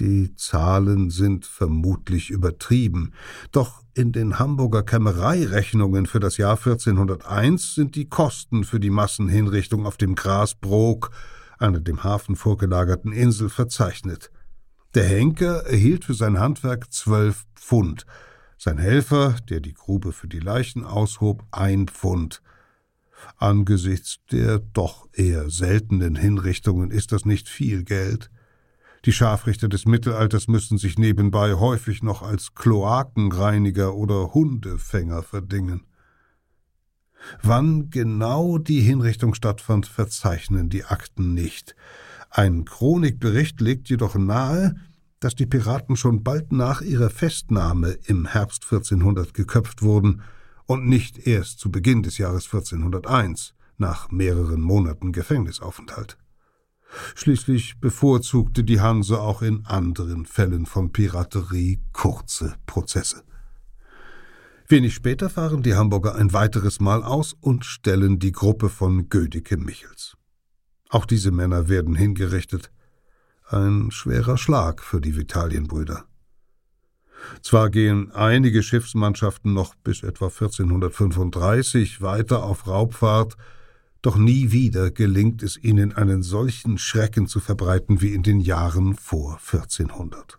Die 0.00 0.34
Zahlen 0.34 1.10
sind 1.10 1.46
vermutlich 1.46 2.30
übertrieben, 2.30 3.12
doch 3.52 3.82
in 3.94 4.10
den 4.10 4.40
Hamburger 4.40 4.82
Kämmereirechnungen 4.82 6.06
für 6.06 6.18
das 6.18 6.36
Jahr 6.36 6.56
1401 6.56 7.74
sind 7.76 7.94
die 7.94 8.08
Kosten 8.08 8.64
für 8.64 8.80
die 8.80 8.90
Massenhinrichtung 8.90 9.86
auf 9.86 9.96
dem 9.96 10.16
Grasbrook, 10.16 11.12
einer 11.58 11.78
dem 11.78 12.02
Hafen 12.02 12.34
vorgelagerten 12.34 13.12
Insel, 13.12 13.48
verzeichnet. 13.48 14.32
Der 14.94 15.04
Henker 15.04 15.64
erhielt 15.66 16.04
für 16.04 16.14
sein 16.14 16.40
Handwerk 16.40 16.92
zwölf 16.92 17.44
Pfund, 17.54 18.04
sein 18.58 18.78
Helfer, 18.78 19.36
der 19.48 19.60
die 19.60 19.74
Grube 19.74 20.12
für 20.12 20.26
die 20.26 20.40
Leichen 20.40 20.84
aushob, 20.84 21.44
ein 21.52 21.86
Pfund. 21.86 22.42
Angesichts 23.36 24.18
der 24.32 24.58
doch 24.58 25.08
eher 25.12 25.50
seltenen 25.50 26.16
Hinrichtungen 26.16 26.90
ist 26.90 27.12
das 27.12 27.24
nicht 27.24 27.48
viel 27.48 27.84
Geld. 27.84 28.30
Die 29.04 29.12
Scharfrichter 29.12 29.68
des 29.68 29.84
Mittelalters 29.84 30.48
müssen 30.48 30.78
sich 30.78 30.98
nebenbei 30.98 31.54
häufig 31.54 32.02
noch 32.02 32.22
als 32.22 32.54
Kloakenreiniger 32.54 33.94
oder 33.94 34.32
Hundefänger 34.32 35.22
verdingen. 35.22 35.82
Wann 37.42 37.90
genau 37.90 38.56
die 38.56 38.80
Hinrichtung 38.80 39.34
stattfand, 39.34 39.86
verzeichnen 39.86 40.70
die 40.70 40.84
Akten 40.84 41.34
nicht. 41.34 41.76
Ein 42.30 42.64
Chronikbericht 42.64 43.60
legt 43.60 43.90
jedoch 43.90 44.14
nahe, 44.14 44.74
dass 45.20 45.34
die 45.34 45.46
Piraten 45.46 45.96
schon 45.96 46.22
bald 46.22 46.52
nach 46.52 46.80
ihrer 46.80 47.10
Festnahme 47.10 47.98
im 48.06 48.26
Herbst 48.26 48.64
1400 48.64 49.34
geköpft 49.34 49.82
wurden 49.82 50.22
und 50.66 50.86
nicht 50.88 51.26
erst 51.26 51.60
zu 51.60 51.70
Beginn 51.70 52.02
des 52.02 52.16
Jahres 52.16 52.46
1401, 52.46 53.54
nach 53.76 54.10
mehreren 54.10 54.60
Monaten 54.60 55.12
Gefängnisaufenthalt. 55.12 56.16
Schließlich 57.14 57.80
bevorzugte 57.80 58.64
die 58.64 58.80
Hanse 58.80 59.20
auch 59.20 59.42
in 59.42 59.64
anderen 59.66 60.26
Fällen 60.26 60.66
von 60.66 60.92
Piraterie 60.92 61.80
kurze 61.92 62.54
Prozesse. 62.66 63.22
Wenig 64.66 64.94
später 64.94 65.28
fahren 65.28 65.62
die 65.62 65.74
Hamburger 65.74 66.14
ein 66.14 66.32
weiteres 66.32 66.80
Mal 66.80 67.02
aus 67.02 67.34
und 67.34 67.64
stellen 67.64 68.18
die 68.18 68.32
Gruppe 68.32 68.70
von 68.70 69.08
Gödeke 69.10 69.58
Michels. 69.58 70.16
Auch 70.88 71.04
diese 71.04 71.32
Männer 71.32 71.68
werden 71.68 71.94
hingerichtet. 71.94 72.70
Ein 73.46 73.90
schwerer 73.90 74.38
Schlag 74.38 74.82
für 74.82 75.00
die 75.00 75.16
Vitalienbrüder. 75.16 76.06
Zwar 77.42 77.70
gehen 77.70 78.10
einige 78.12 78.62
Schiffsmannschaften 78.62 79.52
noch 79.52 79.74
bis 79.74 80.02
etwa 80.02 80.26
1435 80.26 82.00
weiter 82.00 82.44
auf 82.44 82.66
Raubfahrt, 82.66 83.36
doch 84.04 84.16
nie 84.16 84.52
wieder 84.52 84.90
gelingt 84.90 85.42
es 85.42 85.56
ihnen, 85.56 85.94
einen 85.94 86.22
solchen 86.22 86.76
Schrecken 86.76 87.26
zu 87.26 87.40
verbreiten 87.40 88.02
wie 88.02 88.12
in 88.12 88.22
den 88.22 88.38
Jahren 88.38 88.96
vor 88.96 89.38
1400. 89.38 90.38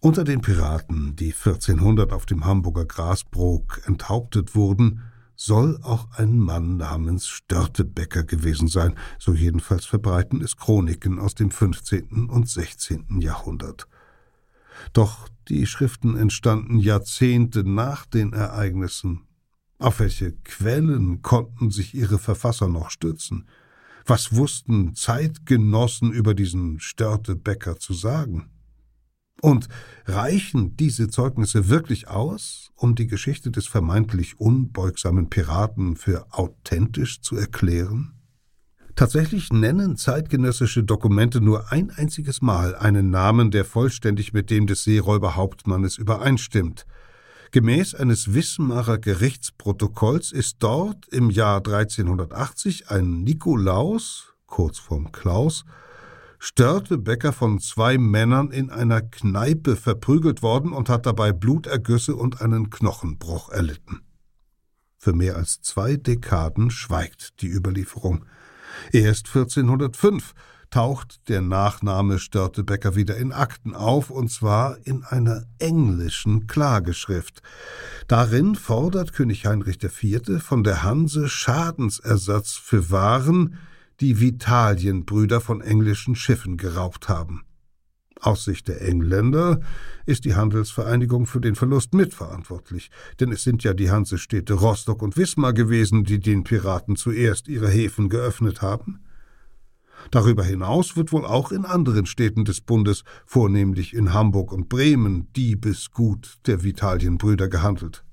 Unter 0.00 0.24
den 0.24 0.40
Piraten, 0.40 1.14
die 1.14 1.32
1400 1.32 2.10
auf 2.10 2.24
dem 2.24 2.46
Hamburger 2.46 2.86
Grasbrook 2.86 3.82
enthauptet 3.86 4.54
wurden, 4.54 5.02
soll 5.36 5.78
auch 5.82 6.10
ein 6.12 6.38
Mann 6.38 6.78
namens 6.78 7.26
Störtebecker 7.26 8.24
gewesen 8.24 8.68
sein, 8.68 8.94
so 9.18 9.34
jedenfalls 9.34 9.84
verbreiten 9.84 10.40
es 10.40 10.56
Chroniken 10.56 11.18
aus 11.18 11.34
dem 11.34 11.50
15. 11.50 12.30
und 12.30 12.48
16. 12.48 13.20
Jahrhundert. 13.20 13.88
Doch 14.94 15.28
die 15.48 15.66
Schriften 15.66 16.16
entstanden 16.16 16.78
Jahrzehnte 16.78 17.62
nach 17.68 18.06
den 18.06 18.32
Ereignissen 18.32 19.26
auf 19.84 20.00
welche 20.00 20.32
Quellen 20.32 21.20
konnten 21.20 21.70
sich 21.70 21.94
ihre 21.94 22.18
Verfasser 22.18 22.68
noch 22.68 22.90
stützen? 22.90 23.46
Was 24.06 24.34
wussten 24.34 24.94
Zeitgenossen 24.94 26.10
über 26.10 26.34
diesen 26.34 26.80
Störtebecker 26.80 27.76
zu 27.76 27.92
sagen? 27.92 28.50
Und 29.42 29.68
reichen 30.06 30.76
diese 30.76 31.08
Zeugnisse 31.08 31.68
wirklich 31.68 32.08
aus, 32.08 32.72
um 32.76 32.94
die 32.94 33.06
Geschichte 33.06 33.50
des 33.50 33.66
vermeintlich 33.66 34.40
unbeugsamen 34.40 35.28
Piraten 35.28 35.96
für 35.96 36.32
authentisch 36.32 37.20
zu 37.20 37.36
erklären? 37.36 38.14
Tatsächlich 38.94 39.52
nennen 39.52 39.96
zeitgenössische 39.96 40.82
Dokumente 40.84 41.40
nur 41.42 41.72
ein 41.72 41.90
einziges 41.90 42.40
Mal 42.40 42.74
einen 42.74 43.10
Namen, 43.10 43.50
der 43.50 43.64
vollständig 43.64 44.32
mit 44.32 44.48
dem 44.50 44.66
des 44.66 44.84
Seeräuberhauptmannes 44.84 45.98
übereinstimmt. 45.98 46.86
Gemäß 47.54 47.94
eines 47.94 48.34
Wismarer 48.34 48.98
Gerichtsprotokolls 48.98 50.32
ist 50.32 50.56
dort 50.58 51.06
im 51.12 51.30
Jahr 51.30 51.58
1380 51.58 52.90
ein 52.90 53.22
Nikolaus, 53.22 54.34
kurz 54.46 54.80
vom 54.80 55.12
Klaus, 55.12 55.64
Störtebecker 56.40 57.32
von 57.32 57.60
zwei 57.60 57.96
Männern 57.96 58.50
in 58.50 58.70
einer 58.70 59.02
Kneipe 59.02 59.76
verprügelt 59.76 60.42
worden 60.42 60.72
und 60.72 60.88
hat 60.88 61.06
dabei 61.06 61.30
Blutergüsse 61.30 62.16
und 62.16 62.40
einen 62.40 62.70
Knochenbruch 62.70 63.50
erlitten. 63.50 64.00
Für 64.96 65.12
mehr 65.12 65.36
als 65.36 65.62
zwei 65.62 65.96
Dekaden 65.96 66.72
schweigt 66.72 67.40
die 67.40 67.50
Überlieferung. 67.50 68.24
Erst 68.90 69.28
1405 69.28 70.34
taucht 70.74 71.28
der 71.28 71.40
Nachname 71.40 72.18
Störtebecker 72.18 72.96
wieder 72.96 73.16
in 73.16 73.30
Akten 73.30 73.76
auf, 73.76 74.10
und 74.10 74.28
zwar 74.28 74.76
in 74.84 75.04
einer 75.04 75.44
englischen 75.60 76.48
Klageschrift. 76.48 77.42
Darin 78.08 78.56
fordert 78.56 79.12
König 79.12 79.46
Heinrich 79.46 79.78
IV. 79.84 80.42
von 80.42 80.64
der 80.64 80.82
Hanse 80.82 81.28
Schadensersatz 81.28 82.54
für 82.54 82.90
Waren, 82.90 83.56
die 84.00 84.18
Vitalienbrüder 84.18 85.40
von 85.40 85.60
englischen 85.60 86.16
Schiffen 86.16 86.56
geraubt 86.56 87.08
haben. 87.08 87.44
Aus 88.20 88.42
Sicht 88.42 88.66
der 88.66 88.82
Engländer 88.82 89.60
ist 90.06 90.24
die 90.24 90.34
Handelsvereinigung 90.34 91.26
für 91.26 91.40
den 91.40 91.54
Verlust 91.54 91.94
mitverantwortlich, 91.94 92.90
denn 93.20 93.30
es 93.30 93.44
sind 93.44 93.62
ja 93.62 93.74
die 93.74 93.92
Hansestädte 93.92 94.54
Rostock 94.54 95.02
und 95.02 95.16
Wismar 95.16 95.52
gewesen, 95.52 96.02
die 96.02 96.18
den 96.18 96.42
Piraten 96.42 96.96
zuerst 96.96 97.46
ihre 97.46 97.68
Häfen 97.68 98.08
geöffnet 98.08 98.60
haben. 98.60 99.04
Darüber 100.10 100.44
hinaus 100.44 100.96
wird 100.96 101.12
wohl 101.12 101.24
auch 101.24 101.52
in 101.52 101.64
anderen 101.64 102.06
Städten 102.06 102.44
des 102.44 102.60
Bundes, 102.60 103.04
vornehmlich 103.26 103.94
in 103.94 104.12
Hamburg 104.12 104.52
und 104.52 104.68
Bremen, 104.68 105.32
Diebesgut 105.32 106.38
der 106.46 106.62
Vitalienbrüder 106.62 107.48
gehandelt. 107.48 108.04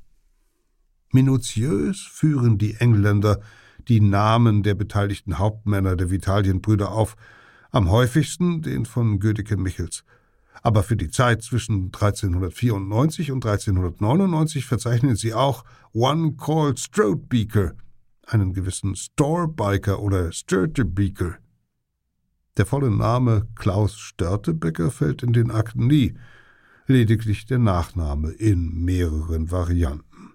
Minutiös 1.12 2.02
führen 2.02 2.58
die 2.58 2.76
Engländer 2.76 3.40
die 3.88 4.00
Namen 4.00 4.64
der 4.64 4.76
beteiligten 4.76 5.40
Hauptmänner 5.40 5.96
der 5.96 6.10
Vitalienbrüder 6.10 6.92
auf, 6.92 7.16
am 7.72 7.90
häufigsten 7.90 8.62
den 8.62 8.86
von 8.86 9.20
Gödeke 9.20 9.58
Michels. 9.58 10.04
Aber 10.62 10.84
für 10.84 10.96
die 10.96 11.10
Zeit 11.10 11.42
zwischen 11.42 11.86
1394 11.86 13.32
und 13.32 13.46
1399 13.46 14.66
verzeichnen 14.66 15.16
sie 15.16 15.34
auch 15.34 15.64
One 15.94 16.34
called 16.34 16.80
Strodebeaker, 16.80 17.74
einen 18.28 18.54
gewissen 18.54 18.96
Storebiker 18.96 20.00
oder 20.00 20.32
Störtebeaker. 20.32 21.38
Der 22.58 22.66
volle 22.66 22.92
Name 22.92 23.48
Klaus 23.56 23.98
Störtebecker 23.98 24.92
fällt 24.92 25.24
in 25.24 25.34
den 25.34 25.52
Akten 25.52 25.88
nie, 25.88 26.16
lediglich 26.86 27.46
der 27.46 27.60
Nachname 27.60 28.32
in 28.32 28.84
mehreren 28.84 29.52
Varianten. 29.52 30.34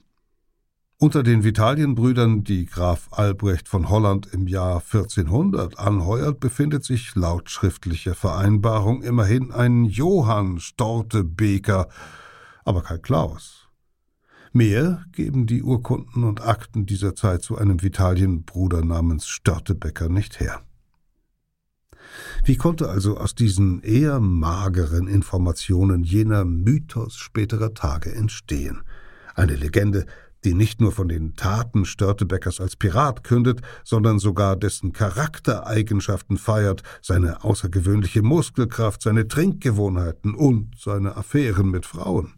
Unter 0.99 1.23
den 1.23 1.45
Vitalienbrüdern, 1.45 2.43
die 2.43 2.64
Graf 2.64 3.09
Albrecht 3.11 3.69
von 3.69 3.91
Holland 3.91 4.33
im 4.33 4.47
Jahr 4.47 4.77
1400 4.77 5.79
anheuert, 5.79 6.41
befindet 6.41 6.85
sich 6.85 7.14
laut 7.14 7.51
schriftlicher 7.51 8.14
Vereinbarung 8.14 9.03
immerhin 9.03 9.53
ein 9.53 9.85
Johann 9.85 10.59
Stortebeker, 10.59 11.89
aber 12.64 12.81
kein 12.81 13.03
Klaus. 13.03 13.69
Mehr 14.55 15.05
geben 15.12 15.47
die 15.47 15.62
Urkunden 15.62 16.25
und 16.25 16.41
Akten 16.41 16.87
dieser 16.87 17.14
Zeit 17.14 17.43
zu 17.43 17.59
einem 17.59 17.83
Vitalienbruder 17.83 18.83
namens 18.83 19.29
Störtebecker 19.29 20.09
nicht 20.09 20.41
her. 20.41 20.66
Wie 22.47 22.57
konnte 22.57 22.88
also 22.88 23.16
aus 23.16 23.34
diesen 23.34 23.82
eher 23.82 24.20
mageren 24.20 25.09
Informationen 25.09 26.05
jener 26.05 26.44
Mythos 26.44 27.16
späterer 27.16 27.74
Tage 27.74 28.14
entstehen? 28.14 28.82
Eine 29.34 29.57
Legende, 29.57 30.07
die 30.44 30.55
nicht 30.55 30.80
nur 30.80 30.92
von 30.92 31.09
den 31.09 31.34
Taten 31.34 31.84
Störtebeckers 31.84 32.61
als 32.61 32.76
Pirat 32.76 33.24
kündet, 33.24 33.62
sondern 33.82 34.20
sogar 34.20 34.55
dessen 34.55 34.92
Charaktereigenschaften 34.92 36.36
feiert, 36.36 36.84
seine 37.03 37.42
außergewöhnliche 37.42 38.22
Muskelkraft, 38.22 39.03
seine 39.03 39.26
Trinkgewohnheiten 39.26 40.36
und 40.36 40.78
seine 40.78 41.16
Affären 41.16 41.68
mit 41.68 41.84
Frauen. 41.84 42.34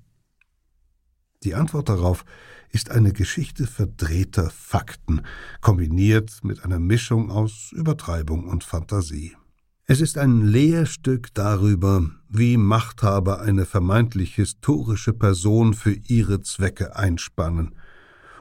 Die 1.42 1.54
Antwort 1.54 1.90
darauf 1.90 2.24
ist 2.70 2.90
eine 2.90 3.12
Geschichte 3.12 3.66
verdrehter 3.66 4.48
Fakten, 4.48 5.20
kombiniert 5.60 6.38
mit 6.44 6.64
einer 6.64 6.78
Mischung 6.78 7.30
aus 7.30 7.72
Übertreibung 7.72 8.48
und 8.48 8.64
Fantasie. 8.64 9.36
Es 9.88 10.00
ist 10.00 10.18
ein 10.18 10.42
Lehrstück 10.42 11.34
darüber, 11.34 12.08
wie 12.28 12.56
Machthaber 12.56 13.40
eine 13.40 13.66
vermeintlich 13.66 14.36
historische 14.36 15.12
Person 15.12 15.74
für 15.74 15.96
ihre 16.06 16.40
Zwecke 16.40 16.94
einspannen– 16.94 17.74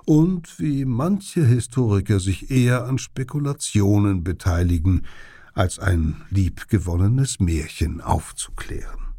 und 0.07 0.57
wie 0.57 0.85
manche 0.85 1.45
Historiker 1.45 2.21
sich 2.21 2.49
eher 2.49 2.85
an 2.85 2.97
Spekulationen 2.97 4.23
beteiligen, 4.23 5.05
als 5.53 5.79
ein 5.79 6.23
liebgewonnenes 6.29 7.41
Märchen 7.41 7.99
aufzuklären. 7.99 9.15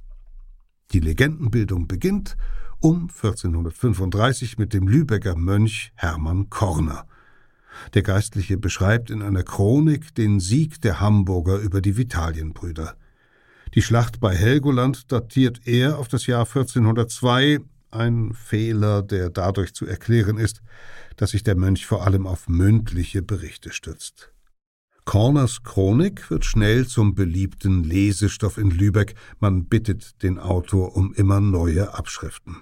Die 0.93 1.01
Legendenbildung 1.01 1.87
beginnt 1.89 2.39
um 2.81 3.11
1435 3.11 4.57
mit 4.57 4.73
dem 4.73 4.89
Lübecker 4.89 5.37
Mönch 5.37 5.93
Hermann 5.95 6.49
Korner. 6.49 7.07
Der 7.95 8.03
Geistliche 8.03 8.59
beschreibt 8.59 9.11
in 9.11 9.23
einer 9.23 9.43
Chronik 9.43 10.15
den 10.15 10.41
Sieg 10.41 10.81
der 10.81 11.01
Hamburger 11.01 11.59
über 11.59 11.81
die 11.81 11.97
Vitalienbrüder. 11.97 12.97
Die 13.75 13.83
Schlacht 13.83 14.21
bei 14.21 14.35
Helgoland 14.35 15.13
datiert 15.13 15.61
er 15.67 15.99
auf 15.99 16.09
das 16.09 16.27
Jahr 16.27 16.47
1402, 16.47 17.61
ein 17.91 18.33
Fehler, 18.33 19.03
der 19.03 19.31
dadurch 19.31 19.75
zu 19.75 19.87
erklären 19.87 20.39
ist, 20.39 20.63
dass 21.17 21.31
sich 21.31 21.43
der 21.43 21.57
Mönch 21.57 21.87
vor 21.87 22.07
allem 22.07 22.27
auf 22.27 22.49
mündliche 22.49 23.23
Berichte 23.23 23.73
stützt. 23.73 24.33
Corners 25.05 25.63
Chronik 25.63 26.31
wird 26.31 26.45
schnell 26.45 26.87
zum 26.87 27.15
beliebten 27.15 27.83
Lesestoff 27.83 28.59
in 28.59 28.71
Lübeck, 28.71 29.15
man 29.41 29.65
bittet 29.65 30.23
den 30.23 30.39
Autor 30.39 30.97
um 30.97 31.15
immer 31.15 31.41
neue 31.41 31.95
Abschriften. 31.95 32.57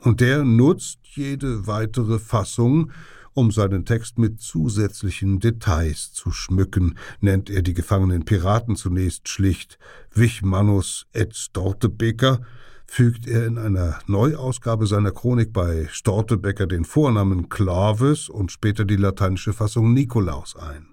Und 0.00 0.20
der 0.20 0.44
nutzt 0.44 0.98
jede 1.04 1.66
weitere 1.68 2.18
Fassung, 2.18 2.90
um 3.34 3.50
seinen 3.50 3.84
Text 3.84 4.18
mit 4.18 4.40
zusätzlichen 4.40 5.40
Details 5.40 6.12
zu 6.12 6.30
schmücken, 6.30 6.98
nennt 7.20 7.50
er 7.50 7.62
die 7.62 7.74
gefangenen 7.74 8.24
Piraten 8.24 8.76
zunächst 8.76 9.28
schlicht 9.28 9.78
Wichmanus 10.12 11.06
et 11.12 11.34
Stortebeker, 11.36 12.40
fügt 12.86 13.28
er 13.28 13.46
in 13.46 13.56
einer 13.56 14.00
Neuausgabe 14.06 14.86
seiner 14.86 15.12
Chronik 15.12 15.52
bei 15.52 15.86
Stortebecker 15.90 16.66
den 16.66 16.84
Vornamen 16.84 17.48
Clavis 17.48 18.28
und 18.28 18.50
später 18.50 18.84
die 18.84 18.96
lateinische 18.96 19.52
Fassung 19.52 19.92
Nikolaus 19.92 20.56
ein. 20.56 20.88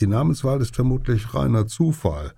Die 0.00 0.06
Namenswahl 0.06 0.62
ist 0.62 0.76
vermutlich 0.76 1.34
reiner 1.34 1.66
Zufall. 1.66 2.32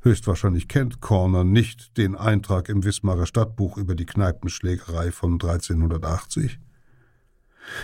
Höchstwahrscheinlich 0.00 0.68
kennt 0.68 1.00
Corner 1.00 1.44
nicht 1.44 1.96
den 1.96 2.14
Eintrag 2.14 2.68
im 2.68 2.84
Wismarer 2.84 3.26
Stadtbuch 3.26 3.78
über 3.78 3.94
die 3.94 4.06
Kneipenschlägerei 4.06 5.10
von 5.10 5.34
1380. 5.34 6.58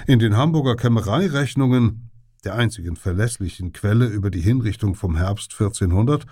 In 0.07 0.19
den 0.19 0.37
Hamburger 0.37 0.77
Kämmereirechnungen, 0.77 2.11
der 2.45 2.55
einzigen 2.55 2.97
verlässlichen 2.97 3.73
Quelle 3.73 4.07
über 4.07 4.31
die 4.31 4.41
Hinrichtung 4.41 4.95
vom 4.95 5.17
Herbst 5.17 5.53
1400, 5.53 6.27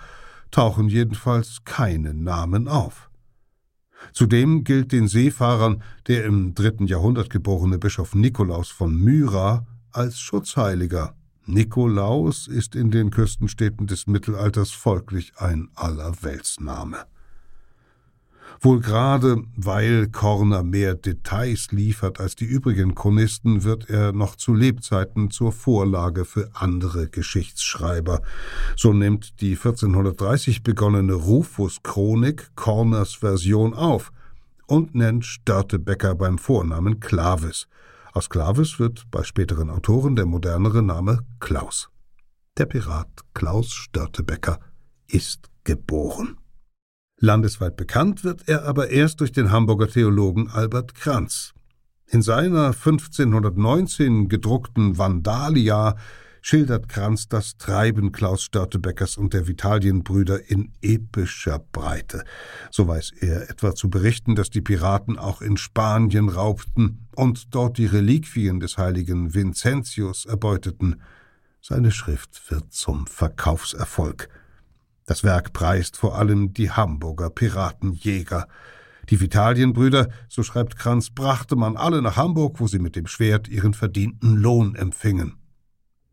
tauchen 0.51 0.87
jedenfalls 0.87 1.61
keine 1.65 2.13
Namen 2.13 2.67
auf. 2.67 3.09
Zudem 4.11 4.63
gilt 4.63 4.91
den 4.91 5.07
Seefahrern 5.07 5.81
der 6.07 6.25
im 6.25 6.53
dritten 6.53 6.87
Jahrhundert 6.87 7.29
geborene 7.29 7.79
Bischof 7.79 8.13
Nikolaus 8.13 8.69
von 8.69 8.95
Myra 8.95 9.65
als 9.91 10.19
Schutzheiliger. 10.19 11.15
Nikolaus 11.45 12.47
ist 12.47 12.75
in 12.75 12.91
den 12.91 13.11
Küstenstädten 13.11 13.87
des 13.87 14.07
Mittelalters 14.07 14.71
folglich 14.71 15.33
ein 15.37 15.69
Allerweltsname. 15.75 17.05
Wohl 18.65 18.79
gerade 18.79 19.43
weil 19.57 20.07
Korner 20.07 20.63
mehr 20.63 20.95
Details 20.95 21.73
liefert 21.73 22.21
als 22.21 22.37
die 22.37 22.45
übrigen 22.45 22.95
Chronisten, 22.95 23.65
wird 23.65 23.89
er 23.89 24.13
noch 24.13 24.37
zu 24.37 24.53
Lebzeiten 24.53 25.29
zur 25.31 25.51
Vorlage 25.51 26.23
für 26.23 26.49
andere 26.53 27.09
Geschichtsschreiber. 27.09 28.21
So 28.77 28.93
nimmt 28.93 29.41
die 29.41 29.57
1430 29.57 30.63
begonnene 30.63 31.13
Rufus-Chronik 31.13 32.55
Korners 32.55 33.15
Version 33.15 33.73
auf 33.73 34.13
und 34.65 34.95
nennt 34.95 35.25
Störtebecker 35.25 36.15
beim 36.15 36.37
Vornamen 36.37 37.01
Clavis. 37.01 37.67
Aus 38.13 38.29
Clavis 38.29 38.79
wird 38.79 39.11
bei 39.11 39.23
späteren 39.23 39.69
Autoren 39.69 40.15
der 40.15 40.25
modernere 40.25 40.81
Name 40.81 41.19
Klaus. 41.41 41.89
Der 42.57 42.67
Pirat 42.67 43.09
Klaus 43.33 43.73
Störtebecker 43.73 44.59
ist 45.07 45.49
geboren. 45.65 46.37
Landesweit 47.23 47.77
bekannt 47.77 48.25
wird 48.25 48.49
er 48.49 48.65
aber 48.65 48.89
erst 48.89 49.21
durch 49.21 49.31
den 49.31 49.49
Hamburger 49.49 49.87
Theologen 49.87 50.49
Albert 50.49 50.93
Kranz. 50.93 51.53
In 52.05 52.21
seiner 52.21 52.67
1519 52.67 54.27
gedruckten 54.27 54.97
Vandalia 54.97 55.95
schildert 56.41 56.89
Kranz 56.89 57.29
das 57.29 57.55
Treiben 57.57 58.11
Klaus 58.11 58.43
Störtebeckers 58.43 59.15
und 59.15 59.33
der 59.33 59.47
Vitalienbrüder 59.47 60.49
in 60.49 60.73
epischer 60.81 61.59
Breite. 61.59 62.25
So 62.71 62.89
weiß 62.89 63.13
er 63.21 63.49
etwa 63.49 63.73
zu 63.73 63.89
berichten, 63.89 64.35
dass 64.35 64.49
die 64.49 64.59
Piraten 64.61 65.17
auch 65.17 65.41
in 65.41 65.55
Spanien 65.55 66.27
raubten 66.27 67.07
und 67.15 67.55
dort 67.55 67.77
die 67.77 67.85
Reliquien 67.85 68.59
des 68.59 68.77
heiligen 68.77 69.33
Vincentius 69.33 70.25
erbeuteten. 70.25 71.01
Seine 71.61 71.91
Schrift 71.91 72.51
wird 72.51 72.73
zum 72.73 73.07
Verkaufserfolg. 73.07 74.27
Das 75.05 75.23
Werk 75.23 75.53
preist 75.53 75.97
vor 75.97 76.17
allem 76.17 76.53
die 76.53 76.71
Hamburger 76.71 77.29
Piratenjäger. 77.29 78.47
Die 79.09 79.19
Vitalienbrüder, 79.19 80.09
so 80.29 80.43
schreibt 80.43 80.77
Kranz, 80.77 81.09
brachte 81.09 81.55
man 81.55 81.75
alle 81.75 82.01
nach 82.01 82.15
Hamburg, 82.15 82.59
wo 82.59 82.67
sie 82.67 82.79
mit 82.79 82.95
dem 82.95 83.07
Schwert 83.07 83.49
ihren 83.49 83.73
verdienten 83.73 84.37
Lohn 84.37 84.75
empfingen. 84.75 85.35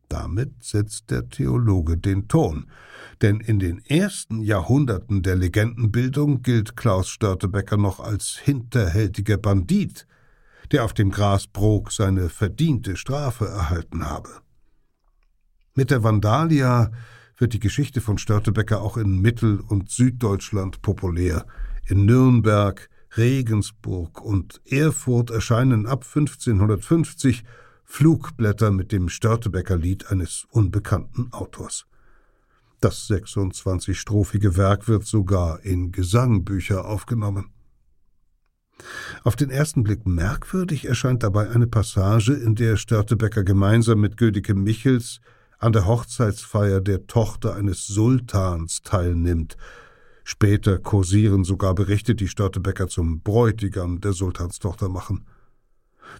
Damit 0.09 0.65
setzt 0.65 1.13
der 1.13 1.29
Theologe 1.29 1.97
den 1.97 2.27
Ton, 2.27 2.67
denn 3.23 3.39
in 3.39 3.61
den 3.61 3.79
ersten 3.85 4.41
Jahrhunderten 4.41 5.23
der 5.23 5.37
Legendenbildung 5.37 6.43
gilt 6.43 6.77
Klaus 6.77 7.09
Störtebecker 7.09 7.77
noch 7.77 8.01
als 8.01 8.41
hinterhältiger 8.43 9.37
Bandit, 9.37 10.09
der 10.73 10.85
auf 10.85 10.95
dem 10.95 11.13
Grasbrook 11.13 11.93
seine 11.93 12.29
verdiente 12.29 12.97
Strafe 12.97 13.47
erhalten 13.47 14.05
habe. 14.11 14.31
Mit 15.77 15.93
der 15.93 16.03
Vandalia 16.03 16.91
wird 17.41 17.55
die 17.55 17.61
Geschichte 17.61 18.01
von 18.01 18.19
Störtebecker 18.19 18.83
auch 18.83 18.97
in 18.97 19.21
Mittel- 19.21 19.61
und 19.61 19.91
Süddeutschland 19.91 20.83
populär. 20.83 21.47
In 21.87 22.05
Nürnberg, 22.05 22.89
Regensburg 23.17 24.21
und 24.21 24.61
Erfurt 24.67 25.31
erscheinen 25.31 25.87
ab 25.87 26.05
1550 26.05 27.43
Flugblätter 27.85 28.71
mit 28.71 28.93
dem 28.93 29.09
Störtebecker 29.09 29.77
Lied 29.77 30.11
eines 30.11 30.47
unbekannten 30.51 31.33
Autors. 31.33 31.87
Das 32.81 33.09
26-strophige 33.11 34.57
Werk 34.57 34.87
wird 34.87 35.05
sogar 35.05 35.65
in 35.65 35.93
Gesangbücher 35.93 36.85
aufgenommen. 36.85 37.51
Auf 39.25 39.37
den 39.37 39.51
ersten 39.51 39.83
Blick 39.83 40.07
merkwürdig 40.07 40.87
erscheint 40.87 41.23
dabei 41.23 41.51
eine 41.51 41.67
Passage, 41.67 42.33
in 42.33 42.55
der 42.55 42.77
Störtebecker 42.77 43.45
gemeinsam 43.45 44.01
mit 44.01 44.17
Gödeke 44.17 44.55
Michels 44.55 45.21
an 45.61 45.73
der 45.73 45.87
Hochzeitsfeier 45.87 46.81
der 46.81 47.07
Tochter 47.07 47.55
eines 47.55 47.87
Sultans 47.87 48.83
teilnimmt. 48.83 49.57
Später 50.25 50.79
kursieren 50.79 51.45
sogar 51.45 51.75
Berichte, 51.75 52.15
die 52.15 52.29
Störtebecker 52.29 52.89
zum 52.89 53.21
Bräutigam 53.21 54.01
der 54.01 54.13
Sultanstochter 54.13 54.89
machen. 54.89 55.27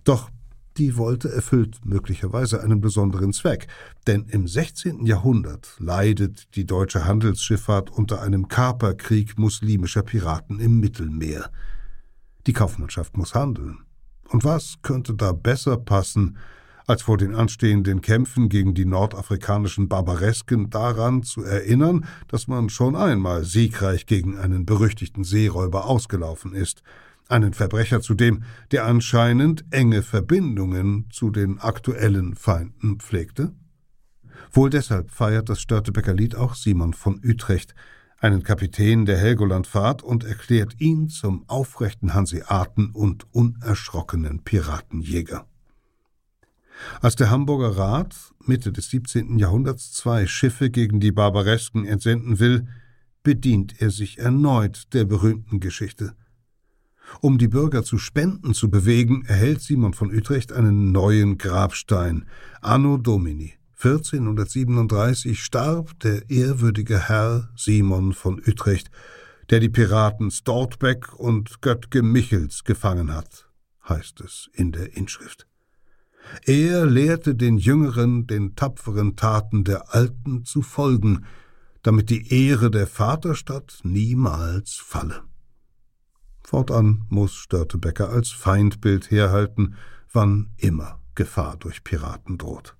Doch 0.05 0.31
die 0.77 0.97
Wolte 0.97 1.33
erfüllt 1.33 1.85
möglicherweise 1.85 2.63
einen 2.63 2.81
besonderen 2.81 3.33
Zweck, 3.33 3.67
denn 4.07 4.27
im 4.29 4.47
16. 4.47 5.05
Jahrhundert 5.05 5.75
leidet 5.79 6.55
die 6.55 6.67
deutsche 6.67 7.05
Handelsschifffahrt 7.05 7.91
unter 7.91 8.23
einem 8.23 8.49
Kaperkrieg 8.49 9.39
muslimischer 9.39 10.03
Piraten 10.03 10.61
im 10.61 10.81
Mittelmeer. 10.81 11.51
Die 12.47 12.53
Kaufmannschaft 12.53 13.17
muss 13.17 13.35
handeln. 13.35 13.79
Und 14.29 14.45
was 14.45 14.77
könnte 14.83 15.15
da 15.15 15.33
besser 15.33 15.77
passen, 15.77 16.39
als 16.91 17.03
vor 17.03 17.17
den 17.17 17.35
anstehenden 17.35 18.03
Kämpfen 18.03 18.49
gegen 18.49 18.75
die 18.75 18.85
nordafrikanischen 18.85 19.89
Barbaresken 19.89 20.69
daran 20.71 21.23
zu 21.23 21.43
erinnern, 21.43 22.05
dass 22.29 22.49
man 22.49 22.69
schon 22.69 22.97
einmal 22.97 23.45
siegreich 23.45 24.07
gegen 24.07 24.37
einen 24.37 24.67
berüchtigten 24.67 25.25
Seeräuber 25.25 25.87
ausgelaufen 25.87 26.53
ist– 26.53 26.83
einen 27.31 27.55
Verbrecher 27.55 28.01
zudem, 28.01 28.43
der 28.73 28.87
anscheinend 28.87 29.65
enge 29.71 30.03
Verbindungen 30.03 31.07
zu 31.11 31.31
den 31.31 31.59
aktuellen 31.61 32.35
Feinden 32.35 32.99
pflegte? 32.99 33.53
Wohl 34.53 34.71
deshalb 34.71 35.11
feiert 35.11 35.49
das 35.49 35.61
Störtebecker 35.61 36.13
Lied 36.13 36.35
auch 36.35 36.55
Simon 36.55 36.93
von 36.93 37.21
Utrecht, 37.25 37.75
einen 38.19 38.43
Kapitän 38.43 39.07
der 39.07 39.17
Helgolandfahrt, 39.17 40.03
und 40.03 40.25
erklärt 40.25 40.81
ihn 40.81 41.09
zum 41.09 41.49
aufrechten 41.49 42.15
Hanseaten 42.15 42.91
und 42.91 43.27
unerschrockenen 43.33 44.43
Piratenjäger. 44.43 45.47
Als 47.01 47.17
der 47.17 47.31
Hamburger 47.31 47.77
Rat 47.77 48.17
Mitte 48.45 48.73
des 48.73 48.91
17. 48.91 49.39
Jahrhunderts 49.39 49.93
zwei 49.93 50.27
Schiffe 50.27 50.71
gegen 50.71 51.01
die 51.01 51.13
Barbaresken 51.13 51.85
entsenden 51.87 52.39
will, 52.39 52.67
bedient 53.23 53.81
er 53.81 53.91
sich 53.91 54.19
erneut 54.19 54.93
der 54.93 55.05
berühmten 55.05 55.61
Geschichte– 55.61 56.15
um 57.21 57.39
die 57.39 57.49
Bürger 57.49 57.83
zu 57.83 57.99
Spenden 57.99 58.55
zu 58.55 58.71
bewegen, 58.71 59.25
erhält 59.27 59.61
Simon 59.61 59.95
von 59.95 60.15
Utrecht 60.15 60.53
einen 60.53 60.93
neuen 60.93 61.39
Grabstein. 61.39 62.27
Anno 62.61 62.97
Domini 62.97 63.55
1437 63.83 65.43
starb 65.43 65.99
der 66.01 66.31
ehrwürdige 66.31 67.09
Herr 67.09 67.51
Simon 67.57 68.13
von 68.13 68.41
Utrecht, 68.47 68.91
der 69.49 69.61
die 69.61 69.69
Piraten 69.69 70.31
Stortbeck 70.31 71.15
und 71.15 71.61
Göttge 71.63 72.03
Michels 72.03 72.65
gefangen 72.65 73.13
hat, 73.13 73.49
heißt 73.89 74.21
es 74.21 74.49
in 74.53 74.73
der 74.73 74.97
Inschrift. 74.97 75.50
Er 76.45 76.87
lehrte 76.87 77.35
den 77.35 77.59
Jüngeren, 77.59 78.27
den 78.27 78.57
tapferen 78.57 79.17
Taten 79.17 79.65
der 79.65 79.95
Alten 79.95 80.45
zu 80.45 80.63
folgen, 80.63 81.25
damit 81.83 82.11
die 82.11 82.33
Ehre 82.33 82.71
der 82.71 82.87
Vaterstadt 82.87 83.81
niemals 83.83 84.75
falle. 84.75 85.23
Fortan 86.43 87.05
muss 87.09 87.35
Störtebecker 87.35 88.11
als 88.11 88.31
Feindbild 88.31 89.11
herhalten, 89.11 89.77
wann 90.13 90.51
immer 90.57 91.01
Gefahr 91.15 91.57
durch 91.57 91.85
Piraten 91.85 92.39
droht. 92.39 92.77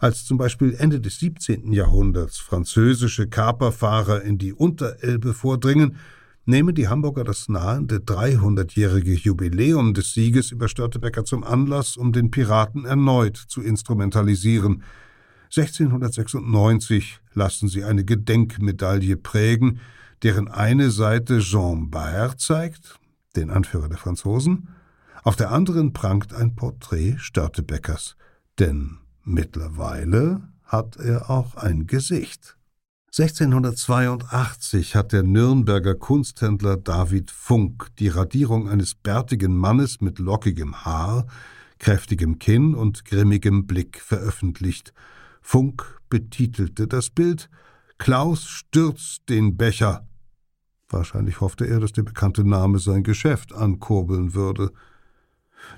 Als 0.00 0.24
zum 0.24 0.36
Beispiel 0.36 0.74
Ende 0.74 1.00
des 1.00 1.18
17. 1.20 1.72
Jahrhunderts 1.72 2.38
französische 2.38 3.28
Kaperfahrer 3.28 4.22
in 4.22 4.36
die 4.36 4.52
Unterelbe 4.52 5.32
vordringen, 5.32 5.96
nehmen 6.50 6.74
die 6.74 6.88
Hamburger 6.88 7.24
das 7.24 7.48
nahende 7.48 7.96
300-jährige 7.96 9.14
Jubiläum 9.14 9.94
des 9.94 10.12
Sieges 10.12 10.50
über 10.50 10.68
Störtebecker 10.68 11.24
zum 11.24 11.44
Anlass, 11.44 11.96
um 11.96 12.12
den 12.12 12.30
Piraten 12.30 12.84
erneut 12.84 13.36
zu 13.36 13.62
instrumentalisieren. 13.62 14.82
1696 15.56 17.20
lassen 17.32 17.68
sie 17.68 17.84
eine 17.84 18.04
Gedenkmedaille 18.04 19.16
prägen, 19.16 19.80
deren 20.22 20.48
eine 20.48 20.90
Seite 20.90 21.38
Jean 21.38 21.90
Baer 21.90 22.36
zeigt, 22.36 23.00
den 23.36 23.50
Anführer 23.50 23.88
der 23.88 23.98
Franzosen, 23.98 24.68
auf 25.22 25.36
der 25.36 25.50
anderen 25.50 25.92
prangt 25.92 26.34
ein 26.34 26.54
Porträt 26.54 27.16
Störtebeckers, 27.18 28.16
denn 28.58 28.98
mittlerweile 29.24 30.42
hat 30.64 30.96
er 30.96 31.30
auch 31.30 31.56
ein 31.56 31.86
Gesicht. 31.86 32.56
1682 33.12 34.94
hat 34.94 35.12
der 35.12 35.24
Nürnberger 35.24 35.96
Kunsthändler 35.96 36.76
David 36.76 37.32
Funk 37.32 37.88
die 37.98 38.06
Radierung 38.06 38.68
eines 38.68 38.94
bärtigen 38.94 39.56
Mannes 39.56 40.00
mit 40.00 40.20
lockigem 40.20 40.84
Haar, 40.84 41.26
kräftigem 41.80 42.38
Kinn 42.38 42.74
und 42.76 43.04
grimmigem 43.04 43.66
Blick 43.66 44.00
veröffentlicht. 44.00 44.92
Funk 45.42 46.00
betitelte 46.08 46.86
das 46.86 47.10
Bild 47.10 47.50
Klaus 47.98 48.44
stürzt 48.44 49.28
den 49.28 49.56
Becher, 49.56 50.06
Wahrscheinlich 50.90 51.40
hoffte 51.40 51.66
er, 51.66 51.78
dass 51.78 51.92
der 51.92 52.02
bekannte 52.02 52.44
Name 52.44 52.80
sein 52.80 53.04
Geschäft 53.04 53.52
ankurbeln 53.52 54.34
würde. 54.34 54.72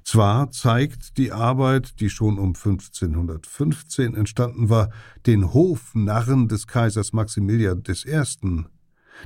Zwar 0.05 0.51
zeigt 0.51 1.17
die 1.17 1.33
Arbeit, 1.33 2.01
die 2.01 2.11
schon 2.11 2.39
um 2.39 2.55
1515 2.55 4.15
entstanden 4.15 4.69
war, 4.69 4.91
den 5.27 5.53
Hofnarren 5.53 6.49
des 6.49 6.67
Kaisers 6.67 7.13
Maximilian 7.13 7.83
I. 7.89 8.65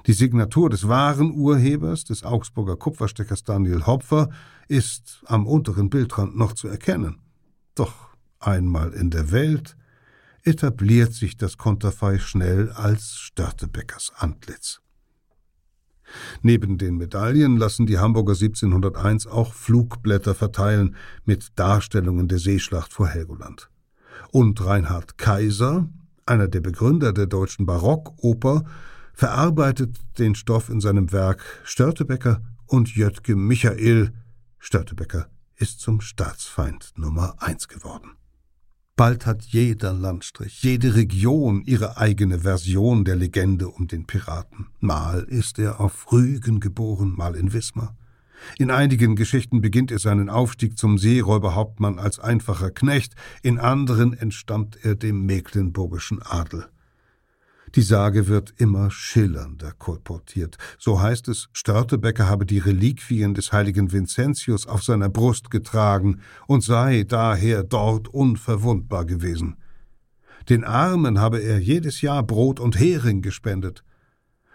Die 0.07 0.13
Signatur 0.13 0.69
des 0.69 0.89
wahren 0.89 1.33
Urhebers, 1.33 2.05
des 2.05 2.25
Augsburger 2.25 2.77
Kupfersteckers 2.77 3.45
Daniel 3.45 3.87
Hopfer, 3.87 4.29
ist 4.69 5.23
am 5.27 5.47
unteren 5.47 5.89
Bildrand 5.89 6.37
noch 6.37 6.53
zu 6.53 6.69
erkennen. 6.69 7.21
Doch 7.75 7.95
einmal 8.39 8.93
in 8.93 9.11
der 9.11 9.31
Welt 9.31 9.77
etabliert 10.43 11.13
sich 11.13 11.37
das 11.37 11.57
Konterfei 11.57 12.19
schnell 12.19 12.71
als 12.71 13.17
Störtebeckers 13.17 14.13
Antlitz. 14.17 14.81
Neben 16.43 16.79
den 16.79 16.97
Medaillen 16.97 17.57
lassen 17.57 17.87
die 17.87 17.99
Hamburger 17.99 18.33
1701 18.33 19.27
auch 19.27 19.53
Flugblätter 19.53 20.35
verteilen 20.35 20.97
mit 21.25 21.49
Darstellungen 21.57 22.29
der 22.29 22.39
Seeschlacht 22.39 22.93
vor 22.93 23.09
Helgoland. 23.09 23.71
Und 24.31 24.65
Reinhard 24.65 25.19
Kaiser, 25.19 25.89
einer 26.25 26.49
der 26.49 26.61
Begründer 26.61 27.13
der 27.13 27.27
deutschen 27.27 27.67
Barockoper, 27.67 28.65
verarbeitet 29.13 29.99
den 30.19 30.35
Stoff 30.35 30.69
in 30.69 30.81
seinem 30.81 31.13
Werk 31.13 31.43
Störtebecker 31.65 32.43
und 32.67 32.95
Jöttge 32.95 33.37
Michael. 33.37 34.13
Störtebecker 34.59 35.29
ist 35.57 35.81
zum 35.81 36.01
Staatsfeind 36.01 36.93
Nummer 36.97 37.37
eins 37.39 37.69
geworden. 37.69 38.17
Bald 38.97 39.27
hat 39.27 39.43
jeder 39.43 39.93
Landstrich, 39.93 40.63
jede 40.63 40.95
Region 40.95 41.63
ihre 41.67 41.99
eigene 41.99 42.41
Version 42.41 43.05
der 43.05 43.17
Legende 43.17 43.69
um 43.69 43.87
den 43.89 44.07
Piraten. 44.07 44.69
Mal 44.81 45.25
ist 45.25 45.59
er 45.59 45.81
auf 45.81 46.11
Rügen 46.13 46.61
geboren, 46.61 47.13
mal 47.15 47.37
in 47.37 47.53
Wismar. 47.53 47.95
In 48.57 48.71
einigen 48.71 49.15
Geschichten 49.15 49.61
beginnt 49.61 49.91
er 49.91 49.99
seinen 49.99 50.31
Aufstieg 50.31 50.79
zum 50.79 50.97
Seeräuberhauptmann 50.97 51.99
als 51.99 52.19
einfacher 52.19 52.71
Knecht, 52.71 53.15
in 53.43 53.59
anderen 53.59 54.15
entstammt 54.15 54.79
er 54.83 54.95
dem 54.95 55.27
mecklenburgischen 55.27 56.23
Adel. 56.23 56.67
Die 57.77 57.83
Sage 57.83 58.27
wird 58.27 58.55
immer 58.57 58.91
schillernder 58.91 59.71
kolportiert. 59.71 60.57
So 60.79 61.03
heißt 61.03 61.29
es, 61.29 61.51
Störtebecker 61.53 62.27
habe 62.27 62.47
die 62.47 62.59
Reliquien 62.59 63.35
des 63.35 63.53
heiligen 63.53 63.93
Vincentius 63.93 64.67
auf 64.67 64.83
seiner 64.83 65.11
Brust 65.11 65.51
getragen 65.51 66.23
und 66.47 66.65
sei 66.65 67.05
daher 67.07 67.65
dort 67.65 68.09
unverwundbar 68.09 69.05
gewesen. 69.05 69.59
Den 70.49 70.65
Armen 70.65 71.21
habe 71.21 71.41
er 71.41 71.59
jedes 71.59 72.01
Jahr 72.01 72.23
Brot 72.23 72.61
und 72.61 72.81
Hering 72.81 73.21
gespendet. 73.21 73.85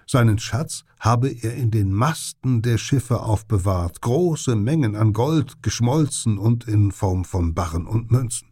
Seinen 0.07 0.39
Schatz 0.39 0.83
habe 0.99 1.29
er 1.29 1.53
in 1.53 1.69
den 1.69 1.93
Masten 1.93 2.63
der 2.63 2.79
Schiffe 2.79 3.21
aufbewahrt, 3.21 4.01
große 4.01 4.55
Mengen 4.55 4.95
an 4.95 5.13
Gold 5.13 5.61
geschmolzen 5.61 6.39
und 6.39 6.67
in 6.67 6.91
Form 6.91 7.23
von 7.23 7.53
Barren 7.53 7.85
und 7.85 8.09
Münzen 8.09 8.50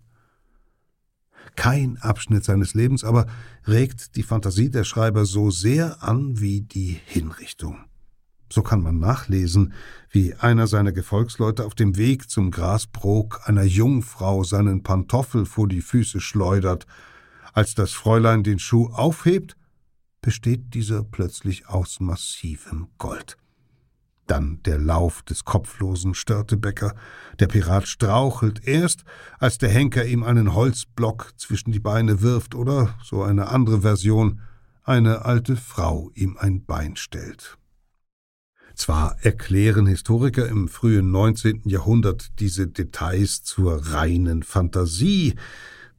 kein 1.55 1.97
Abschnitt 1.97 2.43
seines 2.43 2.73
Lebens, 2.73 3.03
aber 3.03 3.25
regt 3.67 4.15
die 4.15 4.23
Fantasie 4.23 4.69
der 4.69 4.83
Schreiber 4.83 5.25
so 5.25 5.51
sehr 5.51 6.03
an 6.03 6.39
wie 6.39 6.61
die 6.61 6.99
Hinrichtung. 7.05 7.77
So 8.51 8.63
kann 8.63 8.81
man 8.81 8.99
nachlesen, 8.99 9.73
wie 10.09 10.33
einer 10.33 10.65
seiner 10.65 10.91
Gefolgsleute 10.91 11.65
auf 11.65 11.75
dem 11.75 11.97
Weg 11.97 12.29
zum 12.29 12.49
Grasbrook 12.49 13.41
einer 13.45 13.63
Jungfrau 13.63 14.43
seinen 14.43 14.81
Pantoffel 14.81 15.45
vor 15.45 15.67
die 15.67 15.81
Füße 15.81 16.19
schleudert. 16.19 16.87
Als 17.53 17.75
das 17.75 17.91
Fräulein 17.91 18.43
den 18.43 18.57
Schuh 18.57 18.87
aufhebt, 18.87 19.55
besteht 20.21 20.73
dieser 20.73 21.03
plötzlich 21.03 21.67
aus 21.67 21.99
massivem 21.99 22.87
Gold. 22.97 23.37
Dann 24.29 24.61
der 24.63 24.77
Lauf 24.77 25.23
des 25.23 25.43
kopflosen 25.43 26.13
Störtebecker. 26.13 26.93
Der 27.39 27.47
Pirat 27.47 27.87
strauchelt 27.87 28.67
erst, 28.67 29.03
als 29.39 29.57
der 29.57 29.69
Henker 29.69 30.05
ihm 30.05 30.21
einen 30.21 30.53
Holzblock 30.53 31.33
zwischen 31.37 31.71
die 31.71 31.79
Beine 31.79 32.21
wirft 32.21 32.53
oder, 32.53 32.95
so 33.03 33.23
eine 33.23 33.47
andere 33.47 33.81
Version, 33.81 34.41
eine 34.83 35.25
alte 35.25 35.55
Frau 35.55 36.11
ihm 36.13 36.37
ein 36.37 36.63
Bein 36.63 36.95
stellt. 36.95 37.57
Zwar 38.75 39.17
erklären 39.21 39.87
Historiker 39.87 40.47
im 40.47 40.67
frühen 40.67 41.09
19. 41.09 41.63
Jahrhundert 41.65 42.39
diese 42.39 42.67
Details 42.67 43.41
zur 43.41 43.93
reinen 43.93 44.43
Fantasie, 44.43 45.33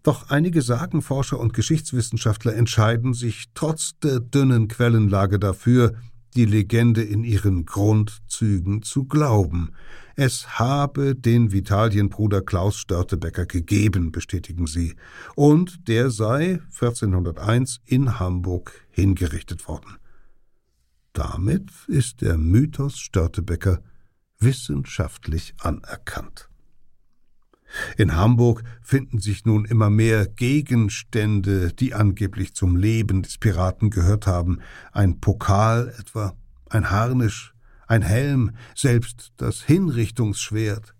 doch 0.03 0.31
einige 0.31 0.63
Sagenforscher 0.63 1.39
und 1.39 1.53
Geschichtswissenschaftler 1.53 2.55
entscheiden 2.55 3.13
sich 3.13 3.51
trotz 3.55 3.99
der 3.99 4.21
dünnen 4.21 4.69
Quellenlage 4.69 5.39
dafür, 5.39 5.95
die 6.35 6.45
Legende 6.45 7.03
in 7.03 7.25
ihren 7.25 7.67
Grundzügen 7.67 8.83
zu 8.83 9.05
glauben. 9.05 9.73
Es 10.17 10.59
habe 10.59 11.15
den 11.15 11.53
Vitalienbruder 11.53 12.43
Klaus 12.43 12.77
Störtebecker 12.77 13.47
gegeben, 13.47 14.13
bestätigen 14.13 14.67
sie, 14.67 14.97
und 15.35 15.89
der 15.89 16.11
sei 16.11 16.61
1401 16.73 17.81
in 17.87 18.21
Hamburg 18.21 18.87
hingerichtet 18.91 19.67
worden. 19.67 19.97
Damit 21.13 21.71
ist 21.89 22.21
der 22.21 22.37
Mythos 22.37 22.99
Störtebecker 22.99 23.83
wissenschaftlich 24.39 25.55
anerkannt. 25.59 26.50
In 27.97 28.17
Hamburg 28.17 28.63
finden 28.83 29.21
sich 29.21 29.45
nun 29.45 29.65
immer 29.65 29.91
mehr 29.91 30.27
Gegenstände, 30.27 31.73
die 31.73 31.95
angeblich 31.95 32.55
zum 32.55 32.77
Leben 32.77 33.23
des 33.23 33.39
Piraten 33.39 33.91
gehört 33.91 34.27
haben, 34.27 34.61
ein 34.93 35.21
Pokal 35.21 35.95
etwa, 35.99 36.35
ein 36.69 36.91
Harnisch, 36.91 37.55
ein 37.87 38.03
Helm, 38.03 38.53
selbst 38.75 39.33
das 39.37 39.63
Hinrichtungsschwert. 39.63 40.95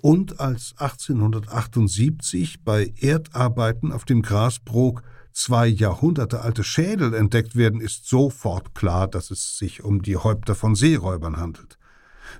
Und 0.00 0.40
als 0.40 0.74
1878 0.78 2.64
bei 2.64 2.92
Erdarbeiten 2.98 3.92
auf 3.92 4.04
dem 4.04 4.22
Grasbrook 4.22 5.02
zwei 5.32 5.66
Jahrhunderte 5.66 6.40
alte 6.40 6.64
Schädel 6.64 7.12
entdeckt 7.12 7.54
werden, 7.54 7.80
ist 7.80 8.08
sofort 8.08 8.74
klar, 8.74 9.08
dass 9.08 9.30
es 9.30 9.58
sich 9.58 9.82
um 9.82 10.02
die 10.02 10.16
Häupter 10.16 10.54
von 10.54 10.74
Seeräubern 10.74 11.36
handelt. 11.36 11.78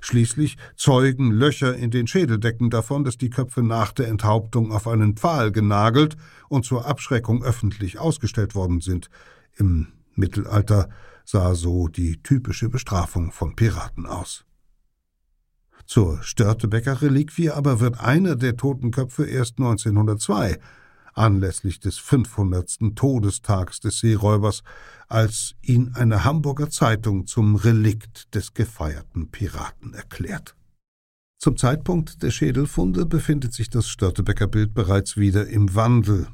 Schließlich 0.01 0.57
zeugen 0.75 1.31
Löcher 1.31 1.75
in 1.75 1.91
den 1.91 2.07
Schädeldecken 2.07 2.69
davon, 2.69 3.03
dass 3.03 3.17
die 3.17 3.29
Köpfe 3.29 3.63
nach 3.63 3.91
der 3.91 4.07
Enthauptung 4.07 4.71
auf 4.71 4.87
einen 4.87 5.15
Pfahl 5.15 5.51
genagelt 5.51 6.17
und 6.49 6.65
zur 6.65 6.85
Abschreckung 6.85 7.43
öffentlich 7.43 7.99
ausgestellt 7.99 8.55
worden 8.55 8.81
sind. 8.81 9.09
Im 9.57 9.87
Mittelalter 10.15 10.89
sah 11.23 11.55
so 11.55 11.87
die 11.87 12.21
typische 12.21 12.69
Bestrafung 12.69 13.31
von 13.31 13.55
Piraten 13.55 14.05
aus. 14.05 14.45
Zur 15.85 16.21
Störtebecker 16.23 17.01
Reliquie 17.01 17.51
aber 17.51 17.79
wird 17.79 17.99
einer 17.99 18.35
der 18.35 18.57
Totenköpfe 18.57 19.25
erst 19.25 19.59
1902 19.59 20.59
anlässlich 21.15 21.79
des 21.79 21.97
500. 21.97 22.95
Todestags 22.95 23.79
des 23.79 23.99
Seeräubers, 23.99 24.63
als 25.07 25.55
ihn 25.61 25.93
eine 25.95 26.23
Hamburger 26.23 26.69
Zeitung 26.69 27.25
zum 27.25 27.55
Relikt 27.55 28.33
des 28.35 28.53
gefeierten 28.53 29.31
Piraten 29.31 29.93
erklärt. 29.93 30.55
Zum 31.39 31.57
Zeitpunkt 31.57 32.23
der 32.23 32.31
Schädelfunde 32.31 33.05
befindet 33.05 33.53
sich 33.53 33.69
das 33.69 33.87
Störtebecker 33.87 34.47
Bild 34.47 34.73
bereits 34.73 35.17
wieder 35.17 35.47
im 35.47 35.75
Wandel. 35.75 36.27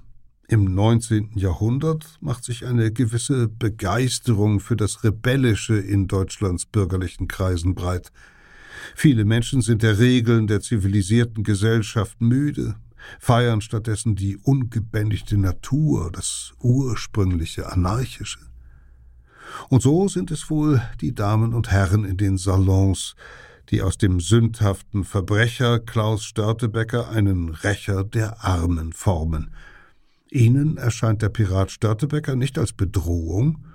Im 0.48 0.66
19. 0.66 1.32
Jahrhundert 1.36 2.18
macht 2.20 2.44
sich 2.44 2.66
eine 2.66 2.92
gewisse 2.92 3.48
Begeisterung 3.48 4.60
für 4.60 4.76
das 4.76 5.04
Rebellische 5.04 5.78
in 5.78 6.08
Deutschlands 6.08 6.66
bürgerlichen 6.66 7.28
Kreisen 7.28 7.74
breit. 7.74 8.12
Viele 8.96 9.26
Menschen 9.26 9.62
sind 9.62 9.82
der 9.82 10.00
Regeln 10.00 10.48
der 10.48 10.62
zivilisierten 10.62 11.44
Gesellschaft 11.44 12.20
müde, 12.20 12.76
feiern 13.20 13.62
stattdessen 13.62 14.16
die 14.16 14.38
ungebändigte 14.38 15.38
Natur, 15.38 16.12
das 16.12 16.54
ursprüngliche 16.60 17.72
Anarchische. 17.72 18.40
Und 19.70 19.82
so 19.82 20.08
sind 20.08 20.32
es 20.32 20.50
wohl 20.50 20.82
die 21.02 21.14
Damen 21.14 21.54
und 21.54 21.72
Herren 21.72 22.06
in 22.06 22.18
den 22.18 22.38
Salons, 22.38 23.16
die 23.70 23.82
aus 23.82 23.98
dem 23.98 24.20
sündhaften 24.20 25.04
Verbrecher 25.04 25.80
Klaus 25.80 26.24
Störtebecker 26.24 27.10
einen 27.10 27.50
Rächer 27.50 28.04
der 28.04 28.44
Armen 28.44 28.94
formen. 28.94 29.54
Ihnen 30.30 30.78
erscheint 30.78 31.22
der 31.22 31.30
Pirat 31.30 31.72
Störtebecker 31.72 32.36
nicht 32.36 32.58
als 32.58 32.74
Bedrohung, 32.74 33.66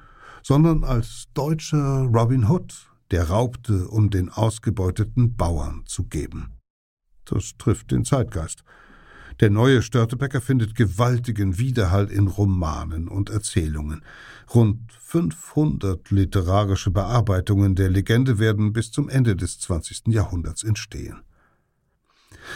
sondern 0.43 0.85
als 0.85 1.27
deutscher 1.35 2.03
Robin 2.05 2.49
Hood, 2.49 2.75
der 3.11 3.29
raubte, 3.29 3.89
um 3.89 4.11
den 4.11 4.29
ausgebeuteten 4.29 5.37
Bauern 5.37 5.83
zu 5.87 6.05
geben. 6.05 6.53
Das 7.25 7.57
trifft 7.59 7.91
den 7.91 8.05
Zeitgeist. 8.05 8.65
Der 9.41 9.51
neue 9.51 9.83
Störtebecker 9.83 10.41
findet 10.41 10.75
gewaltigen 10.75 11.59
Widerhall 11.59 12.11
in 12.11 12.27
Romanen 12.27 13.07
und 13.07 13.29
Erzählungen. 13.29 14.03
Rund 14.55 14.91
500 14.93 16.11
literarische 16.11 16.91
Bearbeitungen 16.91 17.75
der 17.75 17.91
Legende 17.91 18.39
werden 18.39 18.73
bis 18.73 18.91
zum 18.91 19.11
Ende 19.11 19.37
des 19.37 19.59
20. 19.59 20.09
Jahrhunderts 20.09 20.65
entstehen. 20.65 21.23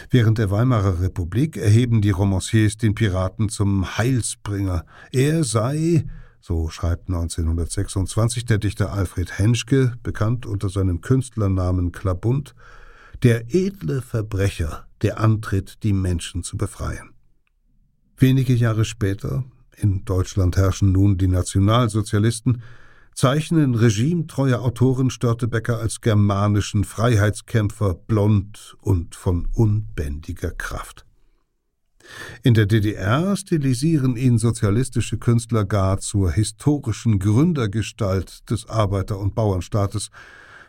Während 0.08 0.38
der 0.38 0.50
Weimarer 0.50 1.00
Republik 1.02 1.56
erheben 1.56 2.00
die 2.00 2.10
Romanciers 2.10 2.76
den 2.78 2.94
Piraten 2.94 3.48
zum 3.48 3.98
Heilsbringer. 3.98 4.86
Er 5.10 5.44
sei, 5.44 6.06
so 6.40 6.70
schreibt 6.70 7.08
1926 7.08 8.46
der 8.46 8.58
Dichter 8.58 8.92
Alfred 8.92 9.38
Henschke, 9.38 9.94
bekannt 10.02 10.46
unter 10.46 10.70
seinem 10.70 11.02
Künstlernamen 11.02 11.92
Klabund, 11.92 12.54
der 13.22 13.54
edle 13.54 14.00
Verbrecher, 14.02 14.86
der 15.02 15.20
antritt, 15.20 15.82
die 15.82 15.92
Menschen 15.92 16.42
zu 16.42 16.56
befreien. 16.56 17.10
Wenige 18.16 18.54
Jahre 18.54 18.84
später, 18.84 19.44
in 19.76 20.04
Deutschland 20.04 20.56
herrschen 20.56 20.92
nun 20.92 21.18
die 21.18 21.28
Nationalsozialisten, 21.28 22.62
zeichnen 23.14 23.74
regimetreue 23.74 24.60
Autoren 24.60 25.10
Störtebecker 25.10 25.78
als 25.78 26.00
germanischen 26.00 26.84
Freiheitskämpfer 26.84 27.94
blond 27.94 28.76
und 28.80 29.14
von 29.14 29.48
unbändiger 29.54 30.50
Kraft. 30.52 31.04
In 32.42 32.54
der 32.54 32.66
DDR 32.66 33.36
stilisieren 33.36 34.16
ihn 34.16 34.38
sozialistische 34.38 35.18
Künstler 35.18 35.64
gar 35.64 35.98
zur 35.98 36.32
historischen 36.32 37.18
Gründergestalt 37.18 38.50
des 38.50 38.68
Arbeiter- 38.68 39.18
und 39.18 39.34
Bauernstaates, 39.34 40.10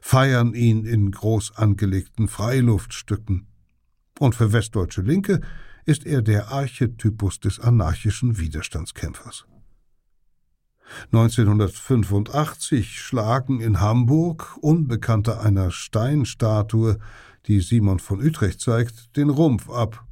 feiern 0.02 0.54
ihn 0.54 0.86
in 0.86 1.12
groß 1.12 1.56
angelegten 1.56 2.28
Freiluftstücken. 2.28 3.48
Und 4.20 4.36
für 4.36 4.52
westdeutsche 4.52 5.02
Linke 5.02 5.40
ist 5.86 6.06
er 6.06 6.22
der 6.22 6.52
Archetypus 6.52 7.40
des 7.40 7.60
anarchischen 7.60 8.38
Widerstandskämpfers. 8.38 9.46
1985 11.14 13.00
schlagen 13.00 13.62
in 13.62 13.80
Hamburg 13.80 14.58
Unbekannte 14.60 15.40
einer 15.40 15.72
Steinstatue, 15.72 16.98
die 17.48 17.62
Simon 17.62 18.00
von 18.00 18.20
Utrecht 18.20 18.60
zeigt, 18.60 19.16
den 19.16 19.30
Rumpf 19.30 19.70
ab. 19.70 20.06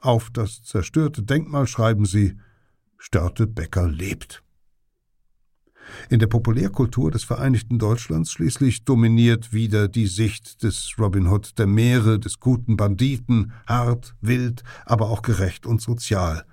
Auf 0.00 0.30
das 0.30 0.62
zerstörte 0.62 1.22
Denkmal 1.22 1.66
schreiben 1.66 2.06
sie 2.06 2.38
Störtebecker 2.96 3.88
lebt. 3.88 4.42
In 6.08 6.18
der 6.18 6.26
Populärkultur 6.26 7.10
des 7.10 7.24
Vereinigten 7.24 7.78
Deutschlands 7.78 8.32
schließlich 8.32 8.84
dominiert 8.84 9.52
wieder 9.52 9.88
die 9.88 10.06
Sicht 10.06 10.62
des 10.62 10.94
Robin 10.98 11.26
Hood 11.28 11.58
der 11.58 11.66
Meere, 11.66 12.18
des 12.18 12.40
guten 12.40 12.76
Banditen, 12.76 13.52
hart, 13.66 14.14
wild, 14.20 14.62
aber 14.86 15.10
auch 15.10 15.22
gerecht 15.22 15.66
und 15.66 15.80
sozial. 15.80 16.44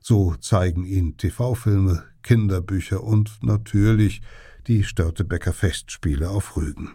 So 0.00 0.34
zeigen 0.36 0.84
ihn 0.84 1.16
TV-Filme, 1.16 2.04
Kinderbücher 2.22 3.02
und 3.02 3.38
natürlich 3.42 4.20
die 4.66 4.84
Störtebecker 4.84 5.52
Festspiele 5.52 6.30
auf 6.30 6.56
Rügen. 6.56 6.92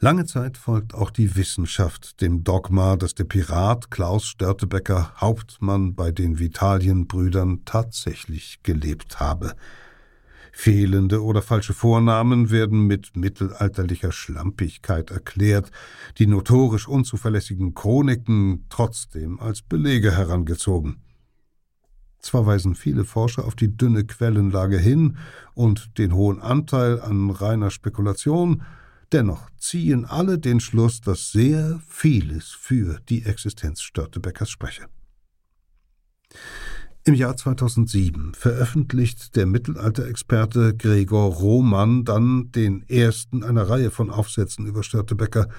Lange 0.00 0.26
Zeit 0.26 0.58
folgt 0.58 0.94
auch 0.94 1.10
die 1.10 1.36
Wissenschaft 1.36 2.20
dem 2.20 2.44
Dogma, 2.44 2.96
dass 2.96 3.14
der 3.14 3.24
Pirat 3.24 3.90
Klaus 3.90 4.26
Störtebecker 4.26 5.14
Hauptmann 5.20 5.94
bei 5.94 6.10
den 6.10 6.38
Vitalienbrüdern 6.38 7.64
tatsächlich 7.64 8.58
gelebt 8.62 9.20
habe. 9.20 9.54
Fehlende 10.56 11.22
oder 11.22 11.42
falsche 11.42 11.74
Vornamen 11.74 12.50
werden 12.50 12.86
mit 12.86 13.16
mittelalterlicher 13.16 14.12
Schlampigkeit 14.12 15.10
erklärt, 15.10 15.70
die 16.18 16.26
notorisch 16.26 16.86
unzuverlässigen 16.86 17.74
Chroniken 17.74 18.64
trotzdem 18.68 19.40
als 19.40 19.62
Belege 19.62 20.12
herangezogen. 20.12 21.02
Zwar 22.20 22.46
weisen 22.46 22.74
viele 22.74 23.04
Forscher 23.04 23.44
auf 23.44 23.56
die 23.56 23.76
dünne 23.76 24.04
Quellenlage 24.04 24.78
hin 24.78 25.18
und 25.54 25.98
den 25.98 26.14
hohen 26.14 26.40
Anteil 26.40 27.00
an 27.00 27.30
reiner 27.30 27.70
Spekulation, 27.70 28.62
Dennoch 29.14 29.48
ziehen 29.58 30.06
alle 30.06 30.40
den 30.40 30.58
Schluss, 30.58 31.00
dass 31.00 31.30
sehr 31.30 31.80
vieles 31.86 32.48
für 32.48 32.98
die 33.08 33.24
Existenz 33.24 33.80
Störtebeckers 33.80 34.50
spreche. 34.50 34.86
Im 37.06 37.12
Jahr 37.12 37.36
2007 37.36 38.32
veröffentlicht 38.32 39.36
der 39.36 39.44
Mittelalterexperte 39.44 40.74
Gregor 40.74 41.34
Roman 41.34 42.06
dann 42.06 42.50
den 42.52 42.82
ersten 42.88 43.42
einer 43.42 43.68
Reihe 43.68 43.90
von 43.90 44.08
Aufsätzen 44.08 44.64
über 44.64 44.82
Störtebecker. 44.82 45.50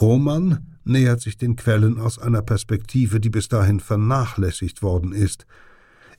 Roman 0.00 0.66
nähert 0.84 1.20
sich 1.20 1.36
den 1.36 1.54
Quellen 1.56 2.00
aus 2.00 2.18
einer 2.18 2.40
Perspektive, 2.40 3.20
die 3.20 3.28
bis 3.28 3.48
dahin 3.48 3.78
vernachlässigt 3.78 4.80
worden 4.80 5.12
ist. 5.12 5.46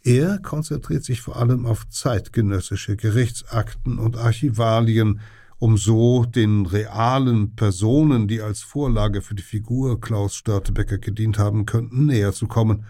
Er 0.04 0.38
konzentriert 0.38 1.04
sich 1.04 1.22
vor 1.22 1.38
allem 1.38 1.66
auf 1.66 1.90
zeitgenössische 1.90 2.98
Gerichtsakten 2.98 3.98
und 3.98 4.16
Archivalien, 4.16 5.22
um 5.58 5.78
so 5.78 6.24
den 6.24 6.68
realen 6.68 7.56
Personen, 7.56 8.28
die 8.28 8.42
als 8.42 8.62
Vorlage 8.62 9.24
für 9.24 9.34
die 9.34 9.42
Figur 9.42 10.00
Klaus 10.00 10.36
Störtebecker 10.36 11.00
gedient 11.00 11.40
haben 11.40 11.66
könnten, 11.66 12.06
näher 12.06 12.32
zu 12.32 12.46
kommen 12.46 12.86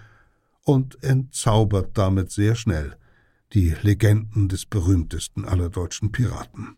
und 0.68 1.02
entzaubert 1.02 1.98
damit 1.98 2.30
sehr 2.30 2.56
schnell 2.56 2.98
die 3.54 3.74
Legenden 3.82 4.50
des 4.50 4.66
berühmtesten 4.66 5.46
aller 5.46 5.70
deutschen 5.70 6.12
Piraten. 6.12 6.76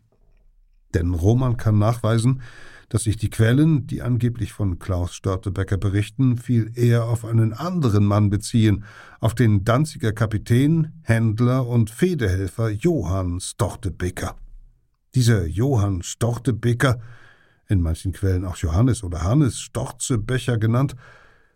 Denn 0.94 1.12
Roman 1.12 1.56
kann 1.56 1.78
nachweisen, 1.78 2.40
dass 2.88 3.02
sich 3.04 3.16
die 3.16 3.30
Quellen, 3.30 3.88
die 3.88 4.02
angeblich 4.02 4.52
von 4.52 4.78
Klaus 4.78 5.14
Störtebecker 5.14 5.76
berichten, 5.76 6.38
viel 6.38 6.70
eher 6.76 7.06
auf 7.06 7.24
einen 7.24 7.52
anderen 7.52 8.04
Mann 8.04 8.30
beziehen, 8.30 8.84
auf 9.18 9.34
den 9.34 9.64
Danziger 9.64 10.12
Kapitän, 10.12 10.92
Händler 11.02 11.66
und 11.66 11.90
Fehdehelfer 11.90 12.70
Johann 12.70 13.40
Störtebecker. 13.40 14.36
Dieser 15.16 15.46
Johann 15.46 16.02
Stortebeker, 16.02 17.00
in 17.66 17.80
manchen 17.80 18.12
Quellen 18.12 18.44
auch 18.44 18.56
Johannes 18.56 19.02
oder 19.02 19.24
Hannes 19.24 19.58
Storzebecher 19.58 20.58
genannt, 20.58 20.94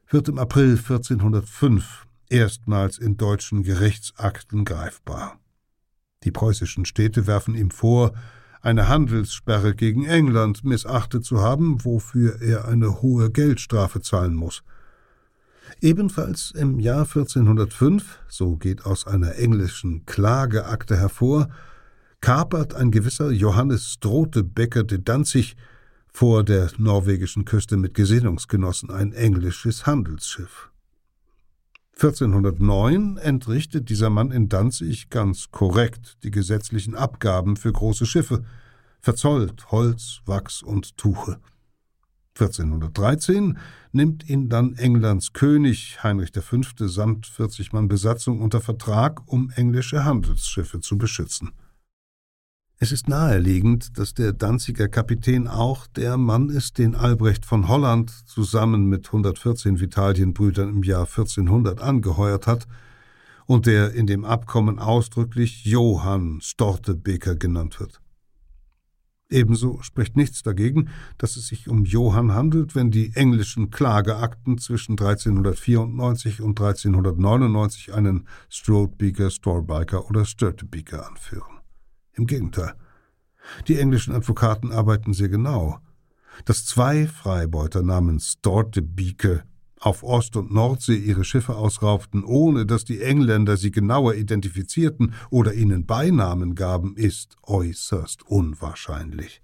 wird 0.08 0.28
im 0.28 0.38
April 0.38 0.70
1405 0.70 2.06
erstmals 2.34 2.98
in 2.98 3.16
deutschen 3.16 3.62
Gerichtsakten 3.62 4.64
greifbar. 4.64 5.38
Die 6.24 6.32
preußischen 6.32 6.84
Städte 6.84 7.28
werfen 7.28 7.54
ihm 7.54 7.70
vor, 7.70 8.12
eine 8.60 8.88
Handelssperre 8.88 9.74
gegen 9.74 10.04
England 10.04 10.64
missachtet 10.64 11.24
zu 11.24 11.40
haben, 11.40 11.84
wofür 11.84 12.40
er 12.42 12.66
eine 12.66 13.02
hohe 13.02 13.30
Geldstrafe 13.30 14.00
zahlen 14.00 14.34
muss. 14.34 14.64
Ebenfalls 15.80 16.50
im 16.50 16.80
Jahr 16.80 17.02
1405, 17.02 18.20
so 18.28 18.56
geht 18.56 18.84
aus 18.84 19.06
einer 19.06 19.36
englischen 19.36 20.04
Klageakte 20.06 20.96
hervor, 20.96 21.48
kapert 22.20 22.74
ein 22.74 22.90
gewisser 22.90 23.30
Johannes 23.30 23.92
Strotebecker 23.92 24.82
de 24.82 24.98
Danzig 25.02 25.56
vor 26.08 26.42
der 26.42 26.70
norwegischen 26.78 27.44
Küste 27.44 27.76
mit 27.76 27.94
Gesinnungsgenossen 27.94 28.90
ein 28.90 29.12
englisches 29.12 29.86
Handelsschiff. 29.86 30.70
1409 31.96 33.18
entrichtet 33.18 33.88
dieser 33.88 34.10
Mann 34.10 34.32
in 34.32 34.48
Danzig 34.48 35.10
ganz 35.10 35.50
korrekt 35.52 36.18
die 36.24 36.32
gesetzlichen 36.32 36.96
Abgaben 36.96 37.56
für 37.56 37.72
große 37.72 38.04
Schiffe, 38.04 38.44
verzollt 39.00 39.70
Holz, 39.70 40.20
Wachs 40.26 40.62
und 40.62 40.96
Tuche. 40.96 41.38
1413 42.36 43.58
nimmt 43.92 44.28
ihn 44.28 44.48
dann 44.48 44.74
Englands 44.74 45.32
König 45.32 46.02
Heinrich 46.02 46.32
V. 46.32 46.62
samt 46.88 47.26
40 47.26 47.72
Mann 47.72 47.86
Besatzung 47.86 48.40
unter 48.40 48.60
Vertrag, 48.60 49.22
um 49.26 49.50
englische 49.54 50.04
Handelsschiffe 50.04 50.80
zu 50.80 50.98
beschützen. 50.98 51.52
Es 52.80 52.90
ist 52.90 53.08
naheliegend, 53.08 53.98
dass 53.98 54.14
der 54.14 54.32
Danziger 54.32 54.88
Kapitän 54.88 55.46
auch 55.46 55.86
der 55.86 56.16
Mann 56.16 56.50
ist, 56.50 56.78
den 56.78 56.96
Albrecht 56.96 57.46
von 57.46 57.68
Holland 57.68 58.10
zusammen 58.26 58.86
mit 58.88 59.06
114 59.06 59.80
Vitalienbrüdern 59.80 60.68
im 60.68 60.82
Jahr 60.82 61.06
1400 61.06 61.80
angeheuert 61.80 62.48
hat 62.48 62.66
und 63.46 63.66
der 63.66 63.92
in 63.94 64.08
dem 64.08 64.24
Abkommen 64.24 64.80
ausdrücklich 64.80 65.64
Johann 65.64 66.40
Stortebeker 66.42 67.36
genannt 67.36 67.78
wird. 67.78 68.00
Ebenso 69.30 69.80
spricht 69.82 70.16
nichts 70.16 70.42
dagegen, 70.42 70.90
dass 71.16 71.36
es 71.36 71.46
sich 71.46 71.68
um 71.68 71.84
Johann 71.84 72.34
handelt, 72.34 72.74
wenn 72.74 72.90
die 72.90 73.12
englischen 73.14 73.70
Klageakten 73.70 74.58
zwischen 74.58 74.92
1394 74.92 76.42
und 76.42 76.60
1399 76.60 77.94
einen 77.94 78.28
Strodebeker, 78.50 79.30
Storbiker 79.30 80.08
oder 80.10 80.24
Sturtebeker 80.24 81.08
anführen. 81.08 81.53
Im 82.14 82.26
Gegenteil. 82.26 82.74
Die 83.68 83.78
englischen 83.78 84.14
Advokaten 84.14 84.72
arbeiten 84.72 85.12
sehr 85.12 85.28
genau. 85.28 85.78
Dass 86.44 86.64
zwei 86.64 87.06
Freibeuter 87.06 87.82
namens 87.82 88.40
Dortebieke 88.42 89.44
auf 89.78 90.02
Ost- 90.02 90.36
und 90.36 90.52
Nordsee 90.52 90.96
ihre 90.96 91.24
Schiffe 91.24 91.56
ausraubten, 91.56 92.24
ohne 92.24 92.64
dass 92.64 92.84
die 92.84 93.02
Engländer 93.02 93.56
sie 93.56 93.70
genauer 93.70 94.14
identifizierten 94.14 95.14
oder 95.30 95.52
ihnen 95.52 95.84
Beinamen 95.84 96.54
gaben, 96.54 96.96
ist 96.96 97.36
äußerst 97.42 98.26
unwahrscheinlich. 98.26 99.42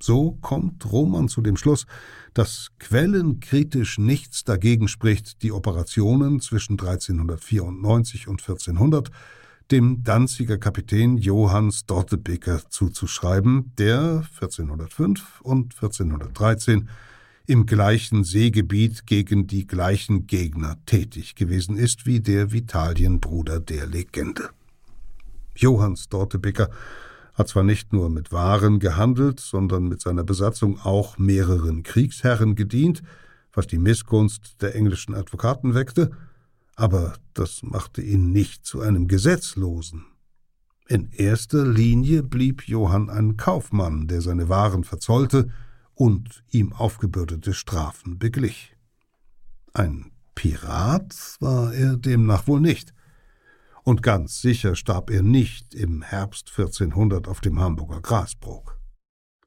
So 0.00 0.38
kommt 0.40 0.90
Roman 0.90 1.28
zu 1.28 1.42
dem 1.42 1.56
Schluss, 1.56 1.86
dass 2.32 2.70
quellenkritisch 2.78 3.98
nichts 3.98 4.44
dagegen 4.44 4.88
spricht, 4.88 5.42
die 5.42 5.52
Operationen 5.52 6.40
zwischen 6.40 6.74
1394 6.74 8.28
und 8.28 8.40
1400 8.40 9.10
dem 9.70 10.02
Danziger 10.02 10.58
Kapitän 10.58 11.18
Johann 11.18 11.70
Stortebeker 11.70 12.62
zuzuschreiben, 12.70 13.72
der 13.76 14.24
1405 14.40 15.40
und 15.42 15.74
1413 15.74 16.88
im 17.46 17.66
gleichen 17.66 18.24
Seegebiet 18.24 19.06
gegen 19.06 19.46
die 19.46 19.66
gleichen 19.66 20.26
Gegner 20.26 20.76
tätig 20.86 21.34
gewesen 21.34 21.76
ist 21.76 22.06
wie 22.06 22.20
der 22.20 22.52
Vitalienbruder 22.52 23.60
der 23.60 23.86
Legende. 23.86 24.50
Johann 25.54 25.96
Stortebeker 25.96 26.70
hat 27.34 27.48
zwar 27.48 27.62
nicht 27.62 27.92
nur 27.92 28.10
mit 28.10 28.32
Waren 28.32 28.78
gehandelt, 28.80 29.40
sondern 29.40 29.88
mit 29.88 30.00
seiner 30.00 30.24
Besatzung 30.24 30.80
auch 30.80 31.18
mehreren 31.18 31.82
Kriegsherren 31.82 32.54
gedient, 32.54 33.02
was 33.52 33.66
die 33.66 33.78
Missgunst 33.78 34.60
der 34.60 34.74
englischen 34.74 35.14
Advokaten 35.14 35.74
weckte, 35.74 36.10
aber 36.78 37.14
das 37.34 37.64
machte 37.64 38.02
ihn 38.02 38.30
nicht 38.30 38.64
zu 38.64 38.80
einem 38.80 39.08
Gesetzlosen. 39.08 40.06
In 40.86 41.10
erster 41.10 41.66
Linie 41.66 42.22
blieb 42.22 42.68
Johann 42.68 43.10
ein 43.10 43.36
Kaufmann, 43.36 44.06
der 44.06 44.22
seine 44.22 44.48
Waren 44.48 44.84
verzollte 44.84 45.50
und 45.94 46.44
ihm 46.50 46.72
aufgebürdete 46.72 47.52
Strafen 47.52 48.20
beglich. 48.20 48.76
Ein 49.74 50.12
Pirat 50.36 51.36
war 51.40 51.74
er 51.74 51.96
demnach 51.96 52.46
wohl 52.46 52.60
nicht. 52.60 52.94
Und 53.82 54.04
ganz 54.04 54.40
sicher 54.40 54.76
starb 54.76 55.10
er 55.10 55.22
nicht 55.22 55.74
im 55.74 56.02
Herbst 56.02 56.50
1400 56.56 57.26
auf 57.26 57.40
dem 57.40 57.58
Hamburger 57.58 58.00
Grasbrook. 58.00 58.78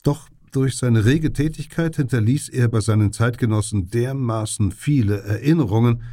Doch 0.03 0.27
durch 0.51 0.75
seine 0.75 1.05
rege 1.05 1.31
Tätigkeit 1.31 1.95
hinterließ 1.95 2.49
er 2.49 2.67
bei 2.67 2.81
seinen 2.81 3.13
Zeitgenossen 3.13 3.89
dermaßen 3.89 4.73
viele 4.73 5.21
Erinnerungen, 5.21 6.03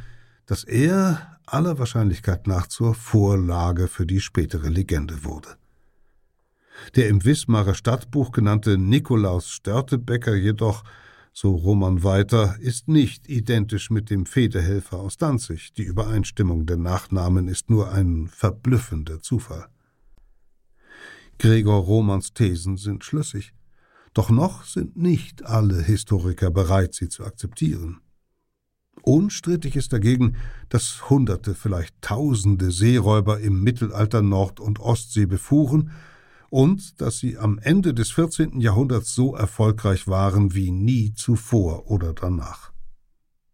dass 0.49 0.63
er 0.63 1.37
aller 1.45 1.77
Wahrscheinlichkeit 1.77 2.47
nach 2.47 2.65
zur 2.65 2.95
Vorlage 2.95 3.87
für 3.87 4.07
die 4.07 4.19
spätere 4.19 4.67
Legende 4.67 5.23
wurde. 5.23 5.49
Der 6.95 7.07
im 7.07 7.23
Wismarer 7.23 7.75
Stadtbuch 7.75 8.31
genannte 8.31 8.79
Nikolaus 8.79 9.51
Störtebecker 9.51 10.33
jedoch 10.33 10.83
so 11.33 11.55
Roman 11.55 12.03
weiter, 12.03 12.57
ist 12.59 12.87
nicht 12.87 13.29
identisch 13.29 13.91
mit 13.91 14.09
dem 14.09 14.25
Fehdehelfer 14.25 14.97
aus 14.97 15.17
Danzig. 15.17 15.71
Die 15.73 15.83
Übereinstimmung 15.83 16.65
der 16.65 16.77
Nachnamen 16.77 17.47
ist 17.47 17.69
nur 17.69 17.91
ein 17.91 18.27
verblüffender 18.27 19.21
Zufall. 19.21 19.67
Gregor 21.37 21.83
Romans 21.83 22.33
Thesen 22.33 22.75
sind 22.75 23.05
schlüssig. 23.05 23.53
Doch 24.15 24.31
noch 24.31 24.65
sind 24.65 24.97
nicht 24.97 25.45
alle 25.45 25.79
Historiker 25.79 26.49
bereit, 26.49 26.95
sie 26.95 27.07
zu 27.07 27.23
akzeptieren. 27.23 28.01
Unstrittig 29.09 29.75
ist 29.75 29.91
dagegen, 29.91 30.35
dass 30.69 31.09
Hunderte, 31.09 31.55
vielleicht 31.55 31.99
Tausende 31.99 32.69
Seeräuber 32.69 33.39
im 33.39 33.63
Mittelalter 33.63 34.21
Nord- 34.21 34.59
und 34.59 34.79
Ostsee 34.79 35.25
befuhren 35.25 35.89
und 36.51 37.01
dass 37.01 37.17
sie 37.17 37.35
am 37.35 37.57
Ende 37.57 37.95
des 37.95 38.11
14. 38.11 38.61
Jahrhunderts 38.61 39.15
so 39.15 39.33
erfolgreich 39.33 40.07
waren 40.07 40.53
wie 40.53 40.69
nie 40.69 41.11
zuvor 41.15 41.89
oder 41.89 42.13
danach. 42.13 42.71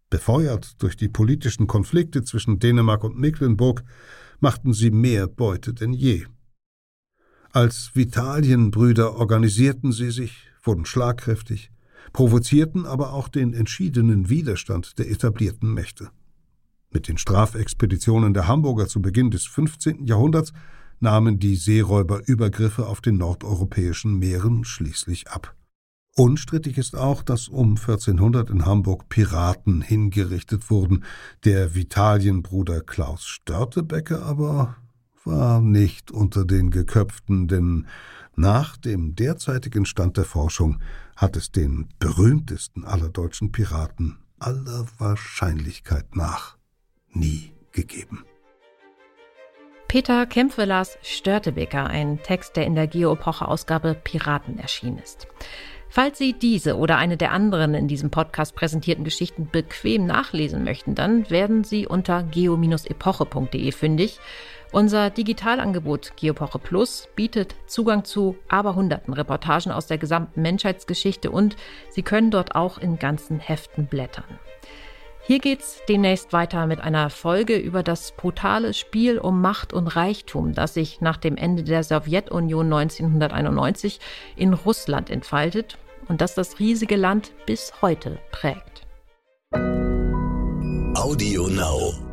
Befeuert 0.09 0.75
durch 0.83 0.97
die 0.97 1.07
politischen 1.07 1.67
Konflikte 1.67 2.25
zwischen 2.25 2.59
Dänemark 2.59 3.05
und 3.05 3.17
Mecklenburg 3.17 3.85
machten 4.41 4.73
sie 4.73 4.91
mehr 4.91 5.25
Beute 5.25 5.73
denn 5.73 5.93
je. 5.93 6.25
Als 7.53 7.91
Vitalienbrüder 7.93 9.15
organisierten 9.15 9.93
sie 9.93 10.11
sich, 10.11 10.49
wurden 10.63 10.85
schlagkräftig, 10.85 11.71
provozierten 12.15 12.85
aber 12.85 13.11
auch 13.11 13.27
den 13.27 13.53
entschiedenen 13.53 14.29
Widerstand 14.29 14.97
der 14.99 15.11
etablierten 15.11 15.73
Mächte. 15.73 16.11
Mit 16.89 17.09
den 17.09 17.17
Strafexpeditionen 17.17 18.33
der 18.33 18.47
Hamburger 18.47 18.87
zu 18.87 19.01
Beginn 19.01 19.31
des 19.31 19.45
15. 19.45 20.05
Jahrhunderts 20.05 20.53
nahmen 21.01 21.39
die 21.39 21.57
Seeräuberübergriffe 21.57 22.87
auf 22.87 23.01
den 23.01 23.17
nordeuropäischen 23.17 24.17
Meeren 24.17 24.63
schließlich 24.63 25.27
ab. 25.27 25.57
Unstrittig 26.15 26.77
ist 26.77 26.95
auch, 26.95 27.21
dass 27.21 27.49
um 27.49 27.71
1400 27.71 28.49
in 28.49 28.65
Hamburg 28.65 29.09
Piraten 29.09 29.81
hingerichtet 29.81 30.69
wurden. 30.69 31.03
Der 31.43 31.75
Vitalienbruder 31.75 32.79
Klaus 32.79 33.25
Störtebecker 33.25 34.23
aber 34.23 34.77
war 35.25 35.59
nicht 35.59 36.11
unter 36.11 36.45
den 36.45 36.71
Geköpften, 36.71 37.49
denn 37.49 37.87
nach 38.35 38.77
dem 38.77 39.15
derzeitigen 39.15 39.85
Stand 39.85 40.17
der 40.17 40.25
Forschung 40.25 40.79
hat 41.15 41.35
es 41.35 41.51
den 41.51 41.87
berühmtesten 41.99 42.83
aller 42.83 43.09
deutschen 43.09 43.51
Piraten 43.51 44.17
aller 44.39 44.85
Wahrscheinlichkeit 44.97 46.15
nach 46.15 46.57
nie 47.11 47.53
gegeben. 47.71 48.25
Peter 49.87 50.25
Kämpfe 50.25 50.65
las 50.65 50.97
Störtebeker, 51.03 51.85
ein 51.85 52.19
Text, 52.21 52.57
der 52.57 52.65
in 52.65 52.75
der 52.75 52.87
Geo-Epoche-Ausgabe 52.87 53.95
Piraten 53.95 54.59
erschienen 54.59 54.97
ist. 54.97 55.27
Falls 55.87 56.17
Sie 56.17 56.33
diese 56.33 56.75
oder 56.75 56.97
eine 56.97 57.15
der 57.15 57.31
anderen 57.31 57.73
in 57.73 57.87
diesem 57.87 58.09
Podcast 58.09 58.55
präsentierten 58.55 59.05
Geschichten 59.05 59.47
bequem 59.49 60.05
nachlesen 60.05 60.65
möchten, 60.65 60.95
dann 60.95 61.29
werden 61.29 61.63
Sie 61.63 61.87
unter 61.87 62.23
geo-epoche.de 62.23 63.71
fündig. 63.71 64.19
Unser 64.71 65.09
Digitalangebot 65.09 66.17
Geopoche 66.17 66.59
Plus 66.59 67.07
bietet 67.15 67.55
Zugang 67.67 68.03
zu 68.03 68.35
aberhunderten 68.49 69.13
Reportagen 69.13 69.71
aus 69.71 69.87
der 69.87 69.97
gesamten 69.97 70.41
Menschheitsgeschichte 70.41 71.31
und 71.31 71.55
Sie 71.89 72.01
können 72.01 72.31
dort 72.31 72.55
auch 72.55 72.77
in 72.77 72.99
ganzen 72.99 73.39
Heften 73.39 73.87
blättern. 73.87 74.39
Hier 75.27 75.39
geht's 75.39 75.81
demnächst 75.89 76.33
weiter 76.33 76.67
mit 76.67 76.81
einer 76.81 77.09
Folge 77.09 77.55
über 77.55 77.81
das 77.81 78.11
brutale 78.11 78.75
Spiel 78.75 79.17
um 79.17 79.41
Macht 79.41 79.73
und 79.73 79.87
Reichtum, 79.87 80.53
das 80.53 80.75
sich 80.75 81.01
nach 81.01 81.17
dem 81.17 81.35
Ende 81.35 81.63
der 81.63 81.83
Sowjetunion 81.83 82.71
1991 82.71 83.99
in 84.35 84.53
Russland 84.53 85.09
entfaltet 85.09 85.79
und 86.07 86.21
das 86.21 86.35
das 86.35 86.59
riesige 86.59 86.95
Land 86.95 87.31
bis 87.47 87.73
heute 87.81 88.19
prägt. 88.29 88.85
Audio 90.95 91.47
Now. 91.47 92.04